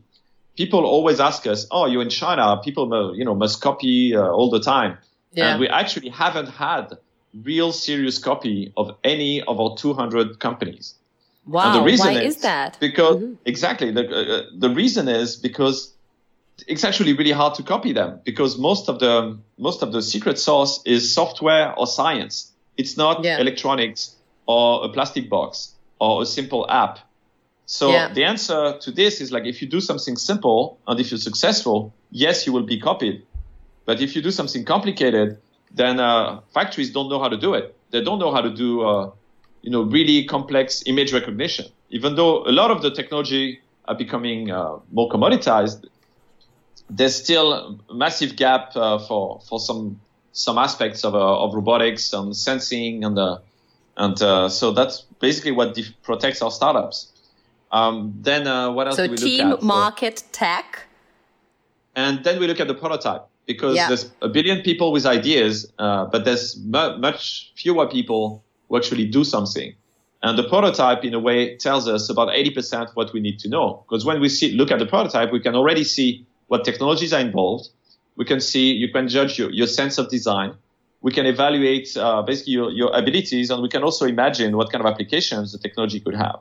People 0.58 0.86
always 0.86 1.20
ask 1.20 1.46
us, 1.46 1.68
"Oh, 1.72 1.86
you're 1.86 2.02
in 2.02 2.10
China. 2.10 2.60
People, 2.64 3.16
you 3.16 3.24
know, 3.24 3.36
must 3.36 3.62
copy 3.62 4.16
uh, 4.16 4.28
all 4.28 4.50
the 4.50 4.60
time." 4.60 4.98
Yeah. 5.34 5.52
And 5.52 5.60
we 5.60 5.68
actually 5.68 6.10
haven't 6.10 6.50
had 6.50 6.98
real 7.44 7.72
serious 7.72 8.18
copy 8.18 8.74
of 8.76 8.96
any 9.04 9.44
of 9.44 9.60
our 9.60 9.76
200 9.78 10.40
companies. 10.40 10.96
Wow. 11.46 11.68
And 11.68 11.82
the 11.82 11.86
reason 11.86 12.08
Why 12.08 12.22
is, 12.22 12.36
is 12.36 12.42
that? 12.42 12.78
Because 12.80 13.18
mm-hmm. 13.18 13.34
exactly 13.46 13.92
the 13.92 14.08
uh, 14.08 14.42
the 14.58 14.70
reason 14.70 15.08
is 15.08 15.36
because 15.36 15.94
it's 16.68 16.84
actually 16.84 17.14
really 17.14 17.32
hard 17.32 17.56
to 17.56 17.64
copy 17.64 17.94
them 17.94 18.20
because 18.24 18.58
most 18.58 18.90
of 18.90 19.00
the 19.00 19.38
most 19.58 19.82
of 19.82 19.92
the 19.92 20.02
secret 20.02 20.38
sauce 20.38 20.82
is 20.86 21.14
software 21.14 21.74
or 21.78 21.88
science. 21.88 22.52
It's 22.78 22.98
not 22.98 23.24
yeah. 23.24 23.40
electronics 23.40 24.16
or 24.50 24.84
a 24.84 24.90
plastic 24.90 25.30
box 25.30 25.76
or 26.00 26.24
a 26.24 26.26
simple 26.26 26.66
app. 26.72 26.98
So 27.68 27.92
yeah. 27.92 28.12
the 28.12 28.24
answer 28.24 28.80
to 28.80 28.92
this 28.92 29.22
is 29.22 29.32
like 29.32 29.46
if 29.46 29.62
you 29.62 29.68
do 29.68 29.80
something 29.80 30.16
simple 30.16 30.80
and 30.88 31.00
if 31.00 31.12
you're 31.12 31.20
successful, 31.20 31.94
yes, 32.10 32.48
you 32.48 32.52
will 32.52 32.66
be 32.66 32.80
copied. 32.80 33.22
But 33.86 34.02
if 34.02 34.16
you 34.16 34.24
do 34.24 34.32
something 34.32 34.66
complicated, 34.66 35.38
then 35.72 36.00
uh, 36.00 36.40
factories 36.52 36.90
don't 36.90 37.10
know 37.10 37.20
how 37.20 37.30
to 37.30 37.38
do 37.38 37.54
it. 37.54 37.76
They 37.92 38.04
don't 38.04 38.18
know 38.18 38.32
how 38.32 38.42
to 38.42 38.50
do, 38.50 38.82
uh, 38.82 39.12
you 39.62 39.70
know, 39.70 39.84
really 39.84 40.26
complex 40.26 40.82
image 40.88 41.14
recognition. 41.14 41.68
Even 41.92 42.16
though 42.16 42.44
a 42.48 42.54
lot 42.62 42.72
of 42.72 42.82
the 42.82 42.90
technology 42.90 43.62
are 43.86 43.96
becoming 43.96 44.50
uh, 44.50 44.80
more 44.92 45.10
commoditized, 45.10 45.86
there's 46.90 47.16
still 47.16 47.78
a 47.90 47.94
massive 47.94 48.36
gap 48.36 48.76
uh, 48.76 48.98
for 48.98 49.42
for 49.48 49.60
some 49.60 50.00
some 50.32 50.58
aspects 50.58 51.04
of 51.04 51.14
uh, 51.14 51.44
of 51.44 51.54
robotics 51.54 52.14
and 52.14 52.36
sensing 52.36 53.04
and 53.04 53.16
the 53.16 53.42
and 54.00 54.20
uh, 54.22 54.48
so 54.48 54.72
that's 54.72 55.02
basically 55.20 55.52
what 55.52 55.76
def- 55.76 55.94
protects 56.02 56.42
our 56.42 56.50
startups. 56.50 57.12
Um, 57.72 58.16
then 58.22 58.48
uh, 58.48 58.72
what 58.72 58.88
else 58.88 58.96
so 58.96 59.06
do 59.06 59.12
we 59.12 59.18
team, 59.18 59.50
look 59.50 59.60
at? 59.60 59.66
market, 59.66 60.24
tech. 60.32 60.86
And 61.96 62.24
then 62.24 62.40
we 62.40 62.48
look 62.48 62.62
at 62.62 62.68
the 62.68 62.74
prototype 62.74 63.28
because 63.46 63.76
yeah. 63.76 63.90
there's 63.90 64.10
a 64.22 64.30
billion 64.30 64.62
people 64.62 64.94
with 64.94 65.06
ideas, 65.06 65.72
uh, 65.80 66.06
but 66.06 66.24
there's 66.24 66.58
mu- 66.58 66.98
much 66.98 67.52
fewer 67.56 67.88
people 67.88 68.42
who 68.70 68.78
actually 68.78 69.06
do 69.06 69.26
something. 69.26 69.76
And 70.24 70.38
the 70.38 70.48
prototype, 70.48 71.04
in 71.04 71.14
a 71.14 71.20
way, 71.20 71.58
tells 71.58 71.88
us 71.88 72.10
about 72.10 72.30
80% 72.30 72.92
what 72.94 73.12
we 73.14 73.20
need 73.20 73.38
to 73.40 73.50
know. 73.50 73.84
Because 73.88 74.06
when 74.06 74.22
we 74.22 74.30
see, 74.30 74.54
look 74.54 74.72
at 74.72 74.80
the 74.80 74.86
prototype, 74.86 75.32
we 75.32 75.40
can 75.42 75.56
already 75.56 75.84
see 75.84 76.26
what 76.48 76.64
technologies 76.64 77.12
are 77.14 77.22
involved. 77.22 77.70
We 78.16 78.26
can 78.26 78.40
see, 78.40 78.72
you 78.72 78.92
can 78.92 79.08
judge 79.08 79.38
your, 79.38 79.50
your 79.52 79.68
sense 79.68 79.98
of 79.98 80.10
design 80.10 80.56
we 81.02 81.12
can 81.12 81.26
evaluate 81.26 81.96
uh, 81.98 82.22
basically 82.22 82.54
your, 82.54 82.72
your 82.72 82.92
abilities 82.96 83.50
and 83.50 83.62
we 83.62 83.70
can 83.70 83.84
also 83.84 84.06
imagine 84.06 84.58
what 84.58 84.72
kind 84.72 84.84
of 84.86 84.92
applications 84.92 85.52
the 85.52 85.58
technology 85.58 86.00
could 86.00 86.16
have. 86.16 86.40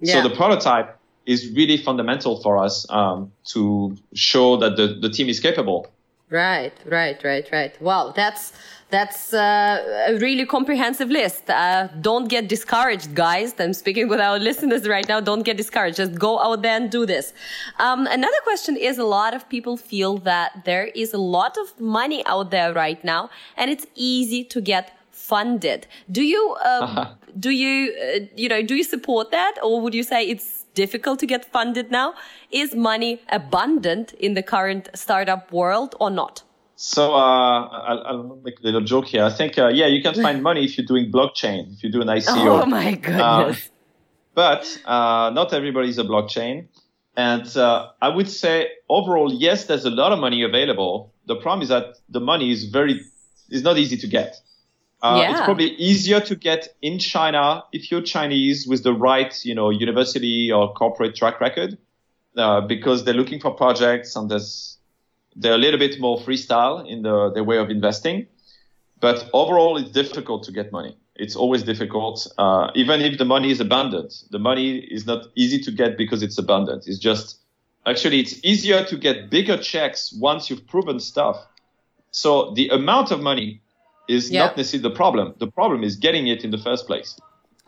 Yeah. 0.00 0.14
So 0.22 0.28
the 0.28 0.34
prototype 0.34 0.98
is 1.26 1.50
really 1.52 1.76
fundamental 1.76 2.40
for 2.42 2.56
us 2.56 2.86
um, 2.90 3.30
to 3.44 3.96
show 4.14 4.56
that 4.56 4.76
the, 4.76 4.98
the 5.00 5.10
team 5.10 5.28
is 5.28 5.40
capable. 5.40 5.86
Right, 6.30 6.72
right, 6.86 7.22
right, 7.22 7.48
right. 7.52 7.82
Wow, 7.82 8.12
that's 8.14 8.52
that's 8.90 9.34
uh, 9.34 10.06
a 10.08 10.18
really 10.18 10.46
comprehensive 10.46 11.10
list. 11.10 11.50
Uh, 11.50 11.88
don't 12.00 12.28
get 12.28 12.48
discouraged, 12.48 13.14
guys. 13.14 13.54
I'm 13.58 13.74
speaking 13.74 14.08
with 14.08 14.20
our 14.20 14.38
listeners 14.38 14.88
right 14.88 15.06
now. 15.06 15.20
Don't 15.20 15.42
get 15.42 15.58
discouraged. 15.58 15.98
Just 15.98 16.18
go 16.18 16.38
out 16.40 16.62
there 16.62 16.76
and 16.76 16.90
do 16.90 17.04
this. 17.04 17.34
Um, 17.78 18.06
another 18.06 18.40
question 18.44 18.76
is 18.76 18.96
a 18.96 19.04
lot 19.04 19.34
of 19.34 19.48
people 19.48 19.76
feel 19.76 20.16
that 20.18 20.64
there 20.64 20.86
is 20.94 21.12
a 21.12 21.18
lot 21.18 21.58
of 21.58 21.78
money 21.78 22.24
out 22.26 22.50
there 22.50 22.72
right 22.72 23.02
now 23.04 23.28
and 23.56 23.70
it's 23.70 23.86
easy 23.94 24.42
to 24.44 24.60
get 24.60 24.96
funded. 25.10 25.86
Do 26.10 26.22
you, 26.22 26.56
uh, 26.64 27.14
do 27.38 27.50
you, 27.50 27.92
uh, 27.92 28.20
you 28.36 28.48
know, 28.48 28.62
do 28.62 28.74
you 28.74 28.84
support 28.84 29.30
that, 29.32 29.56
or 29.62 29.80
would 29.82 29.94
you 29.94 30.02
say 30.02 30.26
it's 30.26 30.64
difficult 30.74 31.18
to 31.18 31.26
get 31.26 31.44
funded 31.44 31.90
now? 31.90 32.14
Is 32.50 32.74
money 32.74 33.20
abundant 33.28 34.12
in 34.14 34.32
the 34.32 34.42
current 34.42 34.88
startup 34.94 35.52
world 35.52 35.94
or 36.00 36.10
not? 36.10 36.42
So 36.80 37.12
uh, 37.12 37.16
I'll, 37.18 38.02
I'll, 38.06 38.40
make 38.44 38.60
a 38.60 38.62
little 38.62 38.82
joke 38.82 39.06
here. 39.06 39.24
I 39.24 39.30
think, 39.30 39.58
uh, 39.58 39.66
yeah, 39.66 39.86
you 39.86 40.00
can 40.00 40.14
find 40.22 40.44
money 40.44 40.64
if 40.64 40.78
you're 40.78 40.86
doing 40.86 41.10
blockchain, 41.10 41.72
if 41.72 41.82
you 41.82 41.90
do 41.90 42.00
an 42.00 42.06
ICO. 42.06 42.62
Oh 42.62 42.66
my 42.66 42.94
goodness! 42.94 43.20
Uh, 43.20 43.54
but 44.32 44.80
uh, 44.84 45.30
not 45.34 45.52
everybody 45.52 45.88
is 45.88 45.98
a 45.98 46.04
blockchain, 46.04 46.68
and 47.16 47.44
uh, 47.56 47.88
I 48.00 48.10
would 48.10 48.30
say 48.30 48.68
overall, 48.88 49.34
yes, 49.34 49.64
there's 49.64 49.86
a 49.86 49.90
lot 49.90 50.12
of 50.12 50.20
money 50.20 50.44
available. 50.44 51.12
The 51.26 51.34
problem 51.34 51.62
is 51.62 51.68
that 51.70 51.96
the 52.08 52.20
money 52.20 52.52
is 52.52 52.66
very 52.66 53.00
is 53.50 53.64
not 53.64 53.76
easy 53.76 53.96
to 53.96 54.06
get. 54.06 54.36
Uh, 55.02 55.16
Yeah. 55.18 55.32
It's 55.32 55.40
probably 55.40 55.70
easier 55.74 56.20
to 56.20 56.36
get 56.36 56.68
in 56.80 57.00
China 57.00 57.64
if 57.72 57.90
you're 57.90 58.02
Chinese 58.02 58.68
with 58.68 58.84
the 58.84 58.92
right, 58.92 59.34
you 59.44 59.54
know, 59.56 59.70
university 59.70 60.52
or 60.52 60.72
corporate 60.74 61.16
track 61.16 61.40
record, 61.40 61.76
uh, 62.36 62.60
because 62.60 63.04
they're 63.04 63.20
looking 63.22 63.40
for 63.40 63.50
projects 63.50 64.14
and 64.14 64.30
there's 64.30 64.77
they're 65.40 65.54
a 65.54 65.58
little 65.66 65.78
bit 65.78 66.00
more 66.00 66.18
freestyle 66.18 66.86
in 66.86 67.02
the, 67.02 67.30
their 67.32 67.44
way 67.44 67.58
of 67.58 67.70
investing. 67.70 68.26
But 69.00 69.30
overall, 69.32 69.76
it's 69.76 69.90
difficult 69.90 70.42
to 70.44 70.52
get 70.52 70.72
money. 70.72 70.96
It's 71.14 71.36
always 71.36 71.62
difficult, 71.62 72.26
uh, 72.38 72.70
even 72.74 73.00
if 73.00 73.18
the 73.18 73.24
money 73.24 73.50
is 73.50 73.60
abundant. 73.60 74.12
The 74.30 74.38
money 74.38 74.78
is 74.78 75.06
not 75.06 75.26
easy 75.36 75.58
to 75.60 75.70
get 75.70 75.96
because 75.96 76.22
it's 76.22 76.38
abundant. 76.38 76.86
It's 76.86 76.98
just 76.98 77.38
actually 77.86 78.20
it's 78.20 78.44
easier 78.44 78.84
to 78.84 78.96
get 78.96 79.30
bigger 79.30 79.56
checks 79.56 80.12
once 80.12 80.50
you've 80.50 80.66
proven 80.66 80.98
stuff. 81.00 81.36
So 82.10 82.52
the 82.54 82.68
amount 82.70 83.10
of 83.10 83.20
money 83.20 83.60
is 84.08 84.30
Yeah. 84.30 84.46
not 84.46 84.56
necessarily 84.56 84.88
the 84.88 84.94
problem. 84.96 85.34
The 85.38 85.50
problem 85.50 85.84
is 85.84 85.96
getting 85.96 86.26
it 86.28 86.44
in 86.44 86.50
the 86.50 86.58
first 86.58 86.86
place. 86.86 87.18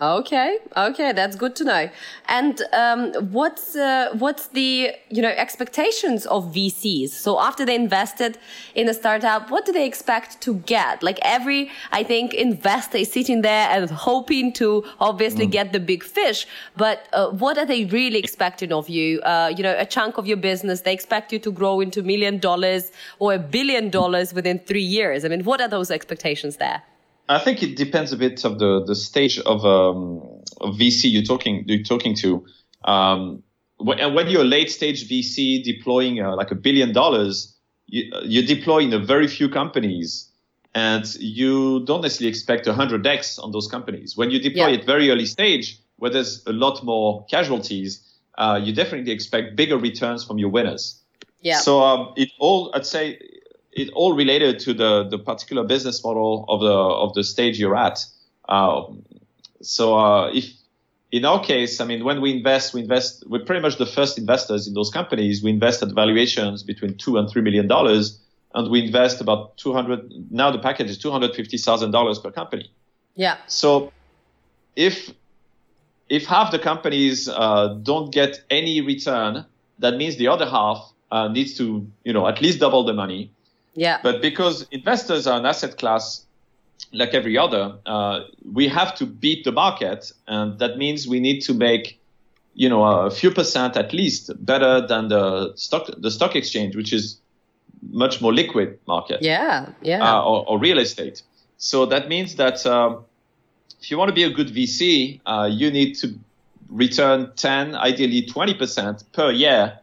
Okay, 0.02 0.56
okay, 0.78 1.12
that's 1.12 1.36
good 1.36 1.54
to 1.56 1.64
know. 1.64 1.90
And 2.26 2.62
um, 2.72 3.12
what's 3.32 3.76
uh, 3.76 4.14
what's 4.18 4.46
the 4.46 4.92
you 5.10 5.20
know 5.20 5.28
expectations 5.28 6.24
of 6.24 6.54
VCs? 6.54 7.10
So 7.10 7.38
after 7.38 7.66
they 7.66 7.74
invested 7.74 8.38
in 8.74 8.88
a 8.88 8.94
startup, 8.94 9.50
what 9.50 9.66
do 9.66 9.72
they 9.72 9.86
expect 9.86 10.40
to 10.40 10.54
get? 10.60 11.02
Like 11.02 11.18
every, 11.20 11.70
I 11.92 12.02
think, 12.02 12.32
investor 12.32 12.96
is 12.96 13.12
sitting 13.12 13.42
there 13.42 13.68
and 13.68 13.90
hoping 13.90 14.54
to 14.54 14.84
obviously 15.00 15.46
get 15.46 15.74
the 15.74 15.80
big 15.80 16.02
fish. 16.02 16.46
But 16.78 17.06
uh, 17.12 17.28
what 17.28 17.58
are 17.58 17.66
they 17.66 17.84
really 17.84 18.18
expecting 18.18 18.72
of 18.72 18.88
you? 18.88 19.20
Uh, 19.20 19.52
you 19.54 19.62
know, 19.62 19.76
a 19.76 19.84
chunk 19.84 20.16
of 20.16 20.26
your 20.26 20.38
business, 20.38 20.80
they 20.80 20.94
expect 20.94 21.30
you 21.30 21.38
to 21.40 21.52
grow 21.52 21.80
into 21.80 22.02
million 22.02 22.38
dollars 22.38 22.90
or 23.18 23.34
a 23.34 23.38
billion 23.38 23.90
dollars 23.90 24.32
within 24.32 24.60
three 24.60 24.88
years. 24.98 25.26
I 25.26 25.28
mean, 25.28 25.44
what 25.44 25.60
are 25.60 25.68
those 25.68 25.90
expectations 25.90 26.56
there? 26.56 26.82
I 27.30 27.38
think 27.38 27.62
it 27.62 27.76
depends 27.76 28.12
a 28.12 28.16
bit 28.16 28.44
of 28.44 28.58
the, 28.58 28.84
the 28.84 28.96
stage 28.96 29.38
of, 29.38 29.64
um, 29.64 30.20
of 30.60 30.74
VC 30.74 31.04
you're 31.04 31.22
talking 31.22 31.64
you're 31.68 31.84
talking 31.84 32.16
to. 32.16 32.44
Um, 32.84 33.44
when, 33.76 34.00
and 34.00 34.14
when 34.16 34.28
you're 34.28 34.42
a 34.42 34.52
late 34.58 34.70
stage 34.70 35.08
VC 35.08 35.62
deploying 35.62 36.20
uh, 36.20 36.34
like 36.34 36.50
a 36.50 36.56
billion 36.56 36.92
dollars, 36.92 37.56
you, 37.86 38.10
you 38.24 38.44
deploy 38.44 38.78
in 38.80 38.92
a 38.92 38.98
very 38.98 39.28
few 39.28 39.48
companies, 39.48 40.28
and 40.74 41.04
you 41.20 41.84
don't 41.84 42.02
necessarily 42.02 42.30
expect 42.30 42.66
hundred 42.66 43.06
x 43.06 43.38
on 43.38 43.52
those 43.52 43.68
companies. 43.68 44.16
When 44.16 44.30
you 44.32 44.40
deploy 44.40 44.68
Yeah. 44.68 44.78
at 44.78 44.84
very 44.84 45.08
early 45.10 45.26
stage, 45.26 45.78
where 45.98 46.10
there's 46.10 46.44
a 46.46 46.52
lot 46.52 46.82
more 46.82 47.24
casualties, 47.30 48.04
uh, 48.38 48.60
you 48.60 48.72
definitely 48.74 49.12
expect 49.12 49.54
bigger 49.54 49.78
returns 49.78 50.24
from 50.24 50.38
your 50.38 50.48
winners. 50.48 51.00
Yeah. 51.42 51.58
So 51.58 51.80
um, 51.80 52.12
it 52.16 52.30
all, 52.40 52.72
I'd 52.74 52.86
say, 52.86 53.18
it 53.72 53.90
all 53.90 54.14
related 54.14 54.58
to 54.60 54.74
the 54.74 55.04
the 55.08 55.18
particular 55.18 55.64
business 55.64 56.02
model 56.02 56.44
of 56.48 56.60
the 56.60 56.72
of 56.72 57.14
the 57.14 57.24
stage 57.24 57.58
you're 57.58 57.76
at. 57.76 58.04
Um, 58.48 59.04
so 59.62 59.98
uh, 59.98 60.30
if 60.32 60.52
in 61.12 61.24
our 61.24 61.42
case, 61.42 61.80
I 61.80 61.84
mean, 61.84 62.04
when 62.04 62.20
we 62.20 62.36
invest, 62.36 62.72
we 62.72 62.82
invest. 62.82 63.24
We're 63.26 63.44
pretty 63.44 63.60
much 63.60 63.78
the 63.78 63.86
first 63.86 64.18
investors 64.18 64.68
in 64.68 64.74
those 64.74 64.90
companies. 64.90 65.42
We 65.42 65.50
invest 65.50 65.82
at 65.82 65.92
valuations 65.92 66.62
between 66.62 66.96
two 66.96 67.16
and 67.18 67.28
three 67.28 67.42
million 67.42 67.66
dollars, 67.66 68.18
and 68.54 68.70
we 68.70 68.84
invest 68.84 69.20
about 69.20 69.56
two 69.56 69.72
hundred. 69.72 70.10
Now 70.30 70.50
the 70.50 70.58
package 70.58 70.90
is 70.90 70.98
two 70.98 71.10
hundred 71.10 71.34
fifty 71.34 71.58
thousand 71.58 71.90
dollars 71.90 72.18
per 72.18 72.30
company. 72.30 72.70
yeah. 73.16 73.38
So 73.46 73.92
if 74.76 75.12
if 76.08 76.26
half 76.26 76.50
the 76.50 76.58
companies 76.58 77.28
uh, 77.28 77.78
don't 77.82 78.12
get 78.12 78.42
any 78.50 78.80
return, 78.80 79.44
that 79.78 79.96
means 79.96 80.16
the 80.16 80.28
other 80.28 80.46
half 80.46 80.92
uh, 81.10 81.28
needs 81.28 81.54
to 81.58 81.86
you 82.04 82.12
know 82.12 82.26
at 82.26 82.40
least 82.40 82.60
double 82.60 82.84
the 82.84 82.94
money. 82.94 83.32
Yeah. 83.74 83.98
But 84.02 84.20
because 84.20 84.66
investors 84.70 85.26
are 85.26 85.38
an 85.38 85.46
asset 85.46 85.78
class 85.78 86.24
like 86.92 87.14
every 87.14 87.38
other, 87.38 87.76
uh, 87.86 88.20
we 88.52 88.68
have 88.68 88.94
to 88.96 89.06
beat 89.06 89.44
the 89.44 89.52
market, 89.52 90.12
and 90.26 90.58
that 90.58 90.76
means 90.76 91.06
we 91.06 91.20
need 91.20 91.40
to 91.42 91.54
make 91.54 92.00
you 92.54 92.68
know 92.68 92.84
a 92.84 93.10
few 93.10 93.30
percent 93.30 93.76
at 93.76 93.92
least 93.92 94.30
better 94.44 94.86
than 94.86 95.08
the 95.08 95.52
stock 95.56 95.88
the 95.98 96.10
stock 96.10 96.34
exchange, 96.34 96.74
which 96.74 96.92
is 96.92 97.20
much 97.82 98.20
more 98.20 98.32
liquid 98.32 98.78
market 98.86 99.22
yeah. 99.22 99.70
Yeah. 99.82 100.02
uh, 100.02 100.22
or, 100.22 100.44
or 100.46 100.58
real 100.58 100.78
estate. 100.78 101.22
So 101.56 101.86
that 101.86 102.08
means 102.08 102.36
that 102.36 102.64
um, 102.66 103.04
if 103.80 103.90
you 103.90 103.98
want 103.98 104.08
to 104.08 104.14
be 104.14 104.24
a 104.24 104.30
good 104.30 104.48
VC, 104.48 105.20
uh, 105.26 105.48
you 105.50 105.70
need 105.70 105.94
to 105.96 106.18
return 106.68 107.32
10, 107.36 107.74
ideally 107.74 108.22
20% 108.22 109.04
per 109.12 109.30
year 109.30 109.78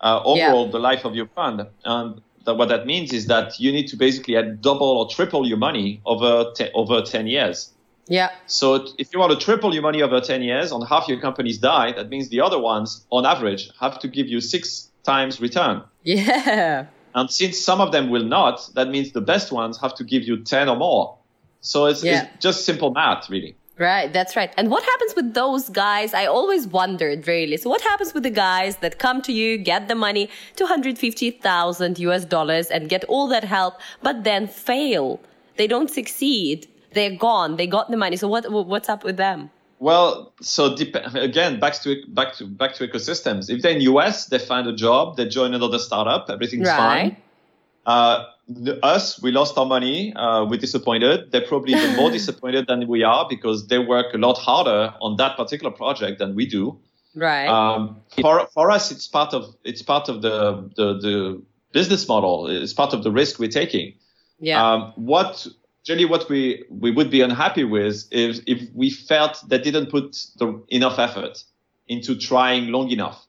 uh, 0.00 0.22
overall 0.24 0.70
the 0.70 0.78
life 0.78 1.04
of 1.04 1.14
your 1.14 1.26
fund. 1.26 1.66
And 1.84 2.20
that 2.44 2.54
what 2.54 2.68
that 2.68 2.86
means 2.86 3.12
is 3.12 3.26
that 3.26 3.58
you 3.58 3.72
need 3.72 3.88
to 3.88 3.96
basically 3.96 4.36
add 4.36 4.60
double 4.60 4.86
or 4.98 5.08
triple 5.08 5.46
your 5.46 5.56
money 5.58 6.00
over 6.04 6.52
te- 6.54 6.70
over 6.74 7.00
10 7.02 7.26
years. 7.26 7.72
yeah. 8.06 8.30
So 8.46 8.86
if 8.98 9.12
you 9.12 9.18
want 9.18 9.32
to 9.32 9.38
triple 9.44 9.72
your 9.72 9.82
money 9.82 10.02
over 10.02 10.20
10 10.20 10.42
years, 10.42 10.70
on 10.72 10.82
half 10.86 11.08
your 11.08 11.20
companies 11.20 11.58
die, 11.58 11.92
that 11.92 12.08
means 12.10 12.28
the 12.28 12.40
other 12.42 12.58
ones, 12.58 13.04
on 13.10 13.24
average, 13.24 13.70
have 13.80 13.98
to 14.00 14.08
give 14.08 14.28
you 14.28 14.40
six 14.40 14.90
times 15.04 15.40
return. 15.40 15.82
Yeah. 16.02 16.86
And 17.14 17.30
since 17.30 17.58
some 17.58 17.80
of 17.80 17.92
them 17.92 18.10
will 18.10 18.24
not, 18.24 18.68
that 18.74 18.88
means 18.88 19.12
the 19.12 19.20
best 19.20 19.52
ones 19.52 19.78
have 19.80 19.94
to 19.96 20.04
give 20.04 20.24
you 20.24 20.42
10 20.44 20.68
or 20.68 20.76
more. 20.76 21.16
So 21.60 21.86
it's, 21.86 22.02
Yeah. 22.04 22.24
it's 22.34 22.42
just 22.42 22.66
simple 22.66 22.90
math, 22.90 23.30
really. 23.30 23.56
Right, 23.76 24.12
that's 24.12 24.36
right. 24.36 24.52
And 24.56 24.70
what 24.70 24.84
happens 24.84 25.14
with 25.16 25.34
those 25.34 25.68
guys? 25.68 26.14
I 26.14 26.26
always 26.26 26.66
wondered 26.68 27.26
really. 27.26 27.56
So 27.56 27.68
what 27.68 27.80
happens 27.80 28.14
with 28.14 28.22
the 28.22 28.30
guys 28.30 28.76
that 28.76 28.98
come 29.00 29.20
to 29.22 29.32
you, 29.32 29.58
get 29.58 29.88
the 29.88 29.96
money, 29.96 30.30
250,000 30.54 31.98
US 31.98 32.24
dollars 32.24 32.68
and 32.68 32.88
get 32.88 33.02
all 33.04 33.26
that 33.28 33.42
help, 33.44 33.74
but 34.02 34.22
then 34.24 34.46
fail? 34.46 35.20
They 35.56 35.66
don't 35.66 35.90
succeed. 35.90 36.68
They're 36.92 37.16
gone. 37.16 37.56
They 37.56 37.66
got 37.66 37.90
the 37.90 37.96
money. 37.96 38.16
So 38.16 38.28
what, 38.28 38.50
what's 38.50 38.88
up 38.88 39.02
with 39.02 39.16
them? 39.16 39.50
Well, 39.80 40.32
so 40.40 40.76
dep- 40.76 41.14
again, 41.14 41.58
back 41.60 41.74
to 41.82 42.00
back 42.08 42.34
to 42.36 42.46
back 42.46 42.74
to 42.76 42.88
ecosystems. 42.88 43.50
If 43.50 43.60
they're 43.62 43.72
in 43.72 43.80
US, 43.82 44.26
they 44.26 44.38
find 44.38 44.66
a 44.68 44.74
job, 44.74 45.16
they 45.16 45.26
join 45.28 45.52
another 45.52 45.78
startup, 45.78 46.30
everything's 46.30 46.68
Right. 46.68 46.76
fine. 46.76 47.16
Uh, 47.86 48.24
us, 48.82 49.20
we 49.22 49.30
lost 49.32 49.56
our 49.56 49.66
money. 49.66 50.12
Uh, 50.14 50.44
we're 50.44 50.58
disappointed. 50.60 51.30
They're 51.32 51.46
probably 51.46 51.72
even 51.74 51.96
more 51.96 52.10
disappointed 52.20 52.66
than 52.66 52.86
we 52.88 53.02
are 53.02 53.26
because 53.28 53.66
they 53.68 53.78
work 53.78 54.14
a 54.14 54.18
lot 54.18 54.38
harder 54.38 54.94
on 55.00 55.16
that 55.16 55.36
particular 55.36 55.70
project 55.70 56.18
than 56.18 56.34
we 56.34 56.46
do. 56.46 56.78
Right. 57.14 57.46
Um, 57.46 58.00
for 58.20 58.46
for 58.52 58.70
us, 58.70 58.90
it's 58.90 59.06
part 59.06 59.34
of 59.34 59.54
it's 59.64 59.82
part 59.82 60.08
of 60.08 60.22
the 60.22 60.68
the, 60.76 60.94
the 60.98 61.42
business 61.72 62.08
model. 62.08 62.48
It's 62.48 62.72
part 62.72 62.92
of 62.92 63.02
the 63.02 63.10
risk 63.10 63.38
we're 63.38 63.48
taking. 63.48 63.94
yeah. 64.40 64.60
Um, 64.72 64.92
what 64.96 65.46
generally 65.84 66.06
what 66.06 66.28
we 66.28 66.64
we 66.70 66.90
would 66.90 67.10
be 67.10 67.20
unhappy 67.20 67.64
with 67.64 68.04
is 68.10 68.42
if 68.46 68.68
we 68.74 68.90
felt 68.90 69.42
they 69.48 69.58
didn't 69.58 69.90
put 69.90 70.16
the, 70.38 70.60
enough 70.68 70.98
effort 70.98 71.44
into 71.86 72.16
trying 72.16 72.68
long 72.68 72.90
enough. 72.90 73.26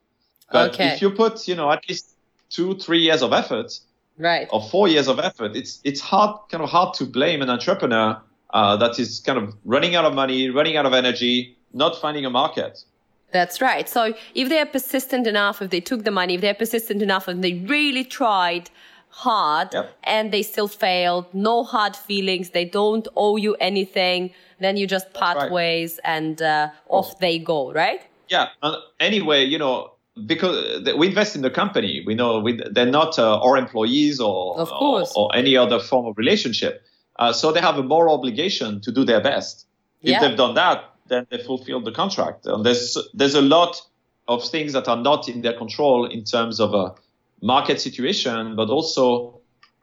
But 0.52 0.74
Okay. 0.74 0.94
if 0.94 1.02
you 1.02 1.12
put 1.12 1.48
you 1.48 1.56
know 1.56 1.70
at 1.72 1.88
least 1.88 2.16
two 2.50 2.76
three 2.76 3.00
years 3.02 3.22
of 3.22 3.34
effort 3.34 3.80
right. 4.18 4.48
or 4.52 4.62
four 4.62 4.88
years 4.88 5.08
of 5.08 5.20
effort, 5.20 5.56
it's 5.56 5.80
it's 5.84 6.02
hard 6.02 6.40
kind 6.50 6.64
of 6.64 6.70
hard 6.70 6.94
to 6.96 7.06
blame 7.06 7.42
an 7.42 7.50
entrepreneur 7.50 8.20
uh, 8.52 8.78
that 8.78 9.00
is 9.00 9.20
kind 9.20 9.38
of 9.38 9.56
running 9.66 9.96
out 9.96 10.06
of 10.06 10.14
money, 10.14 10.50
running 10.50 10.78
out 10.78 10.86
of 10.86 10.94
energy, 10.94 11.58
not 11.74 12.00
finding 12.00 12.26
a 12.26 12.30
market. 12.30 12.84
That's 13.32 13.60
right. 13.60 13.90
So 13.90 14.14
if 14.34 14.48
they're 14.48 14.66
persistent 14.66 15.28
enough, 15.28 15.62
if 15.62 15.70
they 15.70 15.82
took 15.82 16.06
the 16.06 16.12
money, 16.12 16.36
if 16.36 16.42
they're 16.42 16.54
persistent 16.54 17.02
enough 17.02 17.28
and 17.28 17.44
they 17.44 17.56
really 17.68 18.06
tried 18.06 18.70
hard 19.10 19.74
Yep. 19.74 19.98
and 20.04 20.32
they 20.32 20.42
still 20.42 20.68
failed, 20.68 21.26
no 21.34 21.64
hard 21.64 21.96
feelings, 21.96 22.52
they 22.52 22.66
don't 22.66 23.08
owe 23.18 23.36
you 23.36 23.56
anything, 23.56 24.32
then 24.60 24.78
you 24.78 24.88
just 24.88 25.14
part 25.14 25.38
right. 25.38 25.52
ways 25.52 26.00
and 26.04 26.42
uh, 26.42 26.70
off 26.88 27.20
they 27.20 27.40
go, 27.40 27.74
right? 27.74 28.02
Yeah. 28.30 28.48
And 28.62 28.78
anyway, 29.00 29.44
you 29.44 29.58
know, 29.58 29.92
because 30.26 30.84
we 30.98 31.08
invest 31.08 31.36
in 31.36 31.42
the 31.42 31.50
company, 31.50 32.04
we 32.06 32.16
know 32.16 32.40
we, 32.40 32.60
they're 32.72 32.86
not 32.86 33.20
uh, 33.20 33.40
our 33.40 33.58
employees 33.58 34.20
or, 34.20 34.58
Of 34.58 34.70
course. 34.70 35.12
or 35.16 35.26
or 35.32 35.36
any 35.36 35.58
other 35.58 35.80
form 35.80 36.06
of 36.06 36.18
relationship. 36.18 36.84
Uh, 37.18 37.34
so 37.34 37.52
they 37.52 37.60
have 37.62 37.78
a 37.78 37.84
moral 37.84 38.14
obligation 38.16 38.82
to 38.82 38.92
do 38.92 39.04
their 39.04 39.22
best. 39.22 39.66
If 40.02 40.10
Yeah. 40.12 40.20
they've 40.22 40.38
done 40.38 40.56
that, 40.56 40.84
then 41.08 41.28
they 41.30 41.38
fulfilled 41.38 41.86
the 41.86 41.92
contract. 41.92 42.46
And 42.46 42.66
there's 42.66 42.98
there's 43.14 43.36
a 43.36 43.42
lot 43.42 43.82
of 44.28 44.44
things 44.50 44.74
that 44.74 44.88
are 44.88 44.98
not 44.98 45.28
in 45.30 45.42
their 45.42 45.54
control 45.54 46.06
in 46.06 46.24
terms 46.24 46.60
of 46.60 46.74
a 46.74 46.94
market 47.42 47.80
situation, 47.80 48.56
but 48.56 48.70
also 48.70 49.40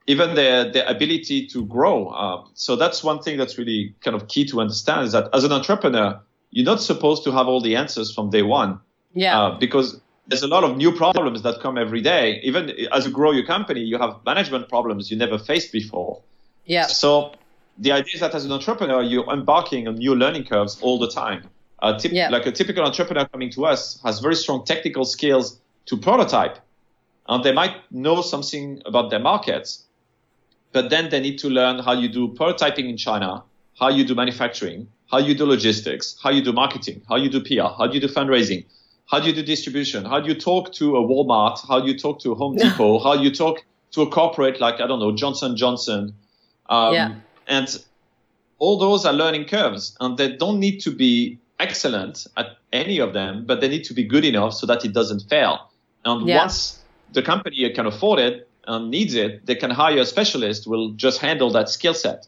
even 0.09 0.35
their, 0.35 0.70
their 0.72 0.87
ability 0.87 1.47
to 1.47 1.64
grow. 1.66 2.09
Uh, 2.09 2.43
so 2.55 2.74
that's 2.74 3.05
one 3.05 3.20
thing 3.22 3.37
that's 3.39 3.57
really 3.57 3.95
kind 4.01 4.16
of 4.16 4.26
key 4.28 4.45
to 4.47 4.61
understand 4.61 5.07
is 5.07 5.12
that 5.12 5.28
as 5.33 5.45
an 5.45 5.53
entrepreneur, 5.53 6.18
you're 6.51 6.64
not 6.66 6.83
supposed 6.83 7.22
to 7.24 7.30
have 7.30 7.47
all 7.47 7.61
the 7.61 7.76
answers 7.76 8.12
from 8.12 8.30
day 8.30 8.43
one. 8.43 8.80
Yeah. 9.14 9.39
Uh, 9.41 9.59
because 9.59 10.01
there's 10.27 10.43
a 10.43 10.49
lot 10.49 10.64
of 10.64 10.77
new 10.77 10.93
problems 10.93 11.43
that 11.43 11.61
come 11.61 11.77
every 11.77 12.01
day. 12.01 12.41
Even 12.43 12.70
as 12.93 13.07
you 13.07 13.12
grow 13.12 13.33
your 13.33 13.45
company, 13.45 13.81
you 13.81 13.99
have 13.99 14.16
management 14.25 14.68
problems 14.68 15.11
you 15.11 15.16
never 15.16 15.39
faced 15.39 15.73
before. 15.73 16.20
Yeah. 16.64 16.87
So 16.87 17.35
the 17.79 17.93
idea 17.93 18.14
is 18.14 18.20
that 18.20 18.35
as 18.35 18.45
an 18.45 18.53
entrepreneur, 18.53 19.03
you're 19.03 19.29
embarking 19.31 19.89
on 19.89 19.97
new 19.97 20.14
learning 20.14 20.45
curves 20.45 20.79
all 20.81 20.99
the 20.99 21.09
time. 21.11 21.49
A 21.81 21.99
tip, 21.99 22.12
Yeah. 22.12 22.29
Like 22.29 22.47
a 22.47 22.53
typical 22.53 22.85
entrepreneur 22.85 23.27
coming 23.27 23.51
to 23.51 23.66
us 23.66 24.01
has 24.05 24.20
very 24.20 24.37
strong 24.37 24.64
technical 24.64 25.05
skills 25.05 25.59
to 25.87 25.97
prototype, 25.97 26.59
and 27.29 27.43
they 27.43 27.53
might 27.53 27.75
know 27.91 28.23
something 28.23 28.81
about 28.87 29.11
their 29.11 29.18
markets, 29.18 29.85
but 30.70 30.91
then 30.91 31.09
they 31.11 31.18
need 31.18 31.39
to 31.41 31.49
learn 31.49 31.81
how 31.81 31.93
you 31.93 32.09
do 32.09 32.29
prototyping 32.29 32.89
in 32.89 32.97
China, 32.97 33.43
how 33.81 33.89
you 33.89 34.05
do 34.05 34.14
manufacturing, 34.14 34.87
how 35.11 35.18
you 35.18 35.35
do 35.35 35.45
logistics, 35.45 36.16
how 36.23 36.31
you 36.31 36.41
do 36.41 36.53
marketing, 36.53 37.03
how 37.09 37.16
you 37.16 37.29
do 37.29 37.41
PR, 37.41 37.75
how 37.77 37.91
you 37.93 37.99
do 37.99 38.07
fundraising, 38.07 38.64
how 39.13 39.21
do 39.21 39.29
you 39.29 39.35
do 39.35 39.43
distribution, 39.43 40.07
how 40.07 40.19
do 40.21 40.29
you 40.29 40.35
talk 40.35 40.73
to 40.73 40.97
a 40.97 41.03
Walmart, 41.03 41.59
how 41.69 41.79
do 41.81 41.87
you 41.87 41.99
talk 41.99 42.19
to 42.21 42.33
a 42.33 42.35
Home 42.35 42.57
Depot, 42.57 42.99
how 42.99 43.15
do 43.15 43.23
you 43.23 43.31
talk 43.31 43.63
to 43.91 44.01
a 44.01 44.09
corporate 44.09 44.59
like 44.59 44.81
I 44.81 44.87
don't 44.87 45.01
know 45.01 45.15
Johnson 45.15 45.55
Johnson, 45.55 46.15
um, 46.71 46.95
Yeah. 46.95 47.15
and 47.47 47.69
all 48.59 48.79
those 48.79 49.05
are 49.05 49.13
learning 49.13 49.45
curves, 49.45 49.95
and 50.01 50.17
they 50.17 50.35
don't 50.35 50.59
need 50.59 50.79
to 50.81 50.91
be 50.91 51.39
excellent 51.61 52.27
at 52.39 52.57
any 52.73 52.99
of 53.01 53.13
them, 53.13 53.45
but 53.45 53.61
they 53.61 53.69
need 53.69 53.85
to 53.85 53.95
be 53.95 54.03
good 54.03 54.25
enough 54.25 54.55
so 54.55 54.67
that 54.67 54.83
it 54.83 54.95
doesn't 54.95 55.29
fail. 55.29 55.71
And 56.07 56.27
Yeah. 56.27 56.39
once 56.39 56.81
the 57.13 57.23
company 57.23 57.69
can 57.71 57.87
afford 57.87 58.19
it 58.19 58.49
and 58.67 58.91
needs 58.91 59.15
it, 59.15 59.45
they 59.45 59.57
can 59.57 59.71
hire 59.71 59.99
a 59.99 60.07
specialist 60.07 60.65
who 60.65 60.71
will 60.71 60.91
just 60.93 61.21
handle 61.21 61.51
that 61.51 61.69
skill 61.69 61.95
set. 61.95 62.27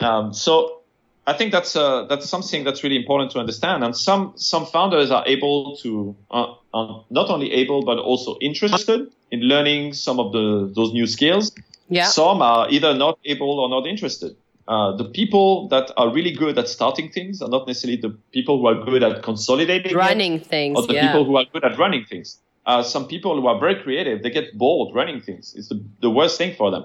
Um, 0.00 0.32
so 0.32 0.79
I 1.26 1.34
think 1.34 1.52
that's 1.52 1.76
uh, 1.76 2.06
that's 2.06 2.28
something 2.28 2.64
that's 2.64 2.82
really 2.82 2.96
important 2.96 3.30
to 3.32 3.38
understand. 3.38 3.84
And 3.84 3.96
some 3.96 4.32
some 4.36 4.66
founders 4.66 5.10
are 5.10 5.24
able 5.26 5.76
to 5.78 6.16
uh, 6.30 6.54
are 6.72 7.04
not 7.10 7.30
only 7.30 7.52
able 7.52 7.84
but 7.84 7.98
also 7.98 8.36
interested 8.40 9.12
in 9.30 9.40
learning 9.40 9.92
some 9.94 10.18
of 10.18 10.32
the 10.32 10.72
those 10.74 10.92
new 10.92 11.06
skills. 11.06 11.52
Yeah. 11.88 12.06
Some 12.06 12.40
are 12.40 12.70
either 12.70 12.94
not 12.94 13.18
able 13.24 13.60
or 13.60 13.68
not 13.68 13.86
interested. 13.86 14.36
Uh, 14.68 14.96
the 14.96 15.04
people 15.04 15.66
that 15.68 15.90
are 15.96 16.12
really 16.12 16.30
good 16.30 16.56
at 16.56 16.68
starting 16.68 17.10
things 17.10 17.42
are 17.42 17.48
not 17.48 17.66
necessarily 17.66 18.00
the 18.00 18.10
people 18.32 18.58
who 18.60 18.66
are 18.68 18.84
good 18.84 19.02
at 19.02 19.22
consolidating 19.22 19.90
it, 19.90 19.96
Running 19.96 20.38
things. 20.38 20.78
or 20.78 20.86
the 20.86 20.94
yeah. 20.94 21.08
people 21.08 21.24
who 21.24 21.36
are 21.36 21.44
good 21.52 21.64
at 21.64 21.76
running 21.76 22.04
things. 22.04 22.38
Uh, 22.66 22.82
some 22.82 23.08
people 23.08 23.40
who 23.40 23.48
are 23.48 23.58
very 23.58 23.74
creative, 23.82 24.22
they 24.22 24.30
get 24.30 24.56
bored 24.56 24.94
running 24.94 25.20
things. 25.20 25.54
It's 25.56 25.68
the, 25.68 25.82
the 26.00 26.10
worst 26.10 26.38
thing 26.38 26.54
for 26.54 26.70
them. 26.70 26.84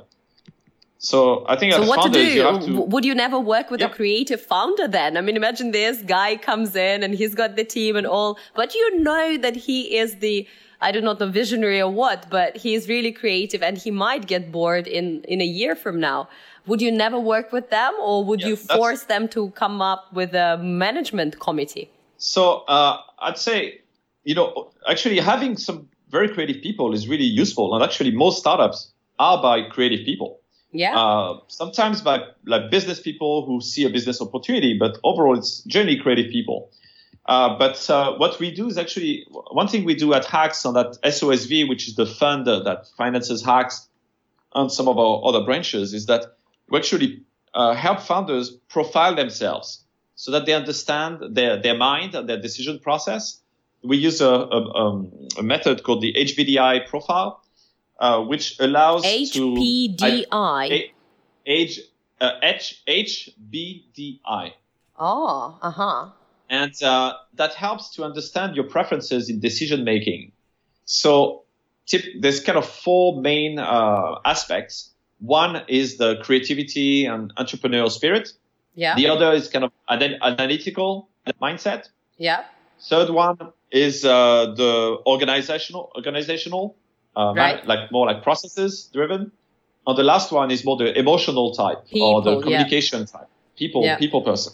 So 0.98 1.46
I 1.48 1.56
think 1.56 1.74
So 1.74 1.84
as 1.84 1.90
what 1.90 1.98
to 1.98 2.02
founders, 2.04 2.28
do? 2.28 2.34
you 2.34 2.42
have 2.42 2.66
to. 2.66 2.82
Would 2.82 3.06
you 3.06 3.16
never 3.16 3.40
work 3.40 3.70
with 3.70 3.82
a 3.82 3.90
creative 3.90 4.42
founder 4.42 4.88
then? 4.88 5.18
I 5.18 5.22
mean, 5.22 5.36
imagine 5.36 5.72
this 5.72 6.02
guy 6.02 6.36
comes 6.38 6.76
in 6.76 7.04
and 7.04 7.14
he's 7.14 7.36
got 7.36 7.56
the 7.56 7.64
team 7.64 7.96
and 7.96 8.08
all, 8.08 8.40
but 8.56 8.74
you 8.74 9.00
know 9.02 9.38
that 9.38 9.56
he 9.56 9.98
is 9.98 10.18
the 10.20 10.48
I 10.82 10.92
do 10.92 11.02
not 11.02 11.20
know 11.20 11.28
visionary 11.28 11.82
or 11.82 11.90
what, 11.90 12.30
but 12.30 12.58
he 12.58 12.76
is 12.76 12.90
really 12.90 13.12
creative 13.12 13.64
and 13.64 13.78
he 13.78 13.92
might 13.92 14.28
get 14.28 14.52
bored 14.52 14.88
in 14.88 15.24
in 15.24 15.42
a 15.42 15.46
year 15.46 15.76
from 15.76 16.00
now. 16.00 16.28
Would 16.68 16.82
you 16.82 16.92
never 16.92 17.20
work 17.20 17.52
with 17.52 17.70
them, 17.70 17.94
or 18.02 18.24
would 18.26 18.42
Yeah, 18.42 18.50
you 18.50 18.56
force 18.56 19.04
them 19.04 19.28
to 19.30 19.52
come 19.52 19.82
up 19.82 20.12
with 20.14 20.34
a 20.34 20.58
management 20.58 21.40
committee? 21.40 21.90
So 22.18 22.64
uh, 22.68 22.98
I'd 23.20 23.38
say, 23.38 23.82
you 24.24 24.36
know, 24.36 24.72
actually 24.90 25.20
having 25.20 25.58
some 25.58 25.88
very 26.10 26.28
creative 26.30 26.62
people 26.62 26.94
is 26.94 27.08
really 27.08 27.26
useful. 27.26 27.76
And 27.76 27.84
actually, 27.84 28.12
most 28.12 28.40
startups 28.40 28.92
are 29.20 29.42
by 29.42 29.62
creative 29.70 30.06
people. 30.06 30.40
Yeah. 30.78 30.98
Uh, 30.98 31.40
sometimes 31.48 32.02
by 32.02 32.24
like 32.46 32.70
business 32.70 33.00
people 33.00 33.46
who 33.46 33.62
see 33.62 33.86
a 33.86 33.90
business 33.90 34.22
opportunity, 34.22 34.78
but 34.78 34.98
overall, 35.04 35.38
it's 35.38 35.62
generally 35.62 35.98
creative 35.98 36.32
people. 36.32 36.70
Uh, 37.26 37.58
but 37.58 37.90
uh, 37.90 38.16
what 38.18 38.40
we 38.40 38.52
do 38.52 38.68
is 38.68 38.78
actually 38.78 39.26
one 39.52 39.68
thing 39.68 39.84
we 39.84 39.96
do 39.96 40.14
at 40.14 40.26
Hax 40.26 40.66
on 40.66 40.76
that 40.76 40.98
SOSV, 41.04 41.68
which 41.68 41.88
is 41.88 41.96
the 41.96 42.06
fund 42.06 42.46
that 42.46 42.88
finances 42.98 43.44
Hax 43.44 43.88
and 44.54 44.72
some 44.72 44.88
of 44.88 44.98
our 45.00 45.22
other 45.26 45.44
branches, 45.44 45.94
is 45.94 46.06
that 46.06 46.26
we 46.70 46.78
actually 46.78 47.24
uh, 47.54 47.74
help 47.74 48.00
founders 48.00 48.52
profile 48.70 49.16
themselves 49.16 49.84
so 50.16 50.32
that 50.32 50.46
they 50.46 50.54
understand 50.54 51.36
their, 51.36 51.62
their 51.62 51.76
mind 51.76 52.16
and 52.16 52.30
their 52.30 52.40
decision 52.40 52.80
process. 52.80 53.40
We 53.84 53.98
use 53.98 54.22
a, 54.22 54.28
a, 54.28 54.74
um, 54.74 55.12
a 55.38 55.44
method 55.44 55.84
called 55.84 56.02
the 56.02 56.14
HBDI 56.14 56.88
profile, 56.88 57.44
uh, 58.00 58.22
which 58.22 58.60
allows 58.60 59.04
to 59.04 59.56
HPDI. 59.56 60.72
A- 60.72 60.92
H, 61.48 61.80
uh, 62.22 62.32
H, 62.42 62.84
HBDI. 62.88 64.52
oh, 65.00 65.58
uh 65.62 65.72
huh. 65.72 66.10
And 66.50 66.74
uh, 66.84 67.14
that 67.36 67.54
helps 67.56 67.90
to 67.96 68.04
understand 68.04 68.56
your 68.56 68.66
preferences 68.66 69.30
in 69.30 69.40
decision 69.40 69.84
making. 69.84 70.32
So 70.86 71.44
tip, 71.88 72.04
there's 72.20 72.40
kind 72.40 72.58
of 72.58 72.66
four 72.68 73.20
main 73.20 73.58
uh, 73.58 74.20
aspects. 74.26 74.92
One 75.20 75.64
is 75.68 75.98
the 75.98 76.18
creativity 76.22 77.06
and 77.06 77.34
entrepreneurial 77.36 77.90
spirit. 77.90 78.32
Yeah. 78.76 78.96
The 78.96 79.08
other 79.08 79.32
is 79.34 79.48
kind 79.50 79.66
of 79.66 79.72
an- 79.90 80.18
analytical 80.22 81.10
mindset. 81.42 81.90
Yeah. 82.18 82.44
Third 82.90 83.10
one 83.10 83.38
is 83.72 84.06
uh, 84.06 84.54
the 84.56 84.98
organizational, 85.08 85.92
organizational, 85.96 86.76
uh, 87.16 87.34
Right. 87.36 87.66
like 87.66 87.92
more 87.92 88.06
like 88.08 88.24
processes 88.24 88.90
driven. 88.94 89.32
And 89.88 89.98
the 89.98 90.04
last 90.04 90.32
one 90.32 90.52
is 90.52 90.66
more 90.66 90.78
the 90.78 90.98
emotional 90.98 91.54
type 91.54 91.78
or 92.02 92.22
the 92.22 92.32
People, 92.32 92.34
yeah. 92.36 92.42
communication 92.42 93.06
type, 93.06 93.28
people, 93.58 93.84
Yeah. 93.84 93.98
people 93.98 94.22
person. 94.22 94.54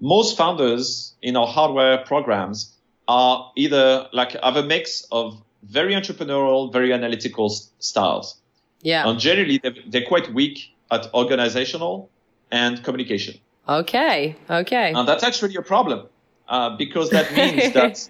Most 0.00 0.36
founders 0.36 1.14
in 1.22 1.36
our 1.36 1.46
hardware 1.46 1.98
programs 1.98 2.74
are 3.06 3.50
either 3.56 4.08
like 4.12 4.32
have 4.42 4.56
a 4.56 4.62
mix 4.62 5.06
of 5.10 5.40
very 5.62 5.94
entrepreneurial, 5.94 6.72
very 6.72 6.92
analytical 6.92 7.48
styles. 7.78 8.36
Yeah. 8.82 9.08
And 9.08 9.18
generally, 9.18 9.58
they're, 9.58 9.74
they're 9.86 10.06
quite 10.06 10.32
weak 10.32 10.72
at 10.90 11.12
organizational 11.14 12.10
and 12.50 12.82
communication. 12.84 13.34
Okay. 13.68 14.36
Okay. 14.48 14.92
And 14.94 15.06
that's 15.08 15.24
actually 15.24 15.56
a 15.56 15.62
problem 15.62 16.06
uh, 16.48 16.76
because 16.76 17.10
that 17.10 17.32
means 17.34 17.72
that 17.80 18.08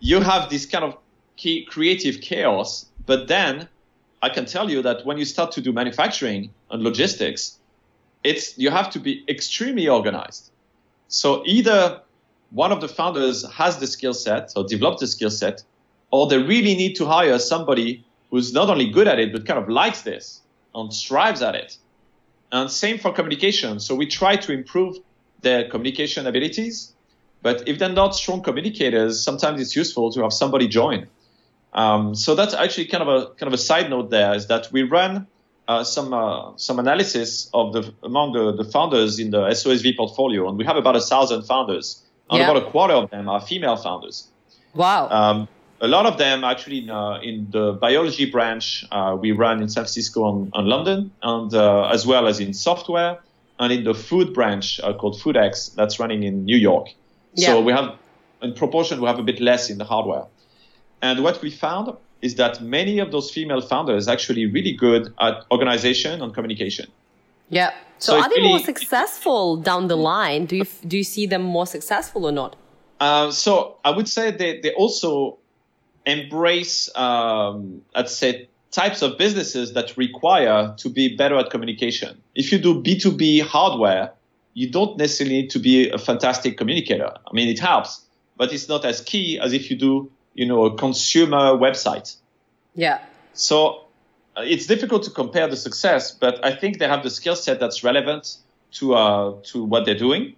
you 0.00 0.20
have 0.20 0.50
this 0.50 0.66
kind 0.66 0.84
of 0.84 0.96
creative 1.36 2.20
chaos. 2.20 2.86
But 3.06 3.28
then 3.28 3.68
I 4.22 4.28
can 4.28 4.46
tell 4.46 4.70
you 4.70 4.82
that 4.82 5.04
when 5.04 5.18
you 5.18 5.24
start 5.24 5.52
to 5.52 5.60
do 5.60 5.72
manufacturing 5.72 6.50
and 6.70 6.82
logistics, 6.82 7.58
it's 8.22 8.56
you 8.56 8.70
have 8.70 8.90
to 8.90 9.00
be 9.00 9.24
extremely 9.28 9.88
organized. 9.88 10.50
So 11.08 11.42
either 11.44 12.00
one 12.50 12.70
of 12.70 12.80
the 12.80 12.88
founders 12.88 13.50
has 13.50 13.78
the 13.78 13.86
skill 13.86 14.14
set 14.14 14.52
or 14.56 14.64
developed 14.64 15.00
the 15.00 15.06
skill 15.06 15.30
set, 15.30 15.62
or 16.10 16.28
they 16.28 16.38
really 16.38 16.74
need 16.74 16.94
to 16.96 17.06
hire 17.06 17.38
somebody 17.38 18.04
who's 18.30 18.52
not 18.52 18.70
only 18.70 18.88
good 18.90 19.08
at 19.08 19.18
it 19.18 19.32
but 19.32 19.46
kind 19.46 19.58
of 19.58 19.68
likes 19.68 20.02
this 20.02 20.40
and 20.74 20.92
strives 20.92 21.42
at 21.42 21.54
it. 21.54 21.76
And 22.52 22.70
same 22.70 22.98
for 22.98 23.12
communication. 23.12 23.80
So 23.80 23.94
we 23.94 24.06
try 24.06 24.36
to 24.36 24.52
improve 24.52 24.98
their 25.40 25.68
communication 25.68 26.26
abilities. 26.26 26.92
But 27.42 27.66
if 27.66 27.78
they're 27.78 27.88
not 27.88 28.14
strong 28.14 28.42
communicators, 28.42 29.24
sometimes 29.24 29.60
it's 29.60 29.74
useful 29.74 30.12
to 30.12 30.22
have 30.22 30.32
somebody 30.32 30.68
join. 30.68 31.08
Um, 31.74 32.14
so 32.14 32.34
that's 32.34 32.54
actually 32.54 32.86
kind 32.86 33.02
of 33.02 33.08
a 33.08 33.26
kind 33.34 33.48
of 33.48 33.54
a 33.54 33.58
side 33.58 33.88
note. 33.90 34.10
There 34.10 34.34
is 34.34 34.46
that 34.48 34.70
we 34.72 34.82
run 34.82 35.26
uh, 35.68 35.84
some 35.84 36.12
uh, 36.12 36.52
some 36.56 36.78
analysis 36.78 37.48
of 37.54 37.72
the 37.72 37.92
among 38.02 38.32
the, 38.32 38.52
the 38.52 38.64
founders 38.70 39.18
in 39.18 39.30
the 39.30 39.42
SOSV 39.48 39.96
portfolio, 39.96 40.48
and 40.48 40.58
we 40.58 40.64
have 40.64 40.76
about 40.76 40.96
a 40.96 41.00
thousand 41.00 41.42
founders, 41.44 42.02
and 42.30 42.38
Yeah. 42.38 42.50
about 42.50 42.62
a 42.62 42.70
quarter 42.70 42.94
of 42.94 43.10
them 43.10 43.28
are 43.28 43.40
female 43.40 43.76
founders. 43.76 44.28
wow. 44.74 45.08
Um, 45.08 45.48
a 45.80 45.88
lot 45.88 46.06
of 46.06 46.16
them 46.16 46.44
actually 46.44 46.78
in, 46.78 46.90
uh, 46.90 47.18
in 47.22 47.48
the 47.50 47.72
biology 47.72 48.24
branch 48.30 48.86
uh, 48.92 49.16
we 49.20 49.32
run 49.32 49.60
in 49.60 49.68
San 49.68 49.82
Francisco 49.82 50.28
and, 50.30 50.50
and 50.54 50.68
London, 50.68 51.10
and 51.22 51.52
uh, 51.54 51.88
as 51.88 52.06
well 52.06 52.28
as 52.28 52.38
in 52.38 52.54
software, 52.54 53.18
and 53.58 53.72
in 53.72 53.82
the 53.82 53.92
food 53.92 54.32
branch 54.32 54.78
uh, 54.84 54.92
called 54.92 55.18
FoodX 55.20 55.74
that's 55.74 55.98
running 55.98 56.22
in 56.22 56.44
New 56.44 56.56
York. 56.56 56.86
Yeah. 57.34 57.48
So 57.48 57.60
we 57.62 57.72
have, 57.72 57.96
in 58.42 58.54
proportion, 58.54 59.00
we 59.00 59.06
have 59.08 59.18
a 59.18 59.24
bit 59.24 59.40
less 59.40 59.70
in 59.70 59.78
the 59.78 59.84
hardware. 59.84 60.26
And 61.02 61.22
what 61.22 61.42
we 61.42 61.50
found 61.50 61.94
is 62.22 62.36
that 62.36 62.62
many 62.62 63.00
of 63.00 63.10
those 63.10 63.30
female 63.30 63.60
founders 63.60 64.06
are 64.08 64.12
actually 64.12 64.46
really 64.46 64.72
good 64.72 65.12
at 65.20 65.44
organization 65.50 66.22
and 66.22 66.32
communication. 66.32 66.86
Yeah. 67.50 67.72
So, 67.98 68.12
So 68.12 68.20
are 68.20 68.28
they 68.28 68.40
more 68.40 68.54
really- 68.54 68.64
successful 68.64 69.56
down 69.56 69.88
the 69.88 69.96
line? 69.96 70.46
Do 70.46 70.56
you 70.56 70.66
do 70.86 70.96
you 70.96 71.04
see 71.04 71.26
them 71.26 71.42
more 71.42 71.66
successful 71.66 72.24
or 72.24 72.32
not? 72.32 72.56
Uh, 73.00 73.30
so 73.32 73.76
I 73.84 73.90
would 73.90 74.08
say 74.08 74.30
they, 74.30 74.60
they 74.60 74.72
also 74.74 75.38
embrace, 76.06 76.88
um, 76.96 77.82
I'd 77.94 78.08
say, 78.08 78.48
types 78.70 79.02
of 79.02 79.18
businesses 79.18 79.72
that 79.74 79.96
require 79.96 80.74
to 80.78 80.88
be 80.88 81.14
better 81.16 81.36
at 81.36 81.50
communication. 81.50 82.20
If 82.34 82.52
you 82.52 82.58
do 82.58 82.80
B2B 82.82 83.42
hardware, 83.42 84.12
you 84.54 84.70
don't 84.70 84.96
necessarily 84.98 85.42
need 85.42 85.50
to 85.50 85.58
be 85.58 85.90
a 85.90 85.98
fantastic 85.98 86.56
communicator. 86.56 87.10
I 87.26 87.32
mean, 87.34 87.48
it 87.48 87.58
helps, 87.58 88.02
but 88.36 88.52
it's 88.52 88.68
not 88.68 88.84
as 88.84 89.00
key 89.00 89.38
as 89.38 89.52
if 89.52 89.70
you 89.70 89.76
do, 89.76 90.10
you 90.34 90.46
know, 90.46 90.64
a 90.64 90.76
consumer 90.76 91.52
website. 91.56 92.16
Yeah. 92.74 93.00
So 93.34 93.84
it's 94.36 94.66
difficult 94.66 95.04
to 95.04 95.10
compare 95.10 95.48
the 95.48 95.56
success, 95.56 96.12
but 96.12 96.44
I 96.44 96.54
think 96.54 96.78
they 96.78 96.88
have 96.88 97.02
the 97.02 97.10
skill 97.10 97.36
set 97.36 97.60
that's 97.60 97.84
relevant 97.84 98.36
to 98.72 98.94
uh, 98.94 99.34
to 99.44 99.64
what 99.64 99.84
they're 99.84 99.98
doing. 99.98 100.34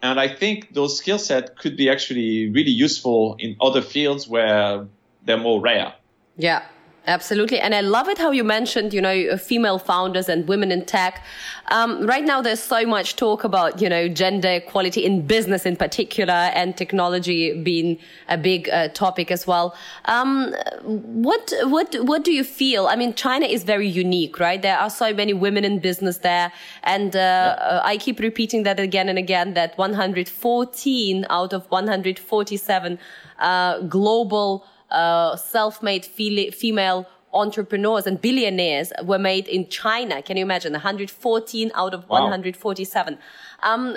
And 0.00 0.20
I 0.20 0.28
think 0.28 0.74
those 0.74 0.96
skill 0.96 1.18
set 1.18 1.58
could 1.58 1.76
be 1.76 1.90
actually 1.90 2.50
really 2.50 2.70
useful 2.70 3.36
in 3.38 3.56
other 3.60 3.82
fields 3.82 4.28
where 4.28 4.86
they're 5.24 5.38
more 5.38 5.60
rare. 5.60 5.94
Yeah, 6.36 6.62
Absolutely. 7.08 7.58
And 7.58 7.74
I 7.74 7.80
love 7.80 8.06
it 8.06 8.18
how 8.18 8.32
you 8.32 8.44
mentioned, 8.44 8.92
you 8.92 9.00
know, 9.00 9.38
female 9.38 9.78
founders 9.78 10.28
and 10.28 10.46
women 10.46 10.70
in 10.70 10.84
tech. 10.84 11.24
Um, 11.68 12.06
right 12.06 12.22
now, 12.22 12.42
there's 12.42 12.62
so 12.62 12.84
much 12.84 13.16
talk 13.16 13.44
about, 13.44 13.80
you 13.80 13.88
know, 13.88 14.08
gender 14.08 14.50
equality 14.50 15.06
in 15.06 15.26
business 15.26 15.64
in 15.64 15.74
particular 15.74 16.34
and 16.34 16.76
technology 16.76 17.62
being 17.62 17.98
a 18.28 18.36
big 18.36 18.68
uh, 18.68 18.88
topic 18.88 19.30
as 19.30 19.46
well. 19.46 19.74
Um, 20.04 20.54
what, 20.82 21.50
what, 21.62 21.96
what 22.02 22.24
do 22.24 22.30
you 22.30 22.44
feel? 22.44 22.86
I 22.88 22.94
mean, 22.94 23.14
China 23.14 23.46
is 23.46 23.64
very 23.64 23.88
unique, 23.88 24.38
right? 24.38 24.60
There 24.60 24.78
are 24.78 24.90
so 24.90 25.14
many 25.14 25.32
women 25.32 25.64
in 25.64 25.78
business 25.78 26.18
there. 26.18 26.52
And 26.82 27.16
uh, 27.16 27.56
yeah. 27.58 27.80
I 27.84 27.96
keep 27.96 28.20
repeating 28.20 28.64
that 28.64 28.78
again 28.78 29.08
and 29.08 29.18
again 29.18 29.54
that 29.54 29.78
114 29.78 31.26
out 31.30 31.54
of 31.54 31.70
147 31.70 32.98
uh, 33.38 33.80
global 33.80 34.66
uh, 34.90 35.36
self-made 35.36 36.04
female 36.04 37.06
entrepreneurs 37.32 38.06
and 38.06 38.20
billionaires 38.20 38.92
were 39.04 39.18
made 39.18 39.46
in 39.48 39.68
China. 39.68 40.22
Can 40.22 40.36
you 40.36 40.42
imagine? 40.42 40.72
114 40.72 41.70
out 41.74 41.94
of 41.94 42.08
wow. 42.08 42.22
147. 42.22 43.18
Um, 43.62 43.96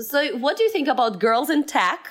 so, 0.00 0.36
what 0.38 0.56
do 0.56 0.64
you 0.64 0.70
think 0.70 0.88
about 0.88 1.18
girls 1.18 1.50
in 1.50 1.64
tech? 1.64 2.10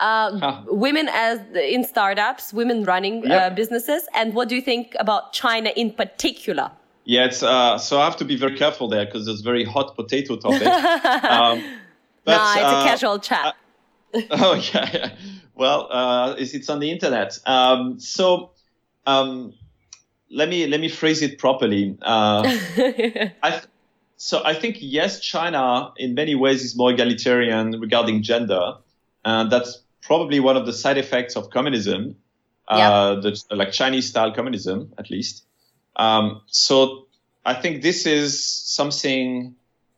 Uh, 0.00 0.38
huh. 0.38 0.62
Women 0.66 1.08
as 1.12 1.40
in 1.54 1.84
startups, 1.84 2.52
women 2.52 2.84
running 2.84 3.24
uh, 3.24 3.28
yep. 3.28 3.52
uh, 3.52 3.54
businesses, 3.54 4.08
and 4.14 4.34
what 4.34 4.48
do 4.48 4.56
you 4.56 4.62
think 4.62 4.96
about 4.98 5.32
China 5.32 5.70
in 5.76 5.92
particular? 5.92 6.70
Yeah, 7.04 7.26
it's 7.26 7.42
uh, 7.42 7.78
so 7.78 8.00
I 8.00 8.04
have 8.04 8.16
to 8.16 8.24
be 8.24 8.36
very 8.36 8.56
careful 8.56 8.88
there 8.88 9.04
because 9.04 9.28
it's 9.28 9.40
a 9.40 9.44
very 9.44 9.64
hot 9.64 9.94
potato 9.94 10.36
topic. 10.36 10.66
um, 11.24 11.62
but, 12.24 12.36
nah, 12.36 12.52
it's 12.54 12.62
a 12.62 12.66
uh, 12.66 12.84
casual 12.84 13.18
chat. 13.18 13.54
oh 14.30 14.54
yeah, 14.72 14.90
yeah. 14.92 15.10
Well, 15.54 15.88
uh, 15.90 16.34
it's 16.38 16.68
on 16.68 16.80
the 16.80 16.90
internet. 16.90 17.38
Um, 17.46 18.00
so 18.00 18.52
um, 19.06 19.54
let 20.30 20.48
me 20.48 20.66
let 20.66 20.80
me 20.80 20.88
phrase 20.88 21.22
it 21.22 21.38
properly. 21.38 21.96
Uh, 22.00 22.42
I 23.42 23.60
so 24.16 24.42
I 24.44 24.54
think 24.54 24.78
yes, 24.80 25.20
China 25.20 25.92
in 25.96 26.14
many 26.14 26.34
ways 26.34 26.62
is 26.64 26.76
more 26.76 26.92
egalitarian 26.92 27.80
regarding 27.80 28.22
gender, 28.22 28.76
and 29.24 29.50
that's 29.50 29.82
probably 30.00 30.40
one 30.40 30.56
of 30.56 30.66
the 30.66 30.72
side 30.72 30.98
effects 30.98 31.36
of 31.36 31.50
communism, 31.50 32.16
uh, 32.68 33.16
the, 33.16 33.40
like 33.50 33.72
Chinese 33.72 34.08
style 34.08 34.32
communism 34.32 34.92
at 34.98 35.10
least. 35.10 35.44
Um, 35.96 36.40
so 36.46 37.06
I 37.44 37.54
think 37.54 37.82
this 37.82 38.06
is 38.06 38.42
something 38.44 39.54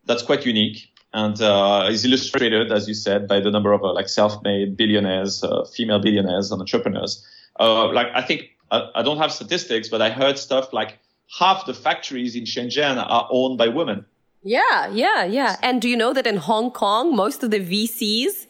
that's 0.07 0.23
quite 0.23 0.45
unique 0.45 0.91
and 1.15 1.41
uh, 1.41 1.87
is 1.89 2.05
illustrated, 2.05 2.73
as 2.73 2.89
you 2.89 2.95
said, 2.95 3.29
by 3.29 3.39
the 3.39 3.51
number 3.51 3.73
of 3.73 3.83
uh, 3.83 3.93
like 3.93 4.09
self-made 4.09 4.77
billionaires, 4.77 5.45
uh, 5.45 5.65
female 5.65 6.01
billionaires 6.01 6.51
and 6.51 6.61
entrepreneurs. 6.61 7.25
Uh, 7.59 7.91
like 7.93 8.09
I 8.15 8.23
think 8.23 8.51
I, 8.73 8.91
I, 8.97 9.03
don't 9.03 9.19
have 9.19 9.33
statistics, 9.33 9.89
but 9.89 10.03
I 10.03 10.11
heard 10.11 10.39
stuff 10.39 10.73
like 10.73 10.99
half 11.39 11.67
the 11.67 11.73
factories 11.73 12.35
in 12.35 12.43
Shenzhen 12.45 12.97
are 12.99 13.29
owned 13.31 13.59
by 13.59 13.69
women. 13.69 14.05
Yeah, 14.43 14.89
yeah, 14.89 15.25
yeah. 15.25 15.57
And 15.63 15.81
do 15.81 15.89
you 15.89 15.97
know 15.97 16.13
that 16.13 16.27
in 16.27 16.37
Hong 16.37 16.73
Kong, 16.73 17.15
most 17.15 17.45
of 17.45 17.53
the 17.53 17.61
VCs 17.61 18.49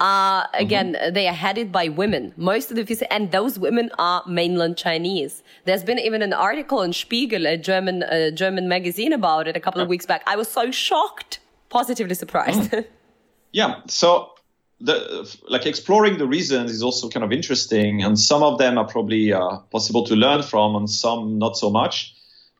are 0.00 0.48
again 0.54 0.94
mm-hmm. 0.94 1.12
they 1.12 1.28
are 1.28 1.34
headed 1.34 1.70
by 1.70 1.88
women. 1.88 2.32
Most 2.38 2.70
of 2.70 2.76
the 2.76 2.84
VCs, 2.84 3.08
and 3.10 3.30
those 3.30 3.58
women 3.58 3.90
are 3.98 4.24
mainland 4.26 4.78
Chinese. 4.78 5.42
There's 5.66 5.84
been 5.84 5.98
even 5.98 6.22
an 6.22 6.32
article 6.32 6.80
in 6.80 6.94
Spiegel, 6.94 7.46
a 7.46 7.58
German 7.58 8.04
a 8.04 8.32
German 8.32 8.68
magazine, 8.68 9.12
about 9.12 9.46
it 9.48 9.54
a 9.54 9.60
couple 9.60 9.82
of 9.82 9.88
weeks 9.88 10.06
back. 10.06 10.22
I 10.26 10.36
was 10.36 10.48
so 10.48 10.70
shocked 10.70 11.39
positively 11.70 12.14
surprised. 12.14 12.70
Mm. 12.70 12.84
yeah. 13.52 13.80
So 13.86 14.32
the, 14.80 15.38
like 15.48 15.64
exploring 15.64 16.18
the 16.18 16.26
reasons 16.26 16.70
is 16.70 16.82
also 16.82 17.08
kind 17.08 17.24
of 17.24 17.32
interesting, 17.32 18.02
and 18.02 18.18
some 18.18 18.42
of 18.42 18.58
them 18.58 18.76
are 18.76 18.86
probably 18.86 19.32
uh, 19.32 19.58
possible 19.70 20.04
to 20.06 20.14
learn 20.14 20.42
from, 20.42 20.76
and 20.76 20.90
some 20.90 21.38
not 21.38 21.56
so 21.56 21.70
much. 21.70 22.14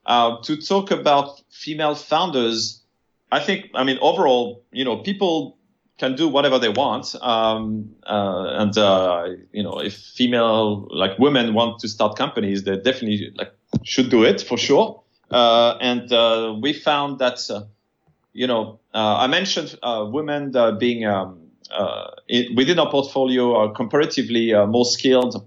Uh, 0.06 0.40
to 0.42 0.56
talk 0.56 0.90
about 0.90 1.42
female 1.50 1.94
founders, 1.94 2.80
I 3.30 3.40
think, 3.40 3.70
I 3.74 3.84
mean, 3.84 3.98
overall, 4.00 4.64
you 4.72 4.84
know, 4.84 4.96
people 4.96 5.58
can 5.98 6.16
do 6.16 6.26
whatever 6.26 6.58
they 6.58 6.70
want, 6.70 7.14
um, 7.20 7.94
uh, 8.06 8.54
and 8.58 8.76
uh, 8.78 9.28
you 9.52 9.62
know, 9.62 9.78
if 9.80 9.94
female 9.94 10.88
like 10.90 11.18
women 11.18 11.52
want 11.52 11.78
to 11.80 11.88
start 11.88 12.16
companies, 12.16 12.64
they 12.64 12.76
definitely 12.76 13.32
like 13.34 13.52
should 13.82 14.11
do 14.11 14.24
it 14.24 14.40
for 14.40 14.56
sure. 14.56 15.02
Uh, 15.30 15.76
and 15.80 16.11
uh, 16.12 16.56
we 16.61 16.72
found 16.72 17.18
that 17.18 17.38
you 18.32 18.46
know, 18.46 18.80
I 18.95 19.26
mentioned 19.26 19.78
uh, 19.82 20.07
women 20.11 20.55
uh, 20.57 20.72
being 20.72 21.05
um, 21.07 21.38
in, 22.28 22.55
within 22.57 22.78
our 22.78 22.91
portfolio 22.91 23.57
are 23.57 23.72
comparatively 23.72 24.53
more 24.66 24.84
skilled 24.84 25.47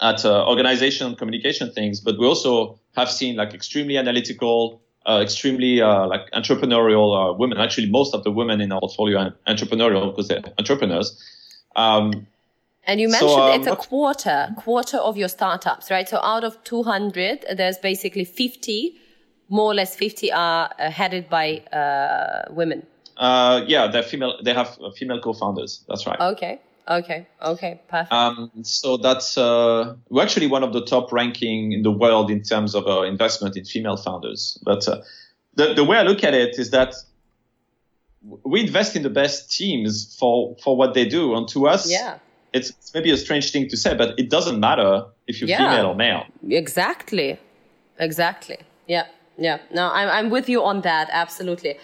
at 0.00 0.24
organization 0.24 1.06
and 1.08 1.18
communication 1.18 1.70
things, 1.72 2.00
but 2.00 2.18
we 2.18 2.26
also 2.26 2.78
have 2.96 3.10
seen 3.10 3.36
like 3.36 3.54
extremely 3.54 3.96
analytical, 3.96 4.80
uh, 5.06 5.20
extremely 5.22 5.80
uh, 5.80 6.06
like 6.06 6.30
entrepreneurial 6.32 7.30
uh, 7.30 7.32
women. 7.34 7.58
Actually, 7.58 7.90
most 7.90 8.14
of 8.14 8.24
the 8.24 8.30
women 8.30 8.60
in 8.60 8.72
our 8.72 8.80
portfolio 8.80 9.18
are 9.18 9.34
entrepreneurial 9.46 10.10
because 10.10 10.28
they're 10.28 10.42
entrepreneurs. 10.58 11.22
Um, 11.76 12.26
and 12.86 13.00
you 13.00 13.08
mentioned 13.08 13.30
so, 13.30 13.40
um, 13.40 13.60
it's 13.60 13.66
a 13.66 13.76
quarter, 13.76 14.54
quarter 14.58 14.98
of 14.98 15.16
your 15.16 15.28
startups, 15.28 15.90
right? 15.90 16.08
So 16.08 16.18
out 16.22 16.44
of 16.44 16.62
200, 16.64 17.46
there's 17.56 17.78
basically 17.78 18.24
50 18.24 18.98
more 19.54 19.70
or 19.70 19.74
less 19.74 19.94
50 19.94 20.32
are 20.32 20.68
uh, 20.78 20.90
headed 20.90 21.30
by 21.30 21.58
uh, 21.72 22.52
women. 22.52 22.84
Uh, 23.16 23.62
yeah, 23.68 23.86
they're 23.86 24.02
female. 24.02 24.34
They 24.42 24.52
have 24.52 24.76
female 24.96 25.20
co-founders. 25.20 25.84
That's 25.88 26.06
right. 26.08 26.20
Okay. 26.20 26.60
Okay. 26.88 27.26
Okay. 27.40 27.80
Perfect. 27.88 28.12
Um, 28.12 28.50
so 28.62 28.96
that's 28.96 29.38
uh, 29.38 29.94
we're 30.10 30.22
actually 30.22 30.48
one 30.48 30.64
of 30.64 30.72
the 30.72 30.84
top 30.84 31.12
ranking 31.12 31.72
in 31.72 31.82
the 31.82 31.92
world 31.92 32.30
in 32.32 32.42
terms 32.42 32.74
of 32.74 32.88
uh, 32.88 33.02
investment 33.02 33.56
in 33.56 33.64
female 33.64 33.96
founders. 33.96 34.58
But 34.64 34.88
uh, 34.88 35.02
the 35.54 35.72
the 35.74 35.84
way 35.84 35.98
I 35.98 36.02
look 36.02 36.24
at 36.24 36.34
it 36.34 36.58
is 36.58 36.70
that 36.70 36.94
we 38.42 38.60
invest 38.60 38.96
in 38.96 39.02
the 39.04 39.14
best 39.22 39.56
teams 39.56 40.16
for 40.18 40.56
for 40.64 40.76
what 40.76 40.94
they 40.94 41.06
do, 41.06 41.34
and 41.36 41.46
to 41.48 41.68
us, 41.68 41.88
yeah. 41.88 42.18
it's, 42.52 42.70
it's 42.70 42.92
maybe 42.92 43.12
a 43.12 43.16
strange 43.16 43.52
thing 43.52 43.68
to 43.68 43.76
say, 43.76 43.94
but 43.94 44.18
it 44.18 44.28
doesn't 44.30 44.58
matter 44.58 45.04
if 45.28 45.40
you're 45.40 45.48
yeah. 45.48 45.58
female 45.58 45.86
or 45.92 45.94
male. 45.94 46.24
Exactly. 46.48 47.38
Exactly. 47.98 48.58
Yeah 48.88 49.06
yeah. 49.36 49.58
No 49.72 49.90
i'm, 49.92 50.08
I'm 50.08 50.30
with 50.30 50.48
you 50.48 50.62
on 50.62 50.82
that 50.82 51.08
absolutely. 51.12 51.76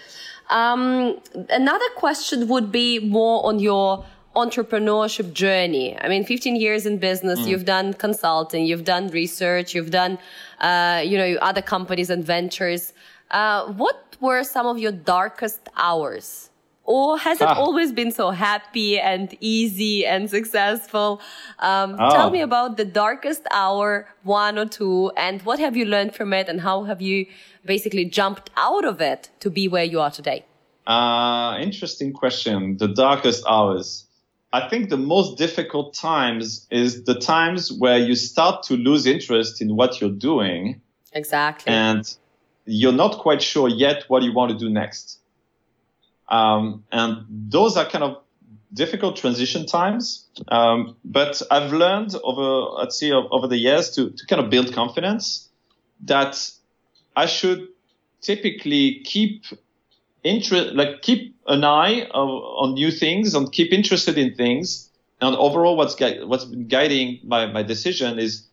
Um, 0.50 1.20
another 1.48 1.88
question 1.94 2.48
would 2.48 2.72
be 2.72 2.98
more 2.98 3.46
on 3.46 3.60
your 3.60 4.04
entrepreneurship 4.34 5.32
journey. 5.32 5.96
I 6.00 6.08
mean 6.08 6.24
15 6.24 6.56
years 6.56 6.86
in 6.86 6.98
business 6.98 7.40
mm. 7.40 7.46
you've 7.48 7.64
done 7.64 7.94
consulting 7.94 8.64
you've 8.64 8.84
done 8.84 9.08
research 9.08 9.74
you've 9.74 9.90
done 9.90 10.18
uh, 10.60 11.02
you 11.04 11.16
know 11.18 11.34
other 11.40 11.62
companies 11.62 12.10
and 12.10 12.24
ventures. 12.24 12.92
Uh, 13.30 13.72
what 13.72 14.16
were 14.20 14.42
some 14.42 14.66
of 14.66 14.78
your 14.78 14.92
darkest 14.92 15.60
hours 15.76 16.49
or 16.90 17.16
has 17.18 17.40
it 17.40 17.46
ah. 17.46 17.54
always 17.54 17.92
been 17.92 18.10
so 18.10 18.32
happy 18.32 18.98
and 18.98 19.36
easy 19.38 20.04
and 20.04 20.28
successful? 20.28 21.20
Um, 21.60 21.94
oh. 22.00 22.10
Tell 22.10 22.30
me 22.30 22.40
about 22.40 22.76
the 22.76 22.84
darkest 22.84 23.42
hour, 23.52 24.08
one 24.24 24.58
or 24.58 24.66
two, 24.66 25.12
and 25.16 25.40
what 25.42 25.60
have 25.60 25.76
you 25.76 25.84
learned 25.84 26.16
from 26.16 26.32
it, 26.32 26.48
and 26.48 26.60
how 26.60 26.82
have 26.82 27.00
you 27.00 27.26
basically 27.64 28.06
jumped 28.06 28.50
out 28.56 28.84
of 28.84 29.00
it 29.00 29.30
to 29.38 29.50
be 29.50 29.68
where 29.68 29.84
you 29.84 30.00
are 30.00 30.10
today? 30.10 30.44
Uh, 30.84 31.58
interesting 31.60 32.12
question. 32.12 32.76
The 32.76 32.88
darkest 32.88 33.44
hours. 33.46 34.06
I 34.52 34.68
think 34.68 34.90
the 34.90 34.96
most 34.96 35.38
difficult 35.38 35.94
times 35.94 36.66
is 36.72 37.04
the 37.04 37.14
times 37.14 37.70
where 37.70 37.98
you 37.98 38.16
start 38.16 38.64
to 38.64 38.74
lose 38.74 39.06
interest 39.06 39.62
in 39.62 39.76
what 39.76 40.00
you're 40.00 40.18
doing. 40.30 40.80
Exactly. 41.12 41.72
And 41.72 42.02
you're 42.64 42.98
not 43.04 43.18
quite 43.18 43.42
sure 43.42 43.68
yet 43.68 44.06
what 44.08 44.24
you 44.24 44.32
want 44.32 44.50
to 44.50 44.58
do 44.58 44.68
next. 44.68 45.19
Um, 46.30 46.84
and 46.92 47.26
those 47.28 47.76
are 47.76 47.88
kind 47.88 48.04
of 48.04 48.22
difficult 48.72 49.16
transition 49.16 49.66
times. 49.66 50.26
Um, 50.48 50.96
but 51.04 51.42
I've 51.50 51.72
learned 51.72 52.14
over, 52.22 52.76
let's 52.78 52.96
see, 52.98 53.12
over 53.12 53.46
the 53.48 53.56
years 53.58 53.90
to, 53.92 54.10
to 54.10 54.26
kind 54.26 54.40
of 54.40 54.50
build 54.50 54.72
confidence 54.72 55.48
that 56.02 56.50
I 57.16 57.26
should 57.26 57.68
typically 58.20 59.00
keep 59.04 59.44
interest, 60.22 60.74
like 60.74 61.02
keep 61.02 61.34
an 61.46 61.64
eye 61.64 62.06
of, 62.12 62.28
on 62.28 62.74
new 62.74 62.90
things 62.90 63.34
and 63.34 63.50
keep 63.50 63.72
interested 63.72 64.16
in 64.16 64.34
things. 64.34 64.90
And 65.20 65.36
overall, 65.36 65.76
what's 65.76 65.94
gu- 65.94 66.26
what's 66.26 66.44
been 66.44 66.68
guiding 66.68 67.20
my, 67.24 67.46
my 67.46 67.62
decision 67.62 68.18
is 68.18 68.46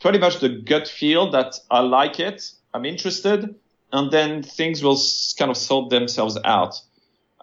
pretty 0.00 0.18
much 0.18 0.38
the 0.40 0.48
gut 0.48 0.86
feel 0.86 1.30
that 1.30 1.58
I 1.70 1.80
like 1.80 2.20
it, 2.20 2.52
I'm 2.74 2.84
interested, 2.84 3.54
and 3.92 4.10
then 4.10 4.42
things 4.42 4.82
will 4.82 4.98
kind 5.38 5.50
of 5.50 5.56
sort 5.56 5.90
themselves 5.90 6.38
out. 6.44 6.80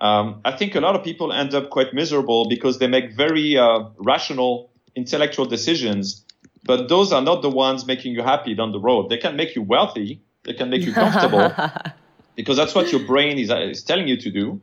Um, 0.01 0.41
I 0.45 0.51
think 0.51 0.75
a 0.75 0.79
lot 0.79 0.95
of 0.95 1.03
people 1.03 1.33
end 1.33 1.53
up 1.53 1.69
quite 1.69 1.93
miserable 1.93 2.47
because 2.47 2.79
they 2.79 2.87
make 2.87 3.13
very 3.13 3.57
uh, 3.57 3.85
rational 3.97 4.71
intellectual 4.95 5.45
decisions, 5.45 6.23
but 6.63 6.87
those 6.87 7.11
are 7.11 7.21
not 7.21 7.41
the 7.41 7.49
ones 7.49 7.85
making 7.85 8.13
you 8.13 8.21
happy 8.21 8.55
down 8.55 8.71
the 8.71 8.79
road. 8.79 9.09
They 9.09 9.17
can 9.17 9.35
make 9.35 9.55
you 9.55 9.61
wealthy, 9.61 10.21
they 10.43 10.53
can 10.53 10.69
make 10.69 10.83
you 10.83 10.93
comfortable, 10.93 11.51
because 12.35 12.55
that's 12.55 12.73
what 12.73 12.91
your 12.91 13.01
brain 13.05 13.37
is, 13.37 13.49
is 13.49 13.83
telling 13.83 14.07
you 14.07 14.17
to 14.17 14.31
do. 14.31 14.61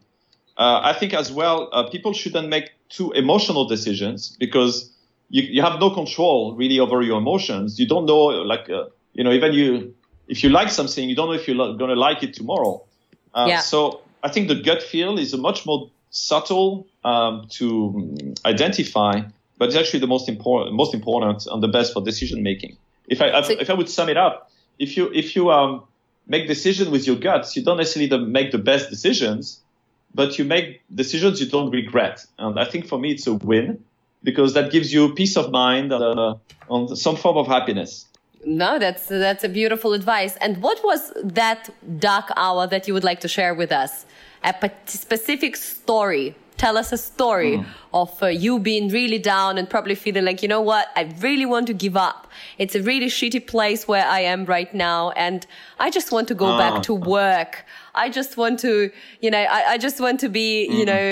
Uh, 0.57 0.81
I 0.83 0.95
think 0.95 1.13
as 1.13 1.31
well, 1.31 1.69
uh, 1.73 1.89
people 1.91 2.15
shouldn't 2.15 2.49
make 2.49 2.71
too 2.89 3.13
emotional 3.13 3.69
decisions 3.69 4.35
because 4.39 4.91
you, 5.29 5.43
you 5.43 5.61
have 5.61 5.79
no 5.79 5.91
control 5.91 6.55
really 6.55 6.81
over 6.81 7.03
your 7.03 7.19
emotions. 7.19 7.79
You 7.79 7.87
don't 7.87 8.07
know, 8.07 8.27
like, 8.27 8.71
uh, 8.71 8.85
you 9.13 9.23
know, 9.23 9.33
even 9.33 9.53
you, 9.53 9.95
if 10.29 10.43
you 10.43 10.49
like 10.49 10.71
something, 10.71 11.07
you 11.07 11.15
don't 11.15 11.27
know 11.27 11.35
if 11.35 11.47
you're 11.47 11.57
going 11.57 11.91
to 11.91 11.95
like 11.95 12.23
it 12.23 12.33
tomorrow. 12.33 12.83
Uh, 13.35 13.47
Yeah. 13.49 13.61
So 13.61 14.01
I 14.23 14.29
think 14.29 14.49
the 14.49 14.55
gut 14.55 14.83
feel 14.83 15.19
is 15.19 15.33
a 15.33 15.39
much 15.39 15.67
more 15.67 15.91
subtle 16.11 16.87
um, 17.05 17.47
to 17.51 18.35
identify, 18.45 19.21
but 19.59 19.69
it's 19.69 19.77
actually 19.77 20.01
the 20.01 20.07
most 20.07 20.29
important, 20.29 20.75
most 20.75 20.95
important 20.95 21.47
and 21.47 21.63
the 21.63 21.69
best 21.69 21.93
for 21.93 22.03
decision 22.03 22.43
making. 22.43 22.77
If 23.09 23.21
I 23.23 23.41
So- 23.43 23.53
if 23.61 23.71
I 23.71 23.75
would 23.75 23.89
sum 23.89 24.09
it 24.09 24.17
up, 24.17 24.51
if 24.79 24.97
you 24.97 25.11
if 25.15 25.37
you 25.37 25.51
um, 25.51 25.83
make 26.27 26.49
decision 26.49 26.91
with 26.91 27.07
your 27.07 27.17
guts, 27.17 27.57
you 27.57 27.63
don't 27.63 27.77
necessarily 27.77 28.11
make 28.27 28.51
the 28.51 28.59
best 28.59 28.91
decisions, 28.91 29.61
but 30.15 30.39
you 30.39 30.45
make 30.45 30.81
decisions 30.95 31.41
you 31.41 31.47
don't 31.49 31.71
regret. 31.71 32.25
And 32.39 32.59
I 32.59 32.65
think 32.65 32.87
for 32.87 32.99
me 32.99 33.13
it's 33.13 33.27
a 33.27 33.35
win 33.35 33.85
because 34.23 34.55
that 34.55 34.73
gives 34.73 34.93
you 34.93 35.15
peace 35.15 35.37
of 35.37 35.51
mind 35.53 35.93
and 35.93 36.03
uh, 36.03 36.35
on 36.69 36.97
some 36.97 37.17
form 37.17 37.37
of 37.37 37.47
happiness. 37.47 38.07
No, 38.47 38.79
that's 38.79 39.07
that's 39.07 39.43
a 39.43 39.49
beautiful 39.49 39.93
advice. 39.93 40.37
And 40.37 40.63
what 40.63 40.79
was 40.85 41.13
that 41.23 41.69
dark 41.99 42.31
hour 42.37 42.69
that 42.69 42.87
you 42.87 42.95
would 42.95 43.03
like 43.03 43.19
to 43.21 43.29
share 43.29 43.55
with 43.55 43.73
us? 43.73 44.07
A 44.45 44.71
specific 44.87 45.57
story. 45.57 46.37
Tell 46.57 46.79
us 46.79 46.91
a 46.91 46.97
story 46.97 47.63
of 47.93 48.23
uh, 48.23 48.29
you 48.29 48.59
being 48.59 48.89
really 48.89 49.19
down 49.19 49.59
and 49.59 49.69
probably 49.69 49.95
feeling 49.95 50.25
like, 50.25 50.43
you 50.43 50.49
know 50.49 50.63
what, 50.63 50.89
I 50.97 51.03
really 51.21 51.45
want 51.45 51.67
to 51.67 51.75
give 51.75 51.97
up. 51.99 52.29
It's 52.57 52.75
a 52.75 52.83
really 52.83 53.07
shitty 53.09 53.47
place 53.47 53.87
where 53.87 54.07
I 54.07 54.21
am 54.21 54.47
right 54.47 54.73
now, 54.75 55.11
and 55.11 55.47
I 55.79 55.91
just 55.91 56.13
want 56.13 56.29
to 56.29 56.35
go 56.35 56.57
back 56.57 56.83
to 56.85 56.95
work. 56.95 57.65
I 57.95 58.09
just 58.09 58.39
want 58.39 58.59
to, 58.61 58.91
you 59.21 59.31
know, 59.31 59.39
I, 59.39 59.73
I 59.73 59.79
just 59.79 60.01
want 60.01 60.19
to 60.21 60.29
be, 60.31 60.67
you 60.69 60.87
know, 60.87 61.05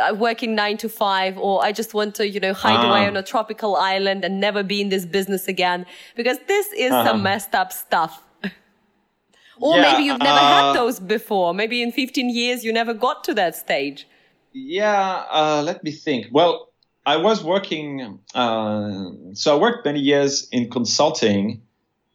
uh, 0.00 0.14
working 0.14 0.54
nine 0.54 0.78
to 0.78 0.88
five, 0.88 1.36
or 1.36 1.62
I 1.62 1.72
just 1.72 1.92
want 1.92 2.14
to, 2.14 2.26
you 2.26 2.40
know, 2.40 2.54
hide 2.54 2.82
away 2.88 3.04
Ah. 3.04 3.08
on 3.08 3.16
a 3.18 3.22
tropical 3.22 3.76
island 3.76 4.24
and 4.24 4.40
never 4.40 4.62
be 4.62 4.80
in 4.80 4.88
this 4.88 5.04
business 5.04 5.46
again 5.46 5.84
because 6.16 6.38
this 6.46 6.72
is 6.72 6.90
Uh-huh. 6.90 7.04
some 7.10 7.22
messed 7.22 7.54
up 7.54 7.70
stuff. 7.72 8.22
or 9.60 9.76
Yeah, 9.76 9.82
maybe 9.92 10.04
you've 10.04 10.18
never 10.30 10.38
had 10.38 10.70
uh, 10.70 10.72
those 10.72 11.00
before. 11.00 11.52
Maybe 11.52 11.82
in 11.82 11.92
15 11.92 12.30
years 12.30 12.64
you 12.64 12.72
never 12.72 12.94
got 12.94 13.24
to 13.24 13.34
that 13.34 13.54
stage. 13.56 14.06
Yeah, 14.52 15.24
uh, 15.30 15.62
let 15.64 15.82
me 15.82 15.90
think. 15.90 16.26
Well, 16.30 16.68
I 17.04 17.16
was 17.16 17.42
working, 17.42 18.20
uh, 18.34 19.10
so 19.32 19.56
I 19.56 19.60
worked 19.60 19.84
many 19.84 20.00
years 20.00 20.48
in 20.52 20.70
consulting, 20.70 21.62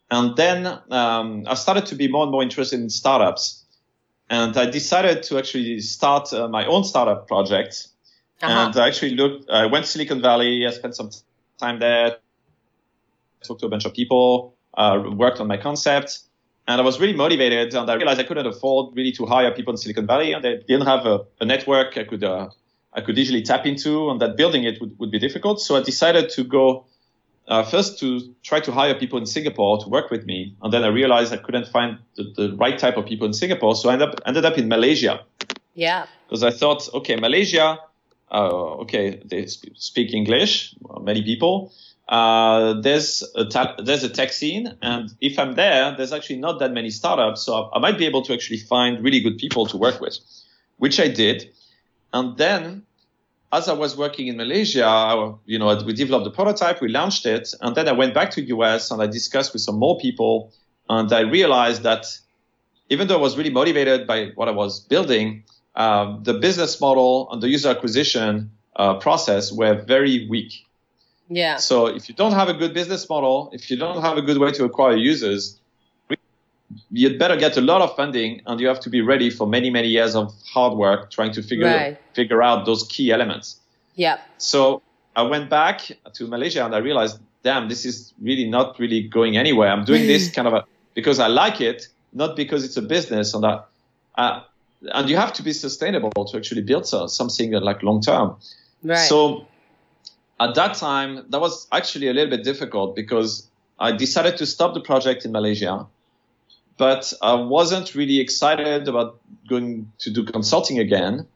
and 0.10 0.36
then 0.38 0.66
um, 0.92 1.44
I 1.48 1.56
started 1.56 1.86
to 1.88 1.96
be 1.96 2.08
more 2.08 2.24
and 2.24 2.32
more 2.32 2.44
interested 2.44 2.80
in 2.80 2.90
startups. 2.90 3.66
And 4.30 4.56
I 4.58 4.70
decided 4.70 5.24
to 5.24 5.38
actually 5.38 5.80
start 5.80 6.34
uh, 6.34 6.48
my 6.48 6.66
own 6.66 6.84
startup 6.84 7.28
project. 7.28 7.88
Uh-huh. 8.42 8.68
And 8.68 8.78
I 8.78 8.88
actually 8.88 9.16
looked, 9.16 9.50
I 9.50 9.66
went 9.66 9.86
to 9.86 9.92
Silicon 9.92 10.22
Valley, 10.22 10.66
I 10.68 10.72
spent 10.72 10.96
some 10.96 11.10
time 11.60 11.80
there, 11.80 12.18
talked 13.44 13.62
to 13.62 13.66
a 13.66 13.70
bunch 13.70 13.86
of 13.86 13.94
people, 13.94 14.56
uh, 14.76 15.02
worked 15.14 15.40
on 15.40 15.48
my 15.48 15.58
concept. 15.58 16.20
And 16.68 16.82
I 16.82 16.84
was 16.84 17.00
really 17.00 17.16
motivated, 17.16 17.74
and 17.74 17.90
I 17.90 17.94
realized 17.96 18.20
I 18.20 18.24
couldn't 18.24 18.46
afford 18.46 18.96
really 18.96 19.14
to 19.14 19.26
hire 19.26 19.52
people 19.52 19.72
in 19.72 19.78
Silicon 19.78 20.06
Valley, 20.06 20.34
and 20.34 20.44
they 20.44 20.58
didn't 20.68 20.86
have 20.86 21.06
a, 21.06 21.20
a 21.40 21.46
network 21.46 21.98
I 21.98 22.04
could 22.04 22.24
uh, 22.24 22.50
I 22.94 23.02
could 23.02 23.18
easily 23.18 23.42
tap 23.42 23.66
into, 23.66 24.10
and 24.10 24.20
that 24.20 24.36
building 24.36 24.64
it 24.66 24.82
would, 24.82 24.98
would 25.00 25.12
be 25.12 25.20
difficult. 25.20 25.62
So 25.62 25.78
I 25.78 25.82
decided 25.84 26.30
to 26.32 26.44
go 26.44 26.86
uh, 27.48 27.64
first 27.64 28.00
to 28.00 28.34
try 28.44 28.60
to 28.60 28.72
hire 28.72 28.96
people 28.96 29.18
in 29.20 29.26
Singapore 29.26 29.80
to 29.84 29.88
work 29.90 30.12
with 30.12 30.26
me, 30.26 30.56
and 30.62 30.74
then 30.74 30.84
I 30.84 30.88
realized 30.88 31.32
I 31.32 31.38
couldn't 31.38 31.68
find 31.68 32.00
the, 32.18 32.24
the 32.36 32.56
right 32.58 32.78
type 32.78 32.98
of 32.98 33.06
people 33.06 33.28
in 33.28 33.34
Singapore, 33.34 33.76
so 33.76 33.90
I 33.90 33.94
ended 33.94 34.10
up 34.10 34.16
ended 34.26 34.46
up 34.46 34.58
in 34.58 34.68
Malaysia 34.68 35.24
Yeah. 35.74 36.08
because 36.28 36.44
I 36.44 36.52
thought, 36.52 36.90
okay, 36.94 37.16
Malaysia, 37.16 37.80
uh, 38.32 38.84
okay, 38.84 39.22
they 39.24 39.46
sp- 39.48 39.72
speak 39.78 40.14
English, 40.14 40.76
many 41.00 41.24
people. 41.24 41.72
Uh, 42.10 42.80
there's 42.82 43.24
a 43.36 43.46
ta- 43.46 43.76
there's 43.84 44.04
a 44.04 44.10
tech 44.10 44.32
scene, 44.32 44.78
and 44.82 45.14
if 45.20 45.38
I'm 45.38 45.56
there, 45.56 45.94
there's 45.96 46.14
actually 46.14 46.38
not 46.38 46.60
that 46.60 46.72
many 46.72 46.90
startups, 46.90 47.42
so 47.42 47.70
I, 47.74 47.80
might 47.80 47.98
be 47.98 48.06
able 48.06 48.22
to 48.24 48.34
actually 48.34 48.60
find 48.60 49.04
really 49.04 49.20
good 49.20 49.38
people 49.38 49.66
to 49.66 49.78
work 49.78 50.00
with, 50.00 50.18
which 50.78 51.02
I 51.02 51.10
did. 51.10 51.50
And 52.14 52.38
then, 52.38 52.84
as 53.52 53.68
I 53.68 53.74
was 53.74 53.98
working 53.98 54.28
in 54.28 54.38
Malaysia, 54.38 55.36
you 55.46 55.60
know, 55.60 55.84
we 55.86 55.94
developed 55.94 56.24
the 56.24 56.32
prototype, 56.32 56.80
we 56.80 56.88
launched 56.88 57.26
it, 57.26 57.54
and 57.60 57.76
then 57.76 57.90
I 57.90 57.92
went 57.92 58.14
back 58.14 58.32
to 58.32 58.42
US 58.42 58.90
and 58.90 59.02
I 59.02 59.08
discussed 59.08 59.52
with 59.52 59.62
some 59.62 59.78
more 59.78 59.98
people, 59.98 60.54
and 60.88 61.12
I 61.12 61.22
realized 61.22 61.84
that 61.84 62.06
even 62.90 63.08
though 63.08 63.18
I 63.18 63.22
was 63.22 63.38
really 63.38 63.50
motivated 63.50 64.08
by 64.08 64.28
what 64.36 64.48
I 64.48 64.52
was 64.52 64.80
building, 64.80 65.44
um, 65.76 66.24
the 66.24 66.34
business 66.34 66.80
model 66.80 67.28
and 67.32 67.42
the 67.42 67.50
user 67.50 67.70
acquisition 67.70 68.52
uh, 68.78 68.96
process 68.96 69.52
were 69.52 69.76
very 69.76 70.28
weak. 70.30 70.67
Yeah. 71.30 71.58
So 71.58 71.88
if 71.88 72.08
you 72.10 72.16
don't 72.16 72.32
have 72.34 72.50
a 72.50 72.54
good 72.54 72.74
business 72.74 73.08
model, 73.10 73.50
if 73.54 73.70
you 73.70 73.78
don't 73.78 74.02
have 74.02 74.18
a 74.18 74.22
good 74.22 74.38
way 74.38 74.52
to 74.52 74.64
acquire 74.66 74.96
users, 74.96 75.60
you'd 76.92 77.18
better 77.20 77.36
get 77.38 77.58
a 77.58 77.62
lot 77.62 77.82
of 77.82 77.96
funding, 77.96 78.42
and 78.46 78.60
you 78.60 78.68
have 78.68 78.80
to 78.82 78.90
be 78.90 79.02
ready 79.02 79.30
for 79.30 79.48
many 79.48 79.70
many 79.70 79.88
years 79.88 80.16
of 80.16 80.34
hard 80.54 80.78
work 80.78 81.12
trying 81.12 81.32
to 81.34 81.42
figure 81.42 81.66
Right. 81.66 81.98
figure 82.14 82.42
out 82.44 82.66
those 82.66 82.84
key 82.88 83.12
elements. 83.12 83.58
Yeah. 83.96 84.18
So 84.38 84.82
I 85.16 85.24
went 85.24 85.50
back 85.50 85.92
to 86.14 86.28
Malaysia 86.28 86.64
and 86.66 86.76
I 86.76 86.80
realized, 86.80 87.20
damn, 87.44 87.68
this 87.70 87.86
is 87.86 88.14
really 88.22 88.48
not 88.48 88.78
really 88.80 89.02
going 89.02 89.38
anywhere. 89.38 89.70
I'm 89.70 89.86
doing 89.86 90.06
this 90.08 90.30
kind 90.36 90.48
of 90.48 90.54
a, 90.54 90.66
because 90.94 91.20
I 91.20 91.28
like 91.28 91.62
it, 91.62 91.88
not 92.14 92.36
because 92.36 92.64
it's 92.64 92.78
a 92.78 92.82
business. 92.82 93.34
And 93.34 93.44
that, 93.44 93.66
uh, 94.16 94.42
and 94.94 95.10
you 95.10 95.18
have 95.18 95.34
to 95.34 95.44
be 95.44 95.54
sustainable 95.54 96.26
to 96.26 96.38
actually 96.38 96.62
build 96.62 96.86
so- 96.86 97.08
something 97.08 97.52
like 97.52 97.82
long 97.82 98.02
term. 98.02 98.36
Right. 98.84 98.98
So 99.10 99.48
at 100.40 100.56
that 100.56 100.76
time, 100.76 101.26
that 101.30 101.42
was 101.42 101.68
actually 101.72 102.08
a 102.08 102.14
little 102.14 102.30
bit 102.30 102.44
difficult 102.44 102.96
because 102.96 103.48
I 103.80 103.92
decided 103.92 104.38
to 104.38 104.46
stop 104.46 104.74
the 104.74 104.82
project 104.82 105.26
in 105.26 105.32
Malaysia, 105.32 105.86
but 106.78 107.12
I 107.22 107.34
wasn't 107.34 107.96
really 107.96 108.20
excited 108.20 108.88
about 108.88 109.20
going 109.50 109.92
to 110.00 110.12
do 110.12 110.24
consulting 110.24 110.80
again. 110.80 111.28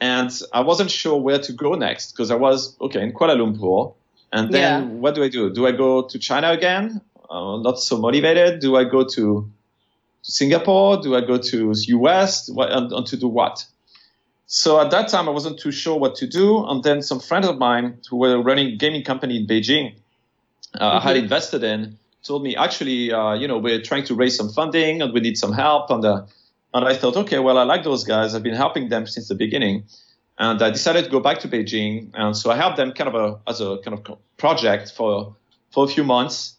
And 0.00 0.30
I 0.52 0.60
wasn't 0.60 0.90
sure 0.90 1.18
where 1.20 1.38
to 1.38 1.52
go 1.52 1.74
next 1.74 2.12
because 2.12 2.30
I 2.30 2.34
was, 2.34 2.76
okay, 2.80 3.02
in 3.02 3.12
Kuala 3.12 3.36
Lumpur. 3.36 3.94
And 4.32 4.52
then 4.52 4.82
Yeah. 4.82 4.88
what 4.88 5.14
do 5.14 5.22
I 5.22 5.28
do? 5.28 5.50
Do 5.52 5.66
I 5.66 5.72
go 5.72 6.02
to 6.02 6.18
China 6.18 6.50
again? 6.50 7.00
Uh, 7.30 7.58
not 7.58 7.78
so 7.78 7.98
motivated. 7.98 8.60
Do 8.60 8.76
I 8.76 8.84
go 8.84 9.04
to 9.04 9.48
Singapore? 10.22 10.96
Do 11.00 11.14
I 11.14 11.20
go 11.20 11.38
to 11.38 11.72
US? 11.72 12.50
What, 12.50 12.70
and, 12.72 12.92
and 12.92 13.06
to 13.06 13.16
do 13.16 13.28
what? 13.28 13.64
So 14.56 14.80
at 14.80 14.92
that 14.92 15.08
time, 15.08 15.28
I 15.28 15.32
wasn't 15.32 15.58
too 15.58 15.72
sure 15.72 15.98
what 15.98 16.14
to 16.16 16.28
do. 16.28 16.64
And 16.64 16.80
then 16.84 17.02
some 17.02 17.18
friends 17.18 17.48
of 17.48 17.58
mine 17.58 17.98
who 18.08 18.18
were 18.18 18.40
running 18.40 18.68
a 18.68 18.76
gaming 18.76 19.02
company 19.02 19.36
in 19.36 19.48
Beijing, 19.48 19.96
uh, 20.74 21.00
had 21.00 21.16
invested 21.16 21.64
in, 21.64 21.98
told 22.22 22.44
me, 22.44 22.54
actually, 22.54 23.10
uh, 23.10 23.34
you 23.34 23.48
know, 23.48 23.58
we're 23.58 23.82
trying 23.82 24.04
to 24.04 24.14
raise 24.14 24.36
some 24.36 24.48
funding 24.48 25.02
and 25.02 25.12
we 25.12 25.18
need 25.18 25.36
some 25.36 25.52
help. 25.52 25.90
And, 25.90 26.04
uh, 26.04 26.26
and 26.72 26.86
I 26.86 26.94
thought, 26.94 27.16
okay, 27.16 27.40
well, 27.40 27.58
I 27.58 27.64
like 27.64 27.82
those 27.82 28.04
guys. 28.04 28.36
I've 28.36 28.44
been 28.44 28.54
helping 28.54 28.90
them 28.90 29.08
since 29.08 29.26
the 29.26 29.34
beginning. 29.34 29.86
And 30.38 30.62
I 30.62 30.70
decided 30.70 31.06
to 31.06 31.10
go 31.10 31.18
back 31.18 31.40
to 31.40 31.48
Beijing. 31.48 32.12
And 32.14 32.36
so 32.36 32.52
I 32.52 32.56
helped 32.56 32.76
them 32.76 32.92
kind 32.92 33.12
of 33.12 33.16
a, 33.16 33.40
as 33.50 33.60
a 33.60 33.78
kind 33.78 33.98
of 33.98 34.18
project 34.36 34.92
for, 34.92 35.34
for 35.72 35.84
a 35.84 35.88
few 35.88 36.04
months. 36.04 36.54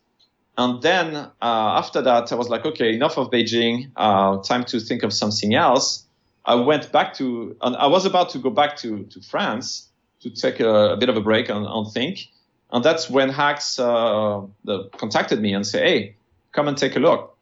And 0.57 0.81
then 0.81 1.15
uh, 1.15 1.29
after 1.41 2.01
that, 2.01 2.29
I 2.33 2.35
was 2.35 2.49
like, 2.49 2.65
okay, 2.65 2.93
enough 2.93 3.17
of 3.17 3.31
Beijing. 3.31 3.91
Uh, 3.95 4.41
time 4.41 4.65
to 4.65 4.81
think 4.81 5.03
of 5.03 5.13
something 5.13 5.55
else. 5.55 6.04
I 6.45 6.55
went 6.55 6.91
back 6.91 7.13
to, 7.15 7.55
and 7.61 7.75
I 7.75 7.87
was 7.87 8.05
about 8.05 8.29
to 8.31 8.39
go 8.39 8.49
back 8.49 8.77
to, 8.77 9.03
to 9.05 9.21
France 9.21 9.89
to 10.21 10.29
take 10.29 10.59
a, 10.59 10.93
a 10.93 10.97
bit 10.97 11.09
of 11.09 11.17
a 11.17 11.21
break 11.21 11.49
and, 11.49 11.65
and 11.65 11.91
think. 11.91 12.27
And 12.71 12.83
that's 12.83 13.09
when 13.09 13.29
Hax 13.29 13.79
uh, 13.79 14.41
the, 14.63 14.89
contacted 14.97 15.41
me 15.41 15.53
and 15.53 15.65
said, 15.65 15.83
hey, 15.83 16.15
come 16.51 16.67
and 16.67 16.77
take 16.77 16.95
a 16.95 16.99
look. 16.99 17.37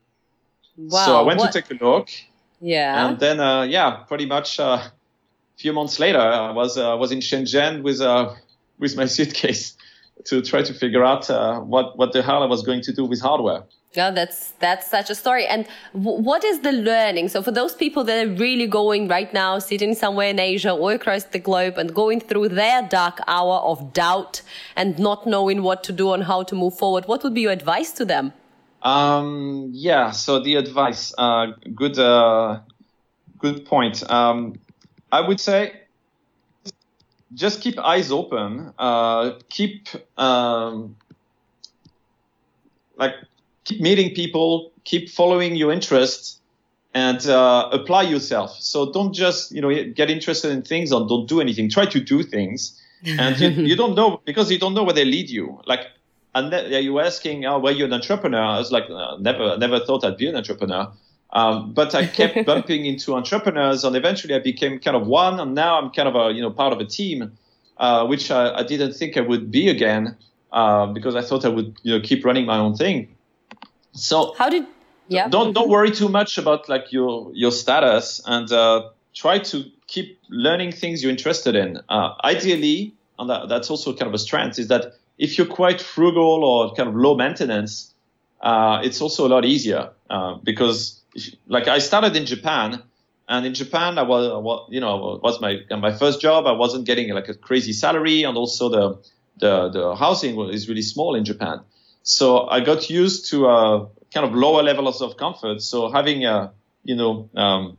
wow. 0.77 1.05
so 1.05 1.17
I 1.17 1.21
went 1.21 1.39
what- 1.39 1.51
to 1.51 1.61
take 1.61 1.79
a 1.79 1.83
look. 1.83 2.09
Yeah. 2.61 3.07
And 3.07 3.19
then, 3.19 3.41
uh, 3.41 3.63
yeah, 3.63 4.03
pretty 4.07 4.25
much 4.25 4.57
uh, 4.57 4.79
a 4.83 4.91
few 5.57 5.73
months 5.73 5.99
later, 5.99 6.19
I 6.19 6.51
was 6.51 6.77
uh, 6.77 6.95
was 6.97 7.11
in 7.11 7.19
Shenzhen 7.19 7.83
with 7.83 7.99
uh, 7.99 8.33
with 8.79 8.95
my 8.95 9.05
suitcase 9.15 9.75
to 10.25 10.41
try 10.41 10.61
to 10.63 10.73
figure 10.73 11.03
out 11.03 11.29
uh, 11.29 11.59
what 11.59 11.97
what 11.97 12.13
the 12.13 12.21
hell 12.21 12.41
I 12.41 12.45
was 12.45 12.63
going 12.63 12.81
to 12.83 12.93
do 12.93 13.05
with 13.05 13.21
hardware. 13.21 13.63
Yeah, 13.95 14.09
that's 14.09 14.51
that's 14.59 14.89
such 14.89 15.11
a 15.11 15.15
story. 15.15 15.45
And 15.45 15.67
w- 15.93 16.19
what 16.19 16.43
is 16.43 16.61
the 16.61 16.71
learning? 16.71 17.29
So 17.29 17.43
for 17.43 17.51
those 17.51 17.75
people 17.75 18.03
that 18.05 18.25
are 18.25 18.29
really 18.31 18.65
going 18.65 19.07
right 19.07 19.31
now, 19.31 19.59
sitting 19.59 19.93
somewhere 19.93 20.29
in 20.29 20.39
Asia 20.39 20.71
or 20.71 20.93
across 20.93 21.25
the 21.25 21.37
globe 21.37 21.77
and 21.77 21.93
going 21.93 22.19
through 22.19 22.49
their 22.49 22.81
dark 22.81 23.19
hour 23.27 23.59
of 23.59 23.93
doubt 23.93 24.41
and 24.75 24.97
not 24.97 25.27
knowing 25.27 25.61
what 25.61 25.83
to 25.83 25.91
do 25.91 26.13
and 26.13 26.23
how 26.23 26.41
to 26.41 26.55
move 26.55 26.75
forward, 26.75 27.05
what 27.05 27.23
would 27.23 27.35
be 27.35 27.41
your 27.41 27.51
advice 27.51 27.91
to 27.91 28.03
them? 28.03 28.33
Um, 28.81 29.69
yeah. 29.71 30.09
So 30.09 30.39
the 30.39 30.55
advice, 30.55 31.13
uh, 31.19 31.47
good, 31.75 31.99
uh, 31.99 32.61
good 33.37 33.63
point. 33.65 34.09
Um, 34.09 34.55
I 35.11 35.21
would 35.21 35.39
say 35.39 35.81
just 37.35 37.61
keep 37.61 37.77
eyes 37.77 38.11
open. 38.11 38.73
Uh, 38.79 39.33
keep 39.49 39.87
um, 40.17 40.95
like 42.97 43.13
keep 43.63 43.81
meeting 43.81 44.13
people, 44.13 44.71
keep 44.83 45.09
following 45.09 45.55
your 45.55 45.71
interests, 45.71 46.39
and 46.93 47.25
uh, 47.27 47.69
apply 47.71 48.03
yourself. 48.03 48.55
So 48.59 48.91
don't 48.91 49.13
just 49.13 49.51
you 49.51 49.61
know 49.61 49.83
get 49.93 50.09
interested 50.09 50.51
in 50.51 50.61
things 50.61 50.91
and 50.91 51.07
don't 51.07 51.27
do 51.27 51.41
anything. 51.41 51.69
Try 51.69 51.85
to 51.85 51.99
do 51.99 52.23
things, 52.23 52.79
and 53.03 53.39
you, 53.39 53.49
you 53.69 53.75
don't 53.75 53.95
know 53.95 54.21
because 54.25 54.51
you 54.51 54.59
don't 54.59 54.73
know 54.73 54.83
where 54.83 54.93
they 54.93 55.05
lead 55.05 55.29
you. 55.29 55.59
Like 55.65 55.87
and 56.35 56.51
you 56.83 56.93
were 56.93 57.03
asking, 57.03 57.45
oh, 57.45 57.59
were 57.59 57.71
you 57.71 57.85
an 57.85 57.93
entrepreneur? 57.93 58.41
I 58.41 58.57
was 58.57 58.71
like, 58.71 58.89
uh, 58.89 59.17
never, 59.19 59.57
never 59.57 59.79
thought 59.79 60.03
I'd 60.03 60.17
be 60.17 60.27
an 60.27 60.35
entrepreneur. 60.35 60.91
Um, 61.31 61.73
but 61.73 61.93
I 61.95 62.05
kept 62.05 62.45
bumping 62.45 62.85
into 62.85 63.15
entrepreneurs, 63.15 63.83
and 63.83 63.95
eventually 63.95 64.35
I 64.35 64.39
became 64.39 64.79
kind 64.79 64.95
of 64.95 65.07
one, 65.07 65.39
and 65.39 65.55
now 65.55 65.79
I'm 65.79 65.89
kind 65.91 66.07
of 66.07 66.15
a 66.15 66.31
you 66.31 66.41
know 66.41 66.51
part 66.51 66.73
of 66.73 66.79
a 66.79 66.85
team, 66.85 67.31
uh, 67.77 68.05
which 68.05 68.29
I, 68.29 68.59
I, 68.59 68.63
didn't 68.63 68.93
think 68.93 69.17
I 69.17 69.21
would 69.21 69.49
be 69.49 69.67
again, 69.69 70.15
uh, 70.51 70.85
because 70.87 71.15
I 71.15 71.21
thought 71.21 71.43
I 71.43 71.49
would 71.49 71.75
you 71.81 71.97
know 71.97 72.03
keep 72.03 72.23
running 72.23 72.45
my 72.45 72.57
own 72.57 72.75
thing. 72.75 73.15
So 73.93 74.35
how 74.37 74.49
did 74.49 74.65
yeah? 75.07 75.27
Don't 75.27 75.53
don't 75.53 75.69
worry 75.69 75.91
too 75.91 76.09
much 76.09 76.37
about 76.37 76.67
like 76.69 76.91
your 76.91 77.31
your 77.33 77.51
status, 77.51 78.21
and 78.25 78.51
uh, 78.51 78.89
try 79.13 79.39
to 79.39 79.63
keep 79.87 80.19
learning 80.29 80.71
things 80.71 81.03
you're 81.03 81.11
interested 81.11 81.55
in. 81.55 81.79
Uh, 81.89 82.13
ideally, 82.23 82.93
and 83.19 83.29
that, 83.29 83.49
that's 83.49 83.69
also 83.69 83.93
kind 83.93 84.07
of 84.07 84.13
a 84.13 84.17
strength, 84.17 84.57
is 84.57 84.67
that 84.69 84.93
if 85.17 85.37
you're 85.37 85.47
quite 85.47 85.81
frugal 85.81 86.43
or 86.43 86.73
kind 86.73 86.89
of 86.89 86.95
low 86.95 87.15
maintenance, 87.15 87.93
uh, 88.41 88.81
it's 88.83 89.01
also 89.01 89.27
a 89.27 89.29
lot 89.29 89.45
easier 89.45 89.91
uh, 90.09 90.35
because, 90.43 90.99
if, 91.13 91.35
like, 91.47 91.67
I 91.67 91.77
started 91.77 92.15
in 92.15 92.25
Japan, 92.25 92.81
and 93.29 93.45
in 93.45 93.53
Japan, 93.53 93.99
I 93.99 94.03
was, 94.03 94.67
you 94.69 94.79
know, 94.79 95.19
was 95.21 95.39
my 95.39 95.59
my 95.69 95.93
first 95.93 96.19
job. 96.19 96.47
I 96.47 96.53
wasn't 96.53 96.85
getting 96.85 97.13
like 97.13 97.29
a 97.29 97.35
crazy 97.35 97.73
salary, 97.73 98.23
and 98.23 98.35
also 98.37 98.69
the 98.69 98.99
the 99.39 99.69
the 99.69 99.95
housing 99.95 100.39
is 100.49 100.67
really 100.67 100.81
small 100.81 101.15
in 101.15 101.23
Japan. 101.25 101.59
So 102.03 102.47
I 102.47 102.59
got 102.59 102.89
used 102.89 103.29
to 103.31 103.47
a 103.47 103.87
kind 104.13 104.25
of 104.25 104.35
lower 104.35 104.61
levels 104.61 105.01
of 105.01 105.17
comfort. 105.17 105.61
So 105.61 105.89
having 105.89 106.25
a, 106.25 106.51
you 106.83 106.95
know, 106.95 107.29
um, 107.35 107.77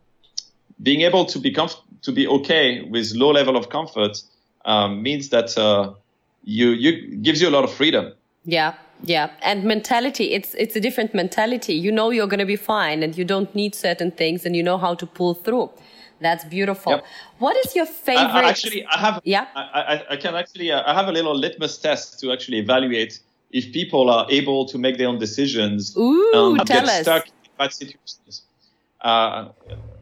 being 0.82 1.02
able 1.02 1.26
to 1.26 1.38
be 1.38 1.52
comf- 1.52 1.80
to 2.02 2.12
be 2.12 2.26
okay 2.26 2.82
with 2.82 3.12
low 3.14 3.30
level 3.30 3.56
of 3.56 3.68
comfort 3.68 4.22
um, 4.64 5.02
means 5.02 5.28
that 5.28 5.56
uh, 5.56 5.92
you 6.42 6.70
you 6.70 7.16
gives 7.16 7.40
you 7.40 7.48
a 7.48 7.54
lot 7.54 7.64
of 7.64 7.72
freedom. 7.72 8.12
Yeah, 8.44 8.74
yeah, 9.04 9.30
and 9.42 9.64
mentality. 9.64 10.32
It's 10.32 10.54
it's 10.54 10.74
a 10.76 10.80
different 10.80 11.14
mentality. 11.14 11.74
You 11.74 11.92
know 11.92 12.10
you're 12.10 12.26
going 12.26 12.40
to 12.40 12.46
be 12.46 12.56
fine, 12.56 13.02
and 13.02 13.16
you 13.16 13.24
don't 13.24 13.54
need 13.54 13.74
certain 13.74 14.10
things, 14.10 14.44
and 14.46 14.56
you 14.56 14.62
know 14.62 14.78
how 14.78 14.94
to 14.94 15.06
pull 15.06 15.34
through. 15.34 15.70
That's 16.20 16.44
beautiful. 16.44 16.92
Yep. 16.92 17.04
What 17.38 17.56
is 17.56 17.76
your 17.76 17.86
favorite? 17.86 18.30
I, 18.30 18.46
I 18.46 18.48
actually, 18.48 18.86
I 18.86 18.98
have. 18.98 19.20
Yeah. 19.24 19.46
I, 19.54 19.60
I, 19.60 20.04
I 20.10 20.16
can 20.16 20.34
actually. 20.34 20.72
Uh, 20.72 20.82
I 20.86 20.94
have 20.94 21.08
a 21.08 21.12
little 21.12 21.34
litmus 21.34 21.78
test 21.78 22.20
to 22.20 22.32
actually 22.32 22.58
evaluate 22.58 23.20
if 23.54 23.72
people 23.72 24.10
are 24.10 24.26
able 24.30 24.66
to 24.66 24.76
make 24.78 24.98
their 24.98 25.08
own 25.08 25.18
decisions 25.18 25.96
Ooh, 25.96 26.30
and 26.34 26.56
not 26.56 26.66
get 26.66 26.84
us. 26.84 27.02
stuck 27.02 27.26
in 27.26 27.32
bad 27.56 27.72
situations. 27.72 28.42
Uh, 29.00 29.50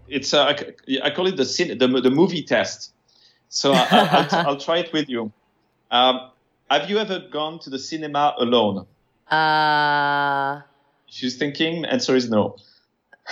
it's 0.09 0.33
uh, 0.33 0.55
I 1.03 1.11
call 1.11 1.27
it 1.27 1.37
the, 1.37 1.45
the 1.79 2.01
the 2.01 2.11
movie 2.11 2.43
test. 2.43 2.93
So 3.49 3.73
I, 3.75 4.45
will 4.47 4.57
try 4.69 4.79
it 4.79 4.93
with 4.93 5.09
you. 5.09 5.31
Um, 5.91 6.31
have 6.71 6.89
you 6.89 6.97
ever 6.99 7.19
gone 7.31 7.59
to 7.61 7.71
the 7.71 7.79
cinema 7.79 8.35
alone? 8.39 8.87
Uh, 9.31 10.63
She's 11.07 11.37
thinking. 11.37 11.85
Answer 11.85 12.17
is 12.17 12.31
no. 12.31 12.57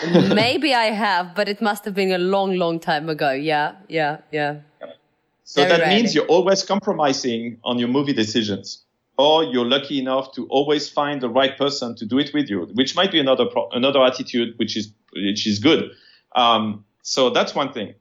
maybe 0.35 0.75
I 0.87 0.91
have, 0.91 1.35
but 1.35 1.49
it 1.49 1.63
must 1.63 1.87
have 1.87 1.95
been 1.95 2.13
a 2.13 2.19
long, 2.19 2.57
long 2.57 2.79
time 2.79 3.09
ago. 3.09 3.31
Yeah, 3.31 3.77
yeah, 3.89 4.19
yeah. 4.31 4.61
So 5.45 5.63
Very 5.63 5.71
that 5.71 5.81
rarely. 5.81 5.95
means 5.97 6.15
you're 6.15 6.27
always 6.27 6.63
compromising 6.63 7.59
on 7.65 7.79
your 7.79 7.89
movie 7.89 8.13
decisions, 8.13 8.85
or 9.21 9.45
you're 9.45 9.71
lucky 9.77 9.99
enough 10.05 10.27
to 10.37 10.47
always 10.57 10.89
find 10.89 11.21
the 11.21 11.29
right 11.41 11.55
person 11.65 11.95
to 11.97 12.05
do 12.13 12.19
it 12.19 12.31
with 12.33 12.49
you, 12.49 12.59
which 12.81 12.93
might 12.99 13.13
be 13.17 13.21
another 13.27 13.47
pro- 13.53 13.69
another 13.81 14.03
attitude, 14.11 14.49
which 14.59 14.77
is 14.77 14.93
which 15.29 15.47
is 15.47 15.59
good. 15.59 15.81
Um, 16.35 16.85
so 17.03 17.31
that's 17.31 17.55
one 17.55 17.73
thing. 17.73 17.95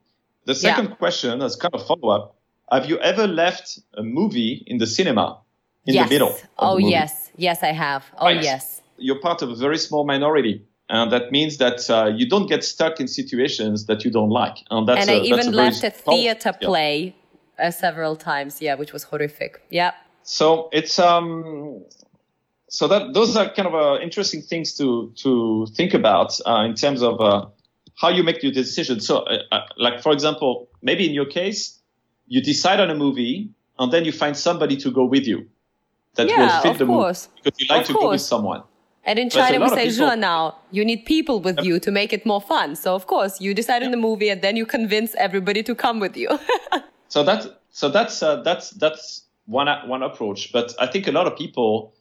The 0.45 0.55
second 0.55 0.87
yeah. 0.89 0.95
question, 0.95 1.41
as 1.41 1.55
kind 1.55 1.73
of 1.73 1.85
follow 1.85 2.09
up, 2.17 2.35
have 2.71 2.85
you 2.89 2.97
ever 2.99 3.27
left 3.27 3.79
a 3.95 4.03
movie 4.03 4.63
in 4.67 4.77
the 4.77 4.87
cinema 4.87 5.39
in 5.85 5.93
yes. 5.93 6.07
the 6.07 6.15
middle? 6.15 6.35
Oh, 6.57 6.77
yes. 6.77 7.31
Yes, 7.35 7.63
I 7.63 7.71
have. 7.85 8.05
Oh, 8.17 8.25
right. 8.25 8.43
yes. 8.43 8.81
You're 8.97 9.19
part 9.19 9.41
of 9.41 9.49
a 9.49 9.55
very 9.55 9.77
small 9.77 10.05
minority. 10.05 10.65
And 10.89 11.11
that 11.11 11.31
means 11.31 11.57
that 11.57 11.87
uh, 11.89 12.11
you 12.19 12.27
don't 12.27 12.47
get 12.47 12.63
stuck 12.63 12.99
in 12.99 13.07
situations 13.07 13.85
that 13.85 14.03
you 14.03 14.11
don't 14.11 14.31
like. 14.31 14.57
And, 14.71 14.87
that's 14.87 15.01
and 15.01 15.09
a, 15.09 15.21
I 15.21 15.25
even 15.33 15.51
left 15.51 15.83
a 15.83 15.91
theater 15.91 16.53
play 16.53 17.15
uh, 17.59 17.69
several 17.69 18.15
times, 18.15 18.61
yeah, 18.61 18.75
which 18.75 18.91
was 18.91 19.03
horrific. 19.03 19.61
Yeah. 19.69 19.91
So 20.23 20.69
it's 20.71 20.99
um, 20.99 21.83
so 22.69 22.87
that 22.87 23.13
those 23.13 23.35
are 23.35 23.49
kind 23.53 23.67
of 23.67 23.75
uh, 23.75 23.99
interesting 24.01 24.41
things 24.41 24.77
to 24.77 25.11
to 25.17 25.67
think 25.75 25.93
about 25.93 26.39
uh, 26.45 26.63
in 26.67 26.75
terms 26.75 27.01
of 27.01 27.19
uh, 27.19 27.47
how 27.95 28.09
you 28.09 28.23
make 28.23 28.41
your 28.43 28.51
decision. 28.51 28.99
So, 28.99 29.19
uh, 29.19 29.39
uh, 29.51 29.61
like 29.77 30.01
for 30.01 30.11
example, 30.11 30.69
maybe 30.81 31.07
in 31.07 31.13
your 31.13 31.25
case, 31.25 31.79
you 32.27 32.41
decide 32.41 32.79
on 32.79 32.89
a 32.89 32.95
movie 32.95 33.49
and 33.77 33.91
then 33.91 34.05
you 34.05 34.11
find 34.11 34.37
somebody 34.37 34.77
to 34.77 34.91
go 34.91 35.05
with 35.05 35.25
you 35.27 35.47
that 36.15 36.27
yeah, 36.27 36.37
will 36.37 36.61
fit 36.61 36.77
the 36.77 36.85
course. 36.85 37.27
movie 37.27 37.41
because 37.43 37.59
you 37.59 37.67
like 37.69 37.81
of 37.81 37.87
to 37.87 37.93
course. 37.93 38.03
go 38.03 38.09
with 38.11 38.21
someone. 38.21 38.63
And 39.05 39.17
in 39.17 39.29
China, 39.29 39.59
we 39.59 39.69
say 39.69 39.89
people... 39.89 40.15
now, 40.17 40.57
you 40.71 40.85
need 40.85 41.05
people 41.05 41.39
with 41.39 41.59
you 41.63 41.79
to 41.79 41.89
make 41.89 42.13
it 42.13 42.25
more 42.25 42.41
fun. 42.41 42.75
So, 42.75 42.93
of 42.93 43.07
course, 43.07 43.41
you 43.41 43.53
decide 43.53 43.81
on 43.81 43.91
the 43.91 43.97
movie 43.97 44.29
and 44.29 44.41
then 44.41 44.55
you 44.55 44.65
convince 44.65 45.15
everybody 45.15 45.63
to 45.63 45.73
come 45.73 45.99
with 45.99 46.15
you. 46.17 46.29
so 47.07 47.23
that's, 47.23 47.47
so 47.71 47.89
that's, 47.89 48.21
uh, 48.21 48.41
that's, 48.43 48.71
that's 48.71 49.23
one, 49.49 49.67
one 49.87 50.03
approach. 50.03 50.51
But 50.51 50.73
I 50.79 50.87
think 50.87 51.07
a 51.07 51.11
lot 51.11 51.27
of 51.27 51.37
people, 51.37 51.93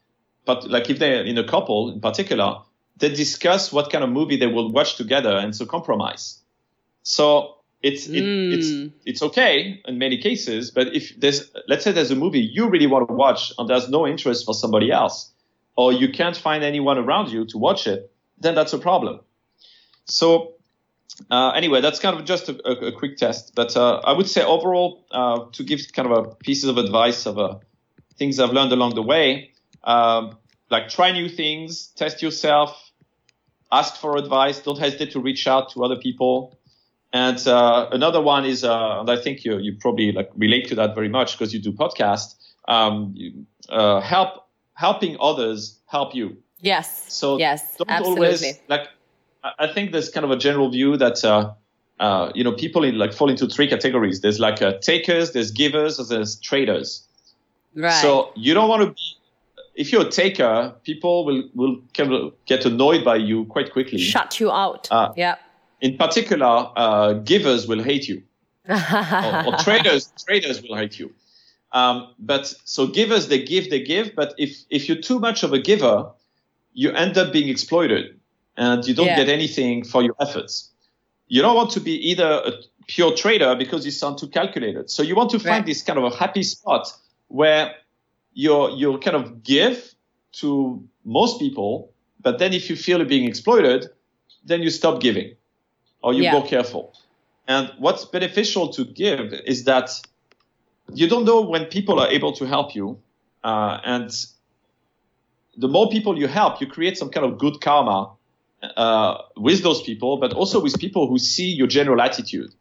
but 0.44 0.68
like 0.68 0.90
if 0.90 0.99
they're 0.99 1.24
in 1.24 1.38
a 1.38 1.44
couple 1.44 1.90
in 1.90 2.01
particular, 2.01 2.59
they 2.99 3.09
discuss 3.09 3.72
what 3.72 3.90
kind 3.90 4.05
of 4.05 4.11
movie 4.11 4.36
they 4.36 4.46
will 4.46 4.70
watch 4.70 4.96
together 4.96 5.36
and 5.36 5.55
so 5.55 5.64
compromise. 5.64 6.40
So 7.03 7.59
it's 7.82 8.07
it, 8.07 8.24
mm. 8.24 8.53
it's 8.53 8.94
it's 9.05 9.22
okay 9.22 9.80
in 9.86 9.99
many 9.99 10.18
cases 10.18 10.72
but 10.72 10.88
if 10.96 11.18
there's 11.20 11.49
let's 11.68 11.84
say 11.84 11.92
there's 11.92 12.11
a 12.11 12.16
movie 12.16 12.40
you 12.40 12.68
really 12.68 12.88
want 12.88 13.07
to 13.07 13.14
watch 13.14 13.53
and 13.57 13.68
there's 13.68 13.88
no 13.88 14.05
interest 14.05 14.44
for 14.44 14.53
somebody 14.53 14.90
else 14.90 15.30
or 15.76 15.92
you 15.92 16.09
can't 16.09 16.36
find 16.36 16.64
anyone 16.64 16.99
around 16.99 17.30
you 17.30 17.46
to 17.46 17.57
watch 17.57 17.86
it 17.86 18.11
then 18.40 18.57
that's 18.57 18.72
a 18.72 18.78
problem 18.78 19.20
so 20.07 20.55
uh, 21.31 21.51
anyway 21.51 21.81
that's 21.81 21.99
kind 21.99 22.19
of 22.19 22.25
just 22.25 22.49
a, 22.49 22.57
a, 22.64 22.89
a 22.89 22.93
quick 22.93 23.16
test 23.16 23.55
but 23.55 23.77
uh, 23.77 24.01
i 24.05 24.12
would 24.12 24.29
say 24.29 24.43
overall 24.43 25.05
uh, 25.11 25.45
to 25.53 25.62
give 25.64 25.81
kind 25.93 26.11
of 26.11 26.27
a 26.27 26.35
pieces 26.37 26.69
of 26.69 26.79
advice 26.79 27.27
of 27.27 27.39
uh, 27.39 27.57
things 28.16 28.39
i've 28.39 28.53
learned 28.53 28.73
along 28.73 28.95
the 28.95 29.03
way 29.03 29.53
um, 29.85 30.37
like 30.71 30.89
try 30.89 31.12
new 31.12 31.29
things 31.29 31.89
test 31.97 32.23
yourself 32.23 32.91
ask 33.71 33.97
for 33.97 34.16
advice 34.16 34.61
don't 34.61 34.79
hesitate 34.79 35.12
to 35.12 35.21
reach 35.21 35.47
out 35.47 35.71
to 35.73 35.85
other 35.85 35.97
people 35.97 36.59
and 37.12 37.47
uh, 37.47 37.89
another 37.91 38.21
one 38.21 38.45
is, 38.45 38.64
uh, 38.64 39.01
and 39.01 39.11
I 39.11 39.16
think 39.16 39.45
you 39.45 39.59
you 39.59 39.77
probably 39.81 40.12
like 40.12 40.31
relate 40.37 40.69
to 40.69 40.75
that 40.77 40.95
very 40.95 41.09
much 41.09 41.39
because 41.39 41.55
you 41.55 41.61
do 41.61 41.73
podcast. 41.73 42.35
Um, 42.66 43.14
you, 43.16 43.47
uh, 43.71 44.01
help 44.01 44.47
helping 44.75 45.16
others 45.19 45.81
help 45.87 46.14
you. 46.14 46.37
Yes. 46.61 47.07
So 47.12 47.39
yes, 47.39 47.77
don't 47.77 47.91
absolutely. 47.91 48.27
always 48.27 48.61
like. 48.69 48.89
I 49.43 49.66
think 49.72 49.93
there's 49.93 50.11
kind 50.11 50.24
of 50.24 50.30
a 50.30 50.36
general 50.36 50.70
view 50.70 50.97
that 50.97 51.24
uh, 51.24 51.53
uh, 52.01 52.32
you 52.34 52.45
know 52.45 52.53
people 52.53 52.84
in, 52.84 52.99
like 52.99 53.12
fall 53.12 53.30
into 53.30 53.47
three 53.47 53.68
categories. 53.68 54.20
There's 54.20 54.41
like 54.41 54.61
uh, 54.61 54.78
takers, 54.78 55.32
there's 55.32 55.51
givers, 55.51 55.97
there's 56.09 56.36
traders. 56.41 57.07
Right. 57.74 57.91
So 58.03 58.32
you 58.34 58.55
don't 58.55 58.68
want 58.68 58.82
to 58.82 58.91
be. 58.91 59.01
If 59.74 59.93
you're 59.93 60.07
a 60.07 60.11
taker, 60.11 60.74
people 60.82 61.24
will 61.24 61.49
will 61.55 61.80
kind 61.95 62.12
of 62.12 62.34
get 62.47 62.64
annoyed 62.64 63.05
by 63.05 63.16
you 63.16 63.45
quite 63.45 63.72
quickly. 63.72 63.99
Shut 63.99 64.41
you 64.41 64.51
out. 64.51 64.89
yeah 65.16 65.36
in 65.80 65.97
particular, 65.97 66.70
uh, 66.76 67.12
givers 67.14 67.66
will 67.66 67.82
hate 67.82 68.09
you, 68.09 68.22
or, 68.68 69.47
or, 69.47 69.57
traders 69.59 70.12
traders 70.26 70.62
will 70.62 70.76
hate 70.76 70.99
you. 70.99 71.12
Um, 71.72 72.14
but 72.18 72.55
so 72.64 72.86
givers 72.86 73.28
they 73.28 73.43
give 73.43 73.70
they 73.70 73.82
give, 73.82 74.14
but 74.14 74.34
if 74.39 74.64
if 74.70 74.89
you're 74.89 75.01
too 75.01 75.18
much 75.18 75.43
of 75.43 75.53
a 75.53 75.59
giver, 75.59 76.11
you 76.72 76.91
end 76.93 77.16
up 77.18 77.32
being 77.32 77.49
exploited, 77.49 78.18
and 78.59 78.87
you 78.87 78.93
don't 78.93 79.07
yeah. 79.07 79.17
get 79.17 79.29
anything 79.29 79.85
for 79.85 80.03
your 80.03 80.15
efforts. 80.21 80.71
You 81.29 81.41
don't 81.41 81.55
want 81.55 81.71
to 81.71 81.81
be 81.81 81.93
either 82.11 82.43
a 82.45 82.53
pure 82.89 83.15
trader 83.15 83.55
because 83.55 83.85
you 83.85 83.93
sound 83.93 84.19
too 84.19 84.27
calculated. 84.27 84.91
So 84.91 85.03
you 85.03 85.15
want 85.15 85.31
to 85.31 85.39
find 85.39 85.51
right. 85.51 85.67
this 85.67 85.81
kind 85.83 85.99
of 85.99 86.13
a 86.13 86.15
happy 86.15 86.43
spot 86.43 86.93
where 87.29 87.75
you're 88.35 88.71
you 88.71 88.99
kind 88.99 89.17
of 89.17 89.43
give 89.45 89.95
to 90.41 90.83
most 91.05 91.39
people, 91.39 91.93
but 92.21 92.39
then 92.39 92.53
if 92.53 92.69
you 92.69 92.77
feel 92.77 92.99
you're 92.99 93.07
being 93.07 93.29
exploited, 93.29 93.87
then 94.45 94.61
you 94.61 94.71
stop 94.71 95.01
giving 95.01 95.35
or 96.03 96.13
you 96.13 96.25
yeah. 96.25 96.33
go 96.33 96.43
careful. 96.43 96.95
And 97.47 97.71
what's 97.79 98.05
beneficial 98.05 98.69
to 98.73 98.85
give 98.85 99.33
is 99.47 99.65
that 99.65 99.91
you 100.93 101.09
don't 101.09 101.25
know 101.25 101.41
when 101.41 101.67
people 101.67 102.01
are 102.01 102.09
able 102.09 102.33
to 102.33 102.45
help 102.45 102.75
you. 102.75 102.99
Uh, 103.45 103.79
and 103.85 104.11
the 105.57 105.69
more 105.69 105.89
people 105.89 106.19
you 106.19 106.27
help, 106.27 106.61
you 106.61 106.67
create 106.67 106.99
some 106.99 107.09
kind 107.09 107.25
of 107.25 107.39
good 107.39 107.61
karma 107.61 108.11
uh, 108.63 109.23
with 109.37 109.63
those 109.63 109.83
people, 109.83 110.17
but 110.17 110.33
also 110.33 110.61
with 110.61 110.79
people 110.79 111.09
who 111.09 111.19
see 111.19 111.51
your 111.51 111.67
general 111.67 112.01
attitude. 112.01 112.53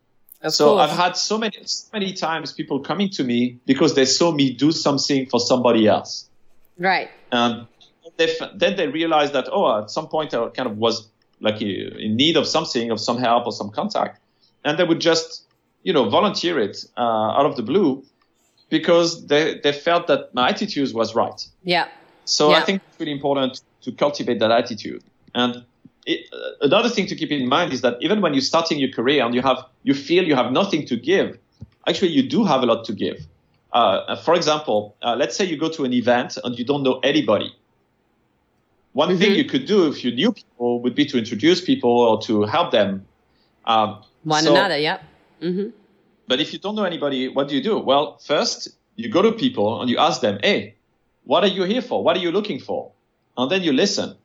Of 0.41 0.53
so 0.53 0.69
course. 0.69 0.89
I've 0.91 0.97
had 0.97 1.17
so 1.17 1.37
many, 1.37 1.57
so 1.65 1.87
many 1.91 2.13
times 2.13 2.51
people 2.51 2.79
coming 2.79 3.09
to 3.11 3.23
me 3.23 3.59
because 3.65 3.95
they 3.95 4.05
saw 4.05 4.31
me 4.31 4.53
do 4.53 4.71
something 4.71 5.25
for 5.25 5.39
somebody 5.39 5.87
else. 5.87 6.29
Right. 6.77 7.09
And 7.31 7.65
they, 8.17 8.35
then 8.55 8.75
they 8.75 8.87
realized 8.87 9.33
that 9.33 9.47
oh, 9.51 9.81
at 9.81 9.89
some 9.89 10.07
point 10.07 10.33
I 10.33 10.49
kind 10.49 10.69
of 10.69 10.77
was 10.77 11.07
like 11.39 11.61
in 11.61 12.15
need 12.15 12.37
of 12.37 12.47
something, 12.47 12.91
of 12.91 12.99
some 12.99 13.17
help 13.17 13.45
or 13.45 13.51
some 13.51 13.71
contact, 13.71 14.19
and 14.63 14.77
they 14.77 14.83
would 14.83 14.99
just 14.99 15.43
you 15.83 15.93
know 15.93 16.09
volunteer 16.09 16.59
it 16.59 16.85
uh, 16.97 17.01
out 17.01 17.45
of 17.45 17.55
the 17.55 17.63
blue 17.63 18.03
because 18.69 19.27
they 19.27 19.59
they 19.63 19.71
felt 19.71 20.07
that 20.07 20.33
my 20.33 20.49
attitude 20.49 20.93
was 20.93 21.15
right. 21.15 21.47
Yeah. 21.63 21.87
So 22.25 22.51
Yeah. 22.51 22.57
I 22.57 22.61
think 22.61 22.81
it's 22.87 22.99
really 22.99 23.13
important 23.13 23.61
to 23.81 23.91
cultivate 23.91 24.39
that 24.39 24.51
attitude. 24.51 25.03
And 25.33 25.63
it, 26.07 26.25
uh, 26.33 26.65
another 26.65 26.89
thing 26.89 27.05
to 27.07 27.15
keep 27.15 27.31
in 27.31 27.47
mind 27.47 27.73
is 27.73 27.81
that 27.81 27.97
even 28.01 28.21
when 28.21 28.33
you're 28.33 28.49
starting 28.53 28.79
your 28.79 28.89
career 28.91 29.23
and 29.25 29.35
you 29.35 29.41
have 29.41 29.59
you 29.83 29.93
feel 29.93 30.23
you 30.23 30.35
have 30.35 30.51
nothing 30.51 30.85
to 30.87 30.95
give, 30.95 31.37
actually 31.87 32.11
you 32.11 32.23
do 32.27 32.43
have 32.45 32.63
a 32.63 32.65
lot 32.65 32.85
to 32.85 32.93
give. 32.93 33.27
Uh, 33.73 34.15
for 34.15 34.33
example, 34.33 34.95
uh, 35.03 35.15
let's 35.15 35.35
say 35.35 35.43
you 35.45 35.57
go 35.57 35.69
to 35.69 35.83
an 35.83 35.93
event 35.93 36.37
and 36.43 36.57
you 36.57 36.65
don't 36.65 36.81
know 36.81 36.99
anybody. 37.03 37.53
One 38.93 39.15
thing 39.17 39.35
you 39.35 39.45
could 39.45 39.65
do 39.65 39.87
if 39.87 40.03
you 40.03 40.11
knew 40.15 40.31
people 40.31 40.81
would 40.81 40.95
be 40.95 41.05
to 41.05 41.17
introduce 41.19 41.61
people 41.61 41.91
or 41.91 42.19
to 42.23 42.43
help 42.45 42.71
them. 42.71 43.05
Um, 43.65 44.01
One 44.23 44.43
so- 44.43 44.53
another, 44.53 44.77
yeah. 44.77 44.99
hmm 45.39 45.69
but 46.29 46.41
if 46.41 46.51
you 46.51 46.59
don't 46.59 46.75
know 46.75 46.83
anybody, 46.83 47.29
what 47.29 47.47
do 47.47 47.55
you 47.55 47.63
do? 47.63 47.79
Well, 47.79 48.17
first 48.17 48.69
you 48.97 49.09
go 49.09 49.21
to 49.21 49.31
people 49.31 49.79
and 49.79 49.89
you 49.89 49.97
ask 49.97 50.19
them, 50.19 50.39
"Hey, 50.43 50.75
what 51.23 51.43
are 51.45 51.53
you 51.57 51.63
here 51.63 51.81
for? 51.81 52.03
What 52.03 52.17
are 52.17 52.19
you 52.19 52.31
looking 52.31 52.59
for?" 52.59 52.91
And 53.37 53.49
then 53.49 53.63
you 53.63 53.71
listen. 53.71 54.17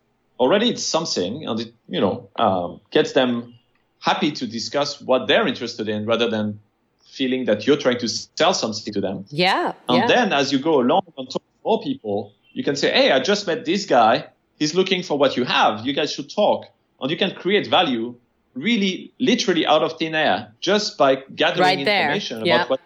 Already, 0.42 0.70
it's 0.70 0.84
something, 0.96 1.46
and 1.46 1.60
it 1.60 1.72
you 1.88 2.00
know 2.00 2.28
um, 2.36 2.80
gets 2.90 3.12
them 3.12 3.54
happy 4.00 4.30
to 4.32 4.44
discuss 4.46 5.00
what 5.00 5.28
they're 5.28 5.46
interested 5.46 5.88
in, 5.88 6.04
rather 6.12 6.28
than 6.28 6.58
feeling 7.18 7.44
that 7.44 7.66
you're 7.66 7.76
trying 7.76 7.98
to 7.98 8.08
sell 8.08 8.54
something 8.54 8.92
to 8.92 9.00
them. 9.00 9.24
Yeah. 9.28 9.72
And 9.88 9.98
yeah. 9.98 10.06
then, 10.14 10.32
as 10.32 10.50
you 10.52 10.58
go 10.58 10.80
along 10.80 11.04
and 11.16 11.30
talk 11.30 11.42
to 11.42 11.58
more 11.64 11.80
people, 11.80 12.32
you 12.52 12.64
can 12.64 12.76
say, 12.76 12.90
"Hey, 12.98 13.12
I 13.12 13.20
just 13.20 13.46
met 13.46 13.64
this 13.64 13.86
guy. 13.86 14.26
He's 14.58 14.74
looking 14.74 15.02
for 15.02 15.16
what 15.22 15.36
you 15.36 15.44
have. 15.44 15.86
You 15.86 15.92
guys 15.92 16.12
should 16.12 16.30
talk." 16.30 16.66
And 17.00 17.10
you 17.10 17.16
can 17.16 17.34
create 17.34 17.66
value 17.66 18.14
really 18.54 19.12
literally 19.18 19.64
out 19.66 19.82
of 19.82 19.98
thin 19.98 20.14
air 20.14 20.52
just 20.60 20.98
by 20.98 21.10
gathering 21.34 21.62
Right 21.62 21.84
there. 21.84 22.02
information 22.02 22.44
Yeah. 22.44 22.56
about 22.56 22.70
what 22.70 22.80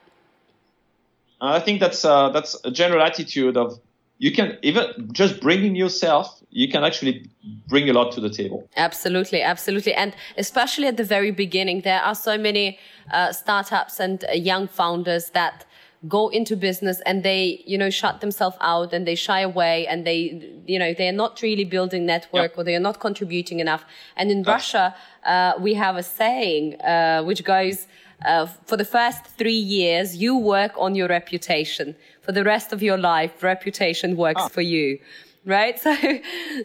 and 1.40 1.50
I 1.50 1.60
think 1.60 1.80
that's 1.80 2.04
uh, 2.04 2.30
that's 2.30 2.56
a 2.64 2.70
general 2.70 3.02
attitude 3.02 3.56
of 3.56 3.78
you 4.18 4.32
can 4.32 4.58
even 4.62 5.10
just 5.12 5.40
bringing 5.40 5.76
yourself, 5.76 6.35
you 6.50 6.68
can 6.68 6.84
actually 6.84 7.28
bring 7.68 7.88
a 7.90 7.92
lot 7.92 8.12
to 8.12 8.20
the 8.20 8.30
table. 8.30 8.68
Absolutely, 8.76 9.42
absolutely. 9.42 9.92
And 9.94 10.14
especially 10.38 10.86
at 10.86 10.96
the 10.96 11.04
very 11.04 11.30
beginning, 11.30 11.82
there 11.82 12.00
are 12.02 12.14
so 12.14 12.38
many 12.38 12.78
uh, 13.12 13.32
startups 13.32 14.00
and 14.00 14.24
uh, 14.24 14.32
young 14.32 14.66
founders 14.68 15.30
that 15.30 15.66
go 16.08 16.28
into 16.28 16.56
business 16.56 17.00
and 17.04 17.22
they, 17.24 17.62
you 17.66 17.76
know, 17.76 17.90
shut 17.90 18.20
themselves 18.20 18.56
out 18.60 18.92
and 18.92 19.06
they 19.06 19.14
shy 19.14 19.40
away 19.40 19.86
and 19.86 20.06
they, 20.06 20.52
you 20.66 20.78
know, 20.78 20.94
they're 20.94 21.12
not 21.12 21.42
really 21.42 21.64
building 21.64 22.06
network 22.06 22.50
Yep. 22.52 22.58
or 22.58 22.64
they 22.64 22.76
are 22.76 22.80
not 22.80 23.00
contributing 23.00 23.60
enough. 23.60 23.84
And 24.16 24.30
in 24.30 24.42
Russia, 24.42 24.94
uh, 25.24 25.54
we 25.58 25.74
have 25.74 25.96
a 25.96 26.02
saying 26.02 26.80
uh, 26.80 27.22
which 27.24 27.42
goes, 27.44 27.86
uh, 28.24 28.46
for 28.64 28.76
the 28.76 28.84
first 28.84 29.24
three 29.38 29.52
years, 29.78 30.16
you 30.16 30.36
work 30.36 30.72
on 30.78 30.94
your 30.94 31.08
reputation. 31.08 31.96
For 32.22 32.32
the 32.32 32.44
rest 32.44 32.72
of 32.72 32.82
your 32.82 32.96
life, 32.98 33.42
reputation 33.42 34.16
works 34.16 34.42
Ah. 34.44 34.48
for 34.48 34.62
you. 34.62 34.98
Right? 35.46 35.78
So, 35.86 35.94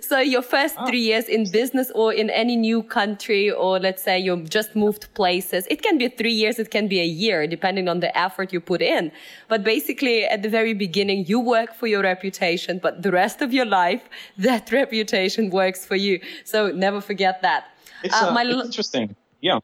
so 0.02 0.18
your 0.20 0.42
first 0.42 0.76
three 0.88 1.00
years 1.02 1.26
in 1.30 1.50
business 1.52 1.92
or 1.94 2.12
in 2.14 2.30
any 2.32 2.56
new 2.56 2.82
country, 2.82 3.52
or 3.52 3.80
let's 3.80 4.02
say 4.02 4.18
you 4.18 4.36
just 4.44 4.76
moved 4.76 5.14
places, 5.14 5.68
it 5.70 5.84
can 5.84 6.00
be 6.00 6.08
three 6.10 6.34
years, 6.34 6.58
it 6.58 6.72
can 6.72 6.88
be 6.88 7.00
a 7.00 7.06
year, 7.06 7.46
depending 7.46 7.88
on 7.88 8.00
the 8.00 8.12
effort 8.18 8.52
you 8.52 8.60
put 8.60 8.82
in. 8.82 9.12
But 9.48 9.64
basically, 9.64 10.26
at 10.26 10.42
the 10.42 10.50
very 10.50 10.74
beginning, 10.74 11.26
you 11.28 11.40
work 11.40 11.76
for 11.76 11.86
your 11.86 12.02
reputation, 12.02 12.80
but 12.82 13.04
the 13.04 13.12
rest 13.12 13.42
of 13.44 13.54
your 13.54 13.66
life, 13.66 14.02
that 14.40 14.72
reputation 14.72 15.52
works 15.52 15.86
for 15.86 15.96
you. 15.96 16.20
So 16.44 16.72
never 16.72 17.02
forget 17.02 17.42
that. 17.44 17.66
It's, 18.04 18.16
Uh, 18.20 18.30
uh, 18.30 18.34
my 18.34 18.42
it's 18.42 18.54
l- 18.56 18.62
interesting. 18.66 19.16
Yeah. 19.42 19.60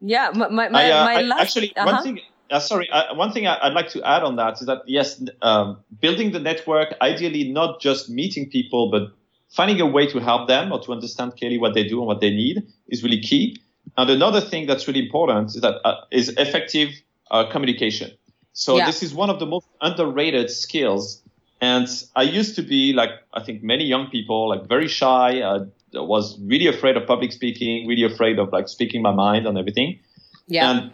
Yeah, 0.00 0.30
my, 0.34 0.48
my, 0.48 0.68
my, 0.68 0.84
I, 0.84 0.90
uh, 0.90 1.04
my 1.04 1.14
I- 1.18 1.22
last, 1.22 1.40
actually 1.42 1.70
uh-huh. 1.76 1.92
one 1.92 2.02
thing. 2.02 2.18
Uh, 2.50 2.60
sorry, 2.60 2.88
uh, 2.90 3.14
one 3.14 3.32
thing 3.32 3.46
I, 3.46 3.58
I'd 3.62 3.72
like 3.72 3.88
to 3.90 4.02
add 4.04 4.22
on 4.22 4.36
that 4.36 4.60
is 4.60 4.66
that 4.66 4.82
yes, 4.86 5.22
um, 5.42 5.78
building 6.00 6.32
the 6.32 6.38
network, 6.40 6.94
ideally 7.00 7.50
not 7.50 7.80
just 7.80 8.08
meeting 8.08 8.48
people, 8.48 8.90
but 8.90 9.12
finding 9.48 9.80
a 9.80 9.86
way 9.86 10.06
to 10.06 10.18
help 10.20 10.48
them 10.48 10.72
or 10.72 10.80
to 10.82 10.92
understand 10.92 11.36
clearly 11.36 11.58
what 11.58 11.74
they 11.74 11.84
do 11.86 11.98
and 11.98 12.06
what 12.06 12.20
they 12.20 12.30
need 12.30 12.66
is 12.88 13.02
really 13.02 13.20
key. 13.20 13.60
And 13.96 14.10
another 14.10 14.40
thing 14.40 14.66
that's 14.66 14.86
really 14.86 15.04
important 15.04 15.54
is 15.54 15.60
that 15.60 15.76
uh, 15.84 15.96
is 16.10 16.28
effective 16.30 16.90
uh, 17.30 17.50
communication. 17.50 18.10
So 18.52 18.76
Yeah. 18.76 18.86
this 18.86 19.02
is 19.02 19.14
one 19.14 19.30
of 19.30 19.38
the 19.38 19.46
most 19.46 19.66
underrated 19.80 20.50
skills. 20.50 21.22
And 21.60 21.88
I 22.14 22.22
used 22.22 22.54
to 22.56 22.62
be 22.62 22.92
like 22.92 23.10
I 23.32 23.42
think 23.42 23.62
many 23.62 23.84
young 23.84 24.08
people, 24.08 24.48
like 24.48 24.68
very 24.68 24.88
shy. 24.88 25.40
Uh, 25.40 25.66
was 25.94 26.38
really 26.40 26.66
afraid 26.66 26.96
of 26.96 27.06
public 27.06 27.32
speaking, 27.32 27.86
really 27.86 28.02
afraid 28.02 28.38
of 28.38 28.52
like 28.52 28.68
speaking 28.68 29.00
my 29.00 29.12
mind 29.12 29.46
and 29.46 29.56
everything. 29.56 29.98
yeah. 30.46 30.70
And 30.70 30.92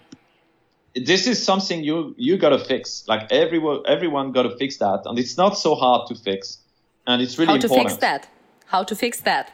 this 0.94 1.26
is 1.26 1.42
something 1.42 1.82
you 1.84 2.14
you 2.18 2.36
gotta 2.36 2.58
fix. 2.58 3.04
Like 3.08 3.30
everyone 3.32 3.82
everyone 3.86 4.32
gotta 4.32 4.56
fix 4.56 4.76
that, 4.78 5.02
and 5.06 5.18
it's 5.18 5.36
not 5.36 5.58
so 5.58 5.74
hard 5.74 6.06
to 6.08 6.14
fix, 6.14 6.58
and 7.06 7.22
it's 7.22 7.38
really 7.38 7.52
How 7.52 7.58
to 7.58 7.66
important. 7.66 7.90
fix 7.90 8.00
that? 8.00 8.28
How 8.66 8.82
to 8.84 8.94
fix 8.94 9.20
that? 9.20 9.52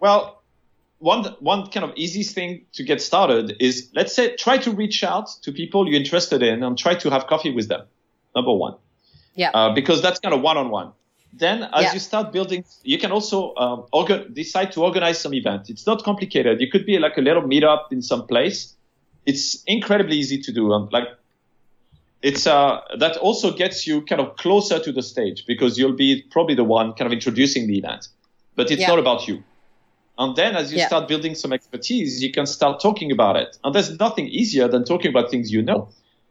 Well, 0.00 0.42
one 0.98 1.24
one 1.40 1.66
kind 1.70 1.84
of 1.84 1.92
easy 1.96 2.22
thing 2.22 2.66
to 2.74 2.82
get 2.84 3.00
started 3.02 3.56
is 3.60 3.90
let's 3.94 4.14
say 4.14 4.36
try 4.36 4.58
to 4.58 4.70
reach 4.70 5.02
out 5.02 5.28
to 5.42 5.52
people 5.52 5.86
you're 5.88 5.98
interested 6.00 6.42
in 6.42 6.62
and 6.62 6.76
try 6.78 6.94
to 6.94 7.10
have 7.10 7.26
coffee 7.26 7.52
with 7.52 7.68
them. 7.68 7.82
Number 8.34 8.52
one, 8.54 8.74
Yeah. 9.34 9.50
uh, 9.54 9.74
because 9.74 10.02
that's 10.02 10.20
kind 10.20 10.34
of 10.34 10.40
one 10.40 10.56
on 10.56 10.70
one. 10.70 10.92
Then, 11.32 11.62
as 11.72 11.82
Yeah. 11.84 11.92
you 11.94 12.00
start 12.00 12.32
building, 12.32 12.64
you 12.82 12.98
can 12.98 13.12
also 13.12 13.54
um, 13.56 13.86
decide 14.32 14.72
to 14.72 14.82
organize 14.82 15.18
some 15.20 15.32
event. 15.34 15.70
It's 15.70 15.86
not 15.86 16.02
complicated. 16.02 16.60
It 16.60 16.70
could 16.72 16.84
be 16.86 16.98
like 16.98 17.16
a 17.16 17.20
little 17.20 17.42
meetup 17.42 17.92
in 17.92 18.02
some 18.02 18.26
place. 18.26 18.74
It's 19.26 19.62
incredibly 19.66 20.16
easy 20.16 20.40
to 20.42 20.52
do. 20.52 20.72
And 20.72 20.92
like, 20.92 21.08
it's 22.22 22.46
uh, 22.46 22.80
that 22.98 23.16
also 23.16 23.52
gets 23.52 23.86
you 23.86 24.02
kind 24.02 24.20
of 24.20 24.36
closer 24.36 24.78
to 24.78 24.92
the 24.92 25.02
stage 25.02 25.44
because 25.46 25.78
you'll 25.78 25.96
be 25.96 26.22
probably 26.30 26.54
the 26.54 26.64
one 26.64 26.92
kind 26.92 27.06
of 27.06 27.12
introducing 27.12 27.66
the 27.66 27.78
event, 27.78 28.08
but 28.56 28.70
it's 28.70 28.80
Yeah. 28.80 28.88
not 28.88 28.98
about 28.98 29.26
you. 29.26 29.42
And 30.18 30.36
then, 30.36 30.54
as 30.54 30.70
you 30.70 30.78
Yeah. 30.78 30.86
start 30.86 31.08
building 31.08 31.34
some 31.34 31.52
expertise, 31.52 32.22
you 32.22 32.30
can 32.30 32.44
start 32.44 32.80
talking 32.80 33.10
about 33.10 33.36
it. 33.36 33.56
And 33.64 33.74
there's 33.74 33.98
nothing 33.98 34.28
easier 34.28 34.68
than 34.68 34.84
talking 34.84 35.10
about 35.10 35.30
things 35.30 35.50
you 35.50 35.62
know. 35.62 35.88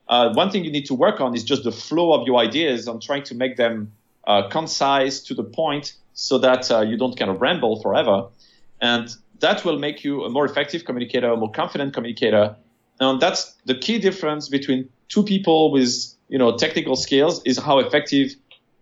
Uh, 0.08 0.32
one 0.34 0.52
thing 0.52 0.64
you 0.64 0.72
need 0.72 0.86
to 0.86 0.94
work 0.96 1.20
on 1.22 1.36
is 1.36 1.44
just 1.44 1.64
the 1.64 1.72
flow 1.72 2.14
of 2.14 2.28
your 2.28 2.38
ideas 2.38 2.88
and 2.88 3.02
trying 3.02 3.24
to 3.24 3.36
make 3.36 3.58
them 3.58 3.92
uh, 4.28 4.48
concise 4.50 5.22
to 5.22 5.34
the 5.34 5.44
point 5.44 5.94
so 6.14 6.38
that 6.38 6.70
uh, 6.72 6.82
you 6.82 6.98
don't 6.98 7.18
kind 7.18 7.32
of 7.32 7.42
ramble 7.42 7.82
forever. 7.82 8.28
And 8.82 9.10
that 9.40 9.66
will 9.66 9.80
make 9.80 10.04
you 10.04 10.24
a 10.24 10.30
more 10.30 10.46
effective 10.46 10.86
communicator, 10.86 11.32
a 11.32 11.38
more 11.38 11.52
confident 11.52 11.94
communicator. 11.94 12.56
And 13.00 13.20
that's 13.22 13.56
the 13.66 13.76
key 13.76 14.00
difference 14.00 14.50
between 14.50 14.90
two 15.08 15.24
people 15.24 15.72
with, 15.72 15.94
you 16.28 16.38
know, 16.38 16.58
technical 16.58 16.96
skills 16.96 17.42
is 17.46 17.58
how 17.58 17.80
effective 17.80 18.36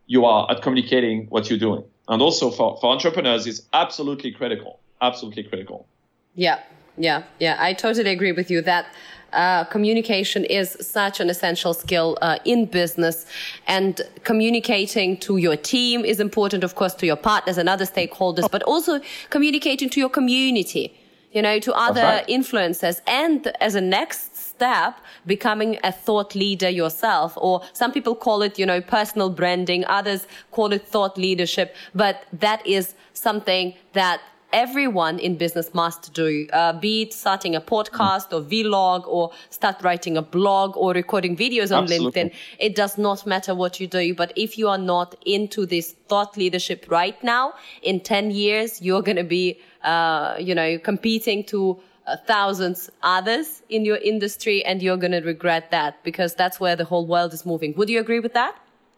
you 0.08 0.26
are 0.26 0.50
at 0.50 0.62
communicating 0.62 1.28
what 1.30 1.50
you're 1.50 1.60
doing. 1.60 1.84
And 2.08 2.22
also 2.22 2.50
for, 2.50 2.78
for 2.80 2.92
entrepreneurs, 2.92 3.46
it's 3.46 3.62
absolutely 3.74 4.32
critical. 4.32 4.80
Absolutely 5.02 5.44
critical. 5.44 5.88
Yeah, 6.36 6.60
yeah, 6.98 7.24
yeah. 7.40 7.58
I 7.60 7.74
totally 7.74 8.10
agree 8.12 8.32
with 8.32 8.50
you 8.50 8.62
that 8.62 8.88
uh, 9.34 9.66
communication 9.66 10.46
is 10.46 10.78
such 10.80 11.20
an 11.20 11.30
essential 11.30 11.74
skill 11.74 12.18
uh, 12.22 12.40
in 12.46 12.66
business, 12.66 13.26
and 13.68 14.02
communicating 14.24 15.18
to 15.18 15.38
your 15.38 15.58
team 15.58 16.06
is 16.06 16.20
important, 16.20 16.64
of 16.64 16.76
course, 16.76 16.96
to 16.96 17.06
your 17.06 17.18
partners 17.18 17.58
and 17.58 17.68
other 17.68 17.86
stakeholders, 17.86 18.50
but 18.50 18.64
also 18.64 19.02
communicating 19.30 19.90
to 19.90 20.00
your 20.00 20.10
community, 20.10 20.98
you 21.32 21.42
know, 21.42 21.60
to 21.60 21.74
other 21.74 22.02
right. 22.02 22.28
influencers, 22.28 23.02
and 23.06 23.52
as 23.60 23.76
a 23.76 23.82
next 23.82 24.38
step 24.58 25.00
becoming 25.28 25.78
a 25.84 25.92
thought 25.92 26.34
leader 26.34 26.70
yourself 26.70 27.38
or 27.38 27.62
some 27.74 27.92
people 27.92 28.16
call 28.16 28.42
it 28.42 28.58
you 28.58 28.66
know 28.66 28.82
personal 28.82 29.30
branding 29.30 29.86
others 29.86 30.26
call 30.52 30.74
it 30.74 30.84
thought 30.88 31.16
leadership 31.16 31.76
but 31.94 32.26
that 32.34 32.66
is 32.66 32.96
something 33.14 33.76
that 33.94 34.20
everyone 34.54 35.20
in 35.20 35.38
business 35.38 35.74
must 35.74 36.14
do 36.14 36.48
uh, 36.54 36.74
be 36.74 37.04
it 37.04 37.14
starting 37.14 37.56
a 37.56 37.62
podcast 37.62 38.34
or 38.34 38.42
vlog 38.42 39.06
or 39.06 39.32
start 39.50 39.76
writing 39.84 40.18
a 40.18 40.22
blog 40.22 40.76
or 40.76 40.92
recording 40.94 41.36
videos 41.36 41.76
on 41.76 41.84
Absolutely. 41.84 42.24
linkedin 42.24 42.34
it 42.58 42.74
does 42.74 42.98
not 42.98 43.26
matter 43.28 43.54
what 43.54 43.80
you 43.80 43.86
do 43.86 44.16
but 44.16 44.32
if 44.36 44.58
you 44.58 44.68
are 44.68 44.78
not 44.78 45.16
into 45.26 45.66
this 45.66 45.92
thought 46.08 46.36
leadership 46.38 46.86
right 46.90 47.22
now 47.24 47.54
in 47.84 48.00
10 48.00 48.32
years 48.32 48.82
you're 48.82 49.04
going 49.04 49.18
to 49.18 49.24
be 49.24 49.60
uh, 49.88 50.36
you 50.40 50.54
know 50.54 50.78
competing 50.80 51.44
to 51.46 51.80
uh, 52.06 52.16
thousands 52.26 52.90
others 53.04 53.62
in 53.70 53.86
your 53.86 53.98
industry 53.98 54.64
and 54.66 54.82
you're 54.84 55.02
going 55.06 55.12
to 55.12 55.22
regret 55.22 55.72
that 55.72 56.04
because 56.04 56.36
that's 56.36 56.60
where 56.60 56.76
the 56.76 56.86
whole 56.86 57.06
world 57.08 57.34
is 57.34 57.46
moving 57.46 57.74
would 57.78 57.90
you 57.90 58.00
agree 58.00 58.20
with 58.20 58.34
that 58.34 58.56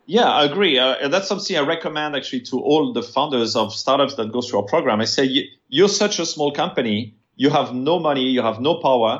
Yeah, 0.09 0.29
I 0.41 0.45
agree. 0.45 0.79
Uh, 0.79 1.07
that's 1.13 1.27
something 1.27 1.55
I 1.55 1.61
recommend 1.61 2.15
actually 2.15 2.41
to 2.49 2.55
all 2.69 2.93
the 2.93 3.03
founders 3.03 3.55
of 3.55 3.67
startups 3.71 4.15
that 4.15 4.31
go 4.31 4.41
through 4.41 4.61
our 4.61 4.65
program. 4.65 4.99
I 5.01 5.05
say, 5.05 5.25
you, 5.35 5.43
you're 5.67 5.87
such 6.03 6.17
a 6.17 6.25
small 6.25 6.51
company. 6.51 7.13
You 7.35 7.51
have 7.51 7.75
no 7.75 7.99
money. 7.99 8.23
You 8.23 8.41
have 8.41 8.59
no 8.59 8.73
power. 8.81 9.11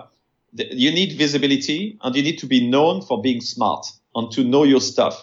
You 0.56 0.92
need 0.92 1.12
visibility 1.14 2.00
and 2.02 2.16
you 2.16 2.24
need 2.24 2.40
to 2.40 2.48
be 2.48 2.68
known 2.68 3.04
for 3.04 3.22
being 3.22 3.40
smart 3.40 3.86
and 4.16 4.32
to 4.32 4.44
know 4.44 4.64
your 4.64 4.82
stuff. 4.82 5.16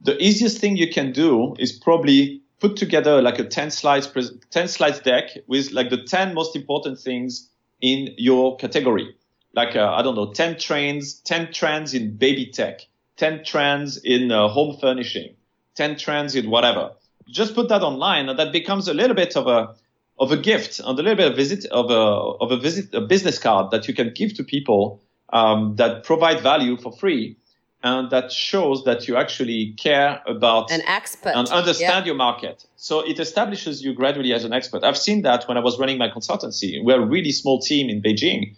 The 0.00 0.16
easiest 0.22 0.58
thing 0.58 0.76
you 0.76 0.88
can 0.88 1.10
do 1.10 1.56
is 1.58 1.72
probably 1.72 2.42
put 2.60 2.76
together 2.76 3.22
like 3.22 3.38
a 3.38 3.44
10 3.44 3.70
slides 3.70 4.10
10 4.50 4.68
slides 4.68 5.00
deck 5.00 5.30
with 5.46 5.72
like 5.72 5.90
the 5.90 6.02
10 6.02 6.34
most 6.34 6.56
important 6.56 6.98
things 6.98 7.48
in 7.80 8.14
your 8.16 8.56
category. 8.56 9.14
Like 9.54 9.76
uh, 9.76 9.92
i 9.94 10.02
don't 10.02 10.14
know 10.14 10.32
10 10.32 10.58
trends 10.58 11.14
10 11.20 11.52
trends 11.52 11.94
in 11.94 12.16
baby 12.16 12.46
tech 12.46 12.86
10 13.16 13.44
trends 13.44 13.98
in 13.98 14.30
uh, 14.30 14.48
home 14.48 14.76
furnishing 14.80 15.34
10 15.76 15.96
trends 15.96 16.34
in 16.34 16.50
whatever. 16.50 16.92
Just 17.28 17.54
put 17.54 17.68
that 17.68 17.82
online 17.82 18.28
and 18.28 18.38
that 18.38 18.52
becomes 18.52 18.88
a 18.88 18.94
little 18.94 19.14
bit 19.14 19.36
of 19.36 19.46
a 19.46 19.74
of 20.18 20.32
a 20.32 20.36
gift 20.36 20.80
and 20.80 20.98
a 20.98 21.02
little 21.02 21.16
bit 21.16 21.30
of 21.30 21.36
visit 21.36 21.64
of 21.66 21.90
a 21.90 21.94
of 21.94 22.50
a 22.50 22.56
visit 22.56 22.92
a 22.94 23.00
business 23.00 23.38
card 23.38 23.70
that 23.70 23.86
you 23.86 23.94
can 23.94 24.12
give 24.14 24.34
to 24.34 24.44
people 24.44 25.00
um, 25.30 25.76
that 25.76 26.04
provide 26.04 26.40
value 26.40 26.76
for 26.76 26.92
free 26.92 27.36
and 27.82 28.10
that 28.10 28.32
shows 28.32 28.84
that 28.84 29.06
you 29.06 29.16
actually 29.16 29.72
care 29.76 30.20
about 30.26 30.70
an 30.70 30.82
expert 30.86 31.32
and 31.36 31.48
understand 31.48 32.06
your 32.06 32.16
market. 32.16 32.66
So 32.76 33.00
it 33.00 33.20
establishes 33.20 33.82
you 33.82 33.94
gradually 33.94 34.32
as 34.32 34.44
an 34.44 34.52
expert. 34.52 34.82
I've 34.82 34.98
seen 34.98 35.22
that 35.22 35.46
when 35.46 35.56
I 35.56 35.60
was 35.60 35.78
running 35.78 35.98
my 35.98 36.08
consultancy. 36.08 36.82
We're 36.82 37.00
a 37.00 37.06
really 37.06 37.30
small 37.30 37.60
team 37.60 37.88
in 37.88 38.02
Beijing 38.02 38.56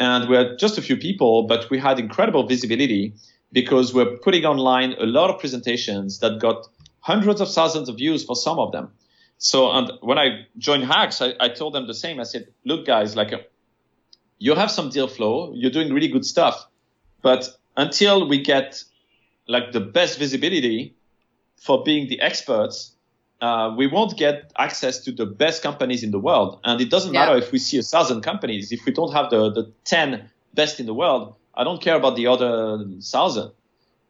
and 0.00 0.28
we're 0.28 0.56
just 0.56 0.78
a 0.78 0.82
few 0.82 0.96
people, 0.96 1.42
but 1.42 1.68
we 1.70 1.78
had 1.78 1.98
incredible 1.98 2.46
visibility 2.46 3.12
because 3.52 3.92
we're 3.94 4.16
putting 4.16 4.44
online 4.44 4.94
a 4.94 5.06
lot 5.06 5.30
of 5.30 5.38
presentations 5.38 6.18
that 6.20 6.40
got 6.40 6.66
hundreds 7.00 7.40
of 7.40 7.52
thousands 7.52 7.88
of 7.88 7.96
views 7.96 8.24
for 8.24 8.34
some 8.34 8.58
of 8.58 8.72
them. 8.72 8.90
So 9.36 9.70
and 9.72 9.92
when 10.00 10.18
I 10.18 10.46
joined 10.56 10.84
Hax, 10.84 11.20
I, 11.20 11.34
I 11.38 11.48
told 11.50 11.74
them 11.74 11.86
the 11.86 11.94
same. 11.94 12.18
I 12.18 12.22
said, 12.22 12.48
look, 12.64 12.86
guys, 12.86 13.14
like 13.14 13.32
you 14.38 14.54
have 14.54 14.70
some 14.70 14.88
deal 14.88 15.06
flow, 15.06 15.52
you're 15.54 15.70
doing 15.70 15.92
really 15.92 16.08
good 16.08 16.24
stuff, 16.24 16.66
but 17.20 17.48
until 17.76 18.28
we 18.28 18.40
get 18.40 18.82
like 19.46 19.72
the 19.72 19.80
best 19.80 20.18
visibility 20.18 20.94
for 21.56 21.82
being 21.82 22.08
the 22.08 22.20
experts, 22.20 22.92
uh, 23.40 23.74
we 23.76 23.86
won't 23.86 24.16
get 24.16 24.52
access 24.58 24.98
to 25.00 25.12
the 25.12 25.26
best 25.26 25.62
companies 25.62 26.02
in 26.02 26.10
the 26.10 26.18
world. 26.18 26.60
And 26.64 26.80
it 26.80 26.90
doesn't 26.90 27.12
yeah. 27.12 27.26
matter 27.26 27.36
if 27.36 27.52
we 27.52 27.58
see 27.58 27.78
a 27.78 27.82
thousand 27.82 28.22
companies. 28.22 28.72
If 28.72 28.84
we 28.86 28.92
don't 28.92 29.12
have 29.12 29.30
the, 29.30 29.50
the 29.50 29.72
10 29.84 30.30
best 30.54 30.80
in 30.80 30.86
the 30.86 30.94
world, 30.94 31.34
I 31.54 31.64
don't 31.64 31.80
care 31.80 31.96
about 31.96 32.16
the 32.16 32.26
other 32.26 32.84
thousand. 33.02 33.52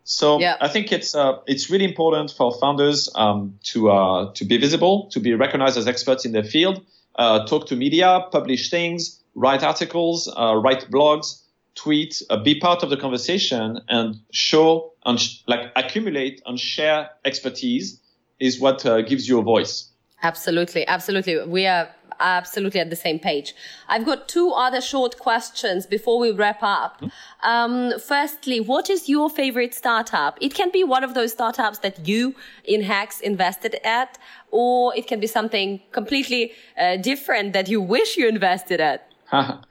So 0.05 0.39
yeah. 0.39 0.57
I 0.61 0.69
think 0.69 0.93
it's 0.93 1.15
uh, 1.15 1.39
it's 1.47 1.71
really 1.71 1.87
important 1.87 2.31
for 2.31 2.53
founders 2.61 3.09
um, 3.15 3.59
to 3.65 3.91
uh, 3.91 4.33
to 4.35 4.45
be 4.45 4.59
visible, 4.59 5.09
to 5.13 5.21
be 5.21 5.33
recognized 5.33 5.79
as 5.79 5.89
experts 5.89 6.27
in 6.27 6.33
their 6.33 6.45
field, 6.45 6.85
uh, 7.17 7.47
talk 7.47 7.67
to 7.69 7.77
media, 7.77 8.21
publish 8.31 8.71
things, 8.71 9.19
write 9.35 9.63
articles, 9.63 10.31
uh, 10.37 10.55
write 10.57 10.91
blogs, 10.91 11.41
tweet, 11.75 12.23
uh, 12.31 12.37
be 12.37 12.59
part 12.59 12.83
of 12.83 12.91
the 12.91 12.97
conversation 12.97 13.81
and 13.89 14.17
show 14.33 14.93
and 15.05 15.21
sh- 15.21 15.41
like 15.47 15.73
accumulate 15.77 16.43
and 16.47 16.59
share 16.59 17.11
expertise 17.25 18.01
is 18.41 18.61
what 18.61 18.85
uh, 18.87 19.03
gives 19.03 19.29
you 19.29 19.39
a 19.39 19.43
voice. 19.43 19.91
Absolutely. 20.23 20.87
Absolutely. 20.87 21.45
We 21.47 21.67
are 21.67 21.89
absolutely 22.21 22.81
at 22.81 22.91
the 22.91 22.97
same 22.97 23.19
page. 23.19 23.55
I've 23.89 24.05
got 24.05 24.29
two 24.29 24.51
other 24.51 24.81
short 24.81 25.19
questions 25.19 25.87
before 25.87 26.19
we 26.19 26.31
wrap 26.31 26.63
up. 26.63 27.01
Mm-hmm. 27.01 27.49
Um, 27.49 27.99
firstly, 27.99 28.61
what 28.61 28.89
is 28.89 29.09
your 29.09 29.29
favorite 29.29 29.75
startup? 29.75 30.39
It 30.41 30.55
can 30.55 30.71
be 30.71 30.85
one 30.85 31.05
of 31.05 31.15
those 31.15 31.33
startups 31.33 31.79
that 31.81 32.07
you 32.07 32.35
in 32.65 32.83
Hax 32.83 33.21
invested 33.21 33.77
at, 33.85 34.19
or 34.51 34.95
it 34.97 35.07
can 35.07 35.21
be 35.21 35.27
something 35.27 35.81
completely 35.93 36.53
uh, 36.79 36.97
different 36.97 37.53
that 37.53 37.69
you 37.69 37.81
wish 37.81 38.17
you 38.17 38.29
invested 38.29 38.81
at. 38.81 39.11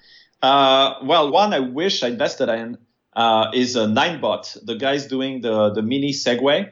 Uh, 0.44 1.00
well, 1.04 1.32
one 1.32 1.54
I 1.54 1.60
wish 1.60 2.04
I 2.04 2.10
invested 2.10 2.50
in 2.50 2.78
uh, 3.16 3.52
is 3.54 3.78
a 3.78 3.86
Ninebot. 3.86 4.66
The 4.66 4.76
guy's 4.76 5.08
doing 5.08 5.39
the 5.41 5.72
the 5.72 5.82
mini 5.82 6.12
Segway. 6.12 6.68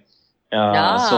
Uh, 0.51 0.57
ah. 0.57 1.07
So 1.09 1.17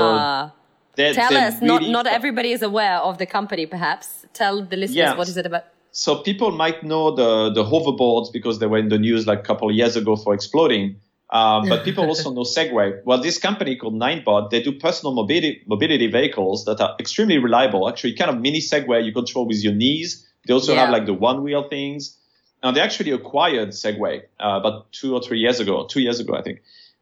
they're, 0.96 1.14
Tell 1.16 1.32
they're 1.32 1.48
us. 1.48 1.56
Really 1.56 1.68
not 1.68 2.06
not 2.06 2.08
everybody 2.08 2.52
is 2.52 2.62
aware 2.62 2.98
of 3.00 3.18
the 3.18 3.26
company. 3.26 3.66
Perhaps 3.66 4.28
tell 4.34 4.64
the 4.64 4.78
listeners 4.78 4.96
yeah. 4.96 5.18
what 5.18 5.28
is 5.28 5.36
it 5.36 5.48
about. 5.48 5.64
So 5.92 6.18
people 6.18 6.52
might 6.52 6.84
know 6.84 7.16
the 7.16 7.52
the 7.52 7.64
hoverboards 7.64 8.32
because 8.32 8.60
they 8.60 8.68
were 8.68 8.78
in 8.78 8.90
the 8.90 9.00
news 9.00 9.26
like 9.26 9.40
a 9.40 9.44
couple 9.44 9.70
of 9.70 9.76
years 9.76 9.96
ago 9.96 10.16
for 10.16 10.36
exploding. 10.36 10.98
Um, 11.32 11.68
but 11.68 11.84
people 11.84 12.06
also 12.06 12.32
know 12.32 12.44
Segway. 12.44 13.04
Well, 13.06 13.20
this 13.20 13.40
company 13.40 13.76
called 13.76 13.96
Ninebot, 13.96 14.52
they 14.52 14.62
do 14.62 14.72
personal 14.72 15.16
mobility, 15.16 15.64
mobility 15.66 16.06
vehicles 16.06 16.66
that 16.66 16.80
are 16.80 16.96
extremely 17.00 17.40
reliable. 17.40 17.90
Actually, 17.90 18.14
kind 18.14 18.30
of 18.30 18.40
mini 18.40 18.60
Segway 18.60 19.04
you 19.04 19.12
control 19.12 19.48
with 19.48 19.64
your 19.64 19.74
knees. 19.74 20.30
They 20.46 20.54
also 20.54 20.74
yeah. 20.74 20.82
have 20.82 20.92
like 20.92 21.08
the 21.08 21.16
one 21.16 21.42
wheel 21.42 21.68
things. 21.68 22.20
And 22.64 22.76
they 22.76 22.82
actually 22.82 23.12
acquired 23.12 23.70
Segway 23.70 24.24
uh, 24.40 24.60
about 24.62 24.92
two 24.94 25.14
or 25.14 25.22
three 25.22 25.40
years 25.40 25.60
ago, 25.60 25.86
two 25.86 26.02
years 26.02 26.20
ago, 26.20 26.34
I 26.34 26.42
think. 26.42 26.62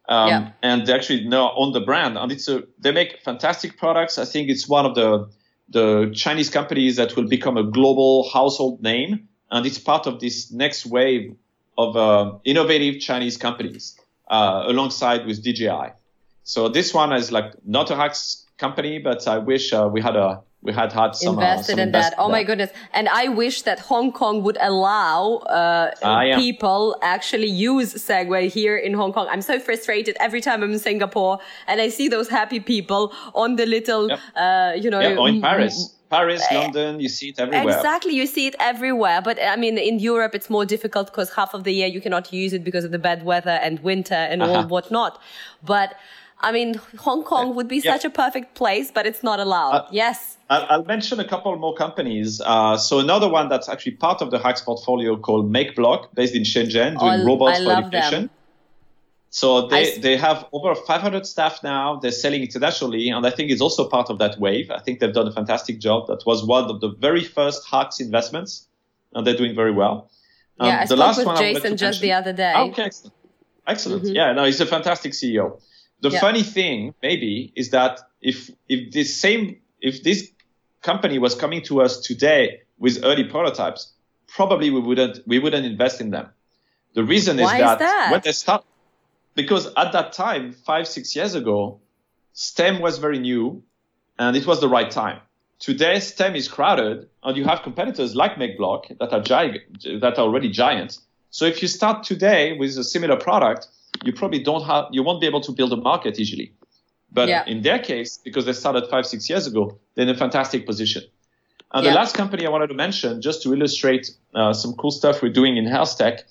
Um, 0.09 0.27
yeah. 0.29 0.51
And 0.63 0.87
they 0.87 0.93
actually 0.93 1.25
now 1.25 1.53
own 1.55 1.71
the 1.71 1.79
brand, 1.79 2.17
and 2.17 2.31
it's 2.31 2.47
a 2.47 2.63
they 2.79 2.91
make 2.91 3.21
fantastic 3.23 3.77
products. 3.77 4.17
I 4.17 4.25
think 4.25 4.49
it's 4.49 4.67
one 4.67 4.85
of 4.85 4.95
the 4.95 5.29
the 5.69 6.11
Chinese 6.13 6.49
companies 6.49 6.97
that 6.97 7.15
will 7.15 7.27
become 7.27 7.55
a 7.55 7.63
global 7.63 8.29
household 8.29 8.81
name, 8.81 9.29
and 9.51 9.65
it's 9.65 9.77
part 9.77 10.07
of 10.07 10.19
this 10.19 10.51
next 10.51 10.85
wave 10.85 11.35
of 11.77 11.95
uh, 11.95 12.37
innovative 12.43 12.99
Chinese 12.99 13.37
companies 13.37 13.97
uh, 14.27 14.63
alongside 14.65 15.25
with 15.25 15.43
DJI. 15.43 15.93
So 16.43 16.67
this 16.67 16.93
one 16.93 17.13
is 17.13 17.31
like 17.31 17.53
not 17.65 17.91
a 17.91 17.95
Hax 17.95 18.45
company, 18.57 18.99
but 18.99 19.27
I 19.27 19.37
wish 19.37 19.71
uh, 19.71 19.87
we 19.91 20.01
had 20.01 20.15
a 20.15 20.41
we 20.63 20.73
had 20.73 20.93
had 20.93 21.15
some 21.15 21.37
uh, 21.37 21.41
invested 21.41 21.73
uh, 21.73 21.75
some 21.75 21.79
in 21.79 21.91
that. 21.91 22.13
Oh 22.17 22.29
my 22.29 22.43
goodness! 22.43 22.71
And 22.93 23.09
I 23.09 23.27
wish 23.29 23.63
that 23.63 23.79
Hong 23.79 24.11
Kong 24.11 24.43
would 24.43 24.57
allow 24.61 25.37
uh, 25.37 25.91
ah, 26.03 26.21
yeah. 26.21 26.37
people 26.37 26.97
actually 27.01 27.47
use 27.47 27.93
Segway 27.95 28.51
here 28.51 28.77
in 28.77 28.93
Hong 28.93 29.11
Kong. 29.11 29.27
I'm 29.29 29.41
so 29.41 29.59
frustrated 29.59 30.15
every 30.19 30.41
time 30.41 30.61
I'm 30.61 30.71
in 30.71 30.79
Singapore 30.79 31.39
and 31.67 31.81
I 31.81 31.89
see 31.89 32.07
those 32.07 32.29
happy 32.29 32.59
people 32.59 33.13
on 33.33 33.55
the 33.55 33.65
little, 33.65 34.09
yep. 34.09 34.19
uh, 34.35 34.73
you 34.75 34.89
know, 34.89 34.99
or 35.17 35.29
in 35.29 35.41
Paris. 35.41 35.95
Paris, 36.11 36.43
eh, 36.51 36.59
London, 36.59 36.99
you 36.99 37.07
see 37.07 37.29
it 37.29 37.39
everywhere. 37.39 37.73
Exactly, 37.73 38.13
you 38.13 38.27
see 38.27 38.45
it 38.45 38.55
everywhere. 38.59 39.21
But 39.21 39.39
I 39.41 39.55
mean, 39.55 39.77
in 39.77 39.97
Europe, 39.97 40.35
it's 40.35 40.49
more 40.49 40.65
difficult 40.65 41.07
because 41.07 41.33
half 41.33 41.53
of 41.53 41.63
the 41.63 41.73
year 41.73 41.87
you 41.87 42.01
cannot 42.01 42.33
use 42.33 42.51
it 42.51 42.65
because 42.65 42.83
of 42.83 42.91
the 42.91 42.99
bad 42.99 43.23
weather 43.23 43.57
and 43.63 43.79
winter 43.79 44.13
and 44.13 44.43
uh-huh. 44.43 44.53
all 44.53 44.67
whatnot. 44.67 45.21
But 45.63 45.95
I 46.41 46.51
mean, 46.51 46.75
Hong 46.97 47.23
Kong 47.23 47.55
would 47.55 47.67
be 47.67 47.77
yeah. 47.77 47.93
such 47.93 48.05
a 48.05 48.09
perfect 48.09 48.55
place, 48.55 48.91
but 48.91 49.05
it's 49.05 49.23
not 49.23 49.39
allowed. 49.39 49.71
Uh, 49.71 49.87
yes. 49.91 50.37
I'll 50.49 50.83
mention 50.83 51.19
a 51.19 51.27
couple 51.27 51.55
more 51.55 51.75
companies. 51.75 52.41
Uh, 52.41 52.77
so 52.77 52.99
another 52.99 53.29
one 53.29 53.47
that's 53.47 53.69
actually 53.69 53.93
part 53.93 54.21
of 54.21 54.31
the 54.31 54.39
Hax 54.39 54.61
portfolio 54.61 55.15
called 55.15 55.51
MakeBlock, 55.51 56.13
based 56.13 56.35
in 56.35 56.43
Shenzhen, 56.43 56.99
doing 56.99 57.21
oh, 57.21 57.25
robots 57.25 57.59
I 57.59 57.63
for 57.63 57.71
education. 57.71 58.21
Them. 58.23 58.29
So 59.33 59.67
they, 59.67 59.97
they 59.97 60.17
have 60.17 60.45
over 60.51 60.75
500 60.75 61.25
staff 61.25 61.63
now. 61.63 61.95
They're 61.95 62.11
selling 62.11 62.41
internationally, 62.41 63.07
and 63.09 63.25
I 63.25 63.29
think 63.29 63.49
it's 63.49 63.61
also 63.61 63.87
part 63.87 64.09
of 64.09 64.19
that 64.19 64.37
wave. 64.39 64.69
I 64.69 64.79
think 64.79 64.99
they've 64.99 65.13
done 65.13 65.27
a 65.27 65.31
fantastic 65.31 65.79
job. 65.79 66.07
That 66.07 66.25
was 66.25 66.45
one 66.45 66.65
of 66.69 66.81
the 66.81 66.89
very 66.89 67.23
first 67.23 67.65
Hax 67.65 68.01
investments, 68.01 68.67
and 69.13 69.25
they're 69.25 69.37
doing 69.37 69.55
very 69.55 69.71
well. 69.71 70.09
Um, 70.59 70.67
yeah, 70.67 70.79
I 70.79 70.81
the 70.81 70.87
spoke 70.87 70.99
last 70.99 71.17
with 71.19 71.27
one 71.27 71.37
Jason 71.37 71.77
just 71.77 71.81
mention, 71.81 72.01
the 72.01 72.11
other 72.11 72.33
day. 72.33 72.53
Okay, 72.55 72.83
excellent. 72.83 73.13
Excellent. 73.67 74.03
Mm-hmm. 74.03 74.15
Yeah, 74.15 74.33
no, 74.33 74.43
he's 74.43 74.59
a 74.59 74.65
fantastic 74.65 75.13
CEO. 75.13 75.61
The 76.01 76.09
yeah. 76.09 76.19
funny 76.19 76.43
thing, 76.43 76.93
maybe, 77.01 77.53
is 77.55 77.69
that 77.71 78.01
if 78.21 78.49
if 78.67 78.91
this 78.91 79.15
same 79.15 79.57
if 79.79 80.03
this 80.03 80.31
company 80.81 81.19
was 81.19 81.35
coming 81.35 81.61
to 81.63 81.81
us 81.81 81.99
today 81.99 82.61
with 82.79 83.03
early 83.03 83.23
prototypes, 83.23 83.93
probably 84.27 84.69
we 84.69 84.79
wouldn't 84.79 85.19
we 85.27 85.39
wouldn't 85.39 85.65
invest 85.65 86.01
in 86.01 86.09
them. 86.09 86.29
The 86.93 87.03
reason 87.03 87.39
is 87.39 87.49
that, 87.49 87.79
is 87.81 87.87
that, 87.87 88.11
when 88.11 88.21
they 88.23 88.31
start, 88.31 88.65
because 89.35 89.67
at 89.77 89.93
that 89.93 90.11
time, 90.13 90.51
five 90.51 90.87
six 90.87 91.15
years 91.15 91.35
ago, 91.35 91.79
STEM 92.33 92.81
was 92.81 92.97
very 92.97 93.19
new, 93.19 93.63
and 94.17 94.35
it 94.35 94.45
was 94.45 94.59
the 94.59 94.67
right 94.67 94.89
time. 94.89 95.19
Today, 95.59 95.99
STEM 95.99 96.35
is 96.35 96.47
crowded, 96.47 97.07
and 97.23 97.37
you 97.37 97.45
have 97.45 97.61
competitors 97.61 98.15
like 98.15 98.35
MakeBlock 98.35 98.97
that 98.97 99.13
are 99.13 99.21
giant, 99.21 99.61
that 100.01 100.17
are 100.17 100.21
already 100.21 100.49
giants. 100.49 101.01
So 101.29 101.45
if 101.45 101.61
you 101.61 101.67
start 101.67 102.03
today 102.03 102.57
with 102.57 102.77
a 102.77 102.83
similar 102.83 103.15
product, 103.15 103.67
you 104.03 104.13
probably 104.13 104.39
don't 104.39 104.63
have, 104.63 104.85
you 104.91 105.03
won't 105.03 105.21
be 105.21 105.27
able 105.27 105.41
to 105.41 105.51
build 105.51 105.73
a 105.73 105.77
market 105.77 106.19
easily. 106.19 106.53
But 107.11 107.27
yeah. 107.27 107.45
in 107.45 107.61
their 107.61 107.79
case, 107.79 108.17
because 108.17 108.45
they 108.45 108.53
started 108.53 108.87
five, 108.89 109.05
six 109.05 109.29
years 109.29 109.45
ago, 109.45 109.77
they're 109.95 110.07
in 110.07 110.09
a 110.09 110.17
fantastic 110.17 110.65
position. 110.65 111.03
And 111.73 111.85
yeah. 111.85 111.91
the 111.91 111.95
last 111.95 112.15
company 112.15 112.45
I 112.45 112.49
wanted 112.49 112.67
to 112.67 112.73
mention, 112.73 113.21
just 113.21 113.43
to 113.43 113.53
illustrate 113.53 114.11
uh, 114.33 114.53
some 114.53 114.73
cool 114.73 114.91
stuff 114.91 115.21
we're 115.21 115.31
doing 115.31 115.57
in 115.57 115.65
health 115.65 115.97
tech, 115.97 116.23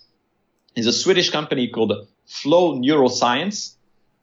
is 0.76 0.86
a 0.86 0.92
Swedish 0.92 1.30
company 1.30 1.68
called 1.68 1.92
Flow 2.26 2.76
Neuroscience. 2.78 3.74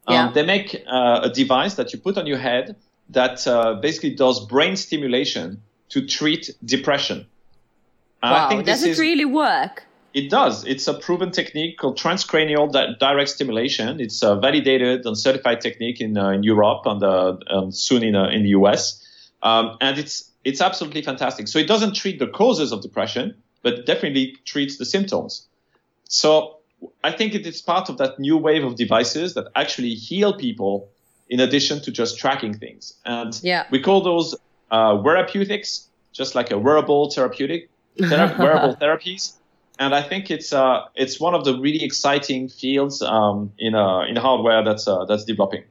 Um, 0.07 0.15
yeah. 0.15 0.31
They 0.31 0.45
make 0.45 0.83
uh, 0.87 1.21
a 1.23 1.29
device 1.29 1.75
that 1.75 1.93
you 1.93 1.99
put 1.99 2.17
on 2.17 2.27
your 2.27 2.37
head 2.37 2.75
that 3.09 3.47
uh, 3.47 3.75
basically 3.75 4.15
does 4.15 4.45
brain 4.45 4.75
stimulation 4.75 5.61
to 5.89 6.05
treat 6.05 6.51
depression. 6.63 7.25
wow, 8.21 8.61
does 8.61 8.83
it 8.83 8.91
is, 8.91 8.99
really 8.99 9.25
work? 9.25 9.86
It 10.17 10.31
does. 10.31 10.65
It's 10.65 10.87
a 10.87 10.95
proven 10.95 11.29
technique 11.29 11.77
called 11.77 11.95
transcranial 11.95 12.71
di- 12.71 12.95
direct 12.99 13.29
stimulation. 13.29 13.99
It's 13.99 14.23
a 14.23 14.35
validated 14.35 15.05
and 15.05 15.15
certified 15.15 15.61
technique 15.61 16.01
in, 16.01 16.17
uh, 16.17 16.29
in 16.29 16.41
Europe 16.41 16.87
and 16.87 17.03
uh, 17.03 17.37
um, 17.51 17.71
soon 17.71 18.01
in, 18.01 18.15
uh, 18.15 18.27
in 18.29 18.41
the 18.41 18.49
US. 18.61 19.07
Um, 19.43 19.77
and 19.79 19.99
it's, 19.99 20.31
it's 20.43 20.59
absolutely 20.59 21.03
fantastic. 21.03 21.47
So 21.47 21.59
it 21.59 21.67
doesn't 21.67 21.93
treat 21.93 22.17
the 22.17 22.25
causes 22.25 22.71
of 22.71 22.81
depression, 22.81 23.35
but 23.61 23.85
definitely 23.85 24.35
treats 24.43 24.79
the 24.79 24.85
symptoms. 24.85 25.45
So 26.09 26.57
I 27.03 27.11
think 27.11 27.35
it 27.35 27.45
is 27.45 27.61
part 27.61 27.87
of 27.87 27.99
that 27.99 28.17
new 28.17 28.37
wave 28.37 28.63
of 28.63 28.75
devices 28.75 29.35
that 29.35 29.45
actually 29.55 29.93
heal 29.93 30.33
people 30.35 30.89
in 31.29 31.39
addition 31.39 31.79
to 31.83 31.91
just 31.91 32.17
tracking 32.17 32.55
things. 32.57 32.95
And 33.05 33.39
yeah. 33.43 33.67
we 33.69 33.79
call 33.79 34.01
those 34.01 34.33
uh, 34.71 34.99
wearapeutics, 34.99 35.87
just 36.11 36.33
like 36.33 36.49
a 36.49 36.57
wearable 36.57 37.11
therapeutic, 37.11 37.69
thera- 37.99 38.35
wearable 38.39 38.75
therapies. 38.77 39.33
And 39.79 39.93
I 39.93 40.01
think 40.01 40.31
it's 40.31 40.53
uh, 40.53 40.85
it's 40.95 41.19
one 41.19 41.35
of 41.35 41.43
the 41.45 41.57
really 41.59 41.83
exciting 41.83 42.49
fields 42.49 43.01
um, 43.01 43.51
in 43.59 43.75
uh, 43.75 44.01
in 44.01 44.15
hardware 44.15 44.63
that's 44.63 44.87
uh, 44.87 45.05
that's 45.05 45.23
developing. 45.23 45.63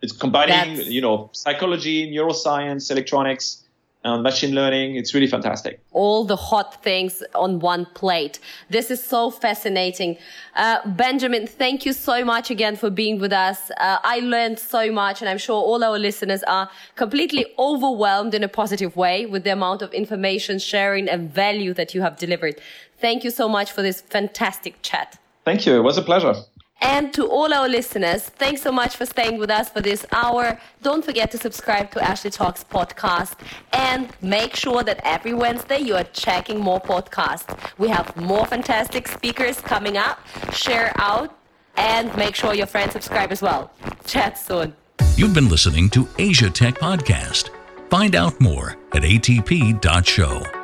It's 0.00 0.12
combining 0.12 0.76
That's- 0.76 0.88
you 0.88 1.00
know 1.00 1.30
psychology, 1.32 2.10
neuroscience, 2.10 2.90
electronics, 2.90 3.61
and 4.04 4.22
machine 4.22 4.54
learning. 4.54 4.96
It's 4.96 5.14
really 5.14 5.26
fantastic. 5.26 5.80
all 5.92 6.24
the 6.24 6.36
hot 6.36 6.82
things 6.82 7.22
on 7.34 7.60
one 7.60 7.86
plate. 7.94 8.38
This 8.70 8.90
is 8.90 9.02
so 9.02 9.30
fascinating. 9.30 10.16
Uh, 10.56 10.78
Benjamin, 10.86 11.46
thank 11.46 11.86
you 11.86 11.92
so 11.92 12.24
much 12.24 12.50
again 12.50 12.76
for 12.76 12.90
being 12.90 13.18
with 13.20 13.32
us. 13.32 13.70
Uh, 13.70 13.98
I 14.02 14.20
learned 14.20 14.58
so 14.58 14.90
much, 14.90 15.20
and 15.20 15.28
I'm 15.28 15.38
sure 15.38 15.60
all 15.62 15.84
our 15.84 15.98
listeners 15.98 16.42
are 16.44 16.68
completely 16.96 17.46
overwhelmed 17.58 18.34
in 18.34 18.42
a 18.42 18.48
positive 18.48 18.96
way 18.96 19.26
with 19.26 19.44
the 19.44 19.52
amount 19.52 19.82
of 19.82 19.92
information 19.92 20.58
sharing 20.58 21.08
and 21.08 21.32
value 21.32 21.72
that 21.74 21.94
you 21.94 22.02
have 22.02 22.16
delivered. 22.18 22.60
Thank 23.00 23.24
you 23.24 23.30
so 23.30 23.48
much 23.48 23.70
for 23.72 23.82
this 23.82 24.00
fantastic 24.00 24.74
chat. 24.82 25.18
Thank 25.44 25.66
you. 25.66 25.76
It 25.76 25.82
was 25.82 25.98
a 25.98 26.02
pleasure. 26.02 26.34
And 26.82 27.14
to 27.14 27.26
all 27.26 27.54
our 27.54 27.68
listeners, 27.68 28.24
thanks 28.24 28.60
so 28.60 28.72
much 28.72 28.96
for 28.96 29.06
staying 29.06 29.38
with 29.38 29.50
us 29.50 29.70
for 29.70 29.80
this 29.80 30.04
hour. 30.12 30.58
Don't 30.82 31.04
forget 31.04 31.30
to 31.30 31.38
subscribe 31.38 31.92
to 31.92 32.00
Asia 32.00 32.28
Tech 32.28 32.56
podcast 32.68 33.36
and 33.72 34.08
make 34.20 34.56
sure 34.56 34.82
that 34.82 35.00
every 35.04 35.32
Wednesday 35.32 35.78
you 35.78 35.94
are 35.94 36.04
checking 36.12 36.58
more 36.58 36.80
podcasts. 36.80 37.56
We 37.78 37.88
have 37.88 38.14
more 38.16 38.46
fantastic 38.46 39.06
speakers 39.06 39.60
coming 39.60 39.96
up. 39.96 40.18
Share 40.52 40.92
out 40.96 41.38
and 41.76 42.14
make 42.16 42.34
sure 42.34 42.52
your 42.52 42.66
friends 42.66 42.92
subscribe 42.92 43.30
as 43.30 43.40
well. 43.40 43.70
Chat 44.04 44.36
soon. 44.36 44.74
You've 45.16 45.34
been 45.34 45.48
listening 45.48 45.88
to 45.90 46.08
Asia 46.18 46.50
Tech 46.50 46.74
Podcast. 46.74 47.50
Find 47.90 48.16
out 48.16 48.40
more 48.40 48.76
at 48.92 49.02
atp.show. 49.02 50.61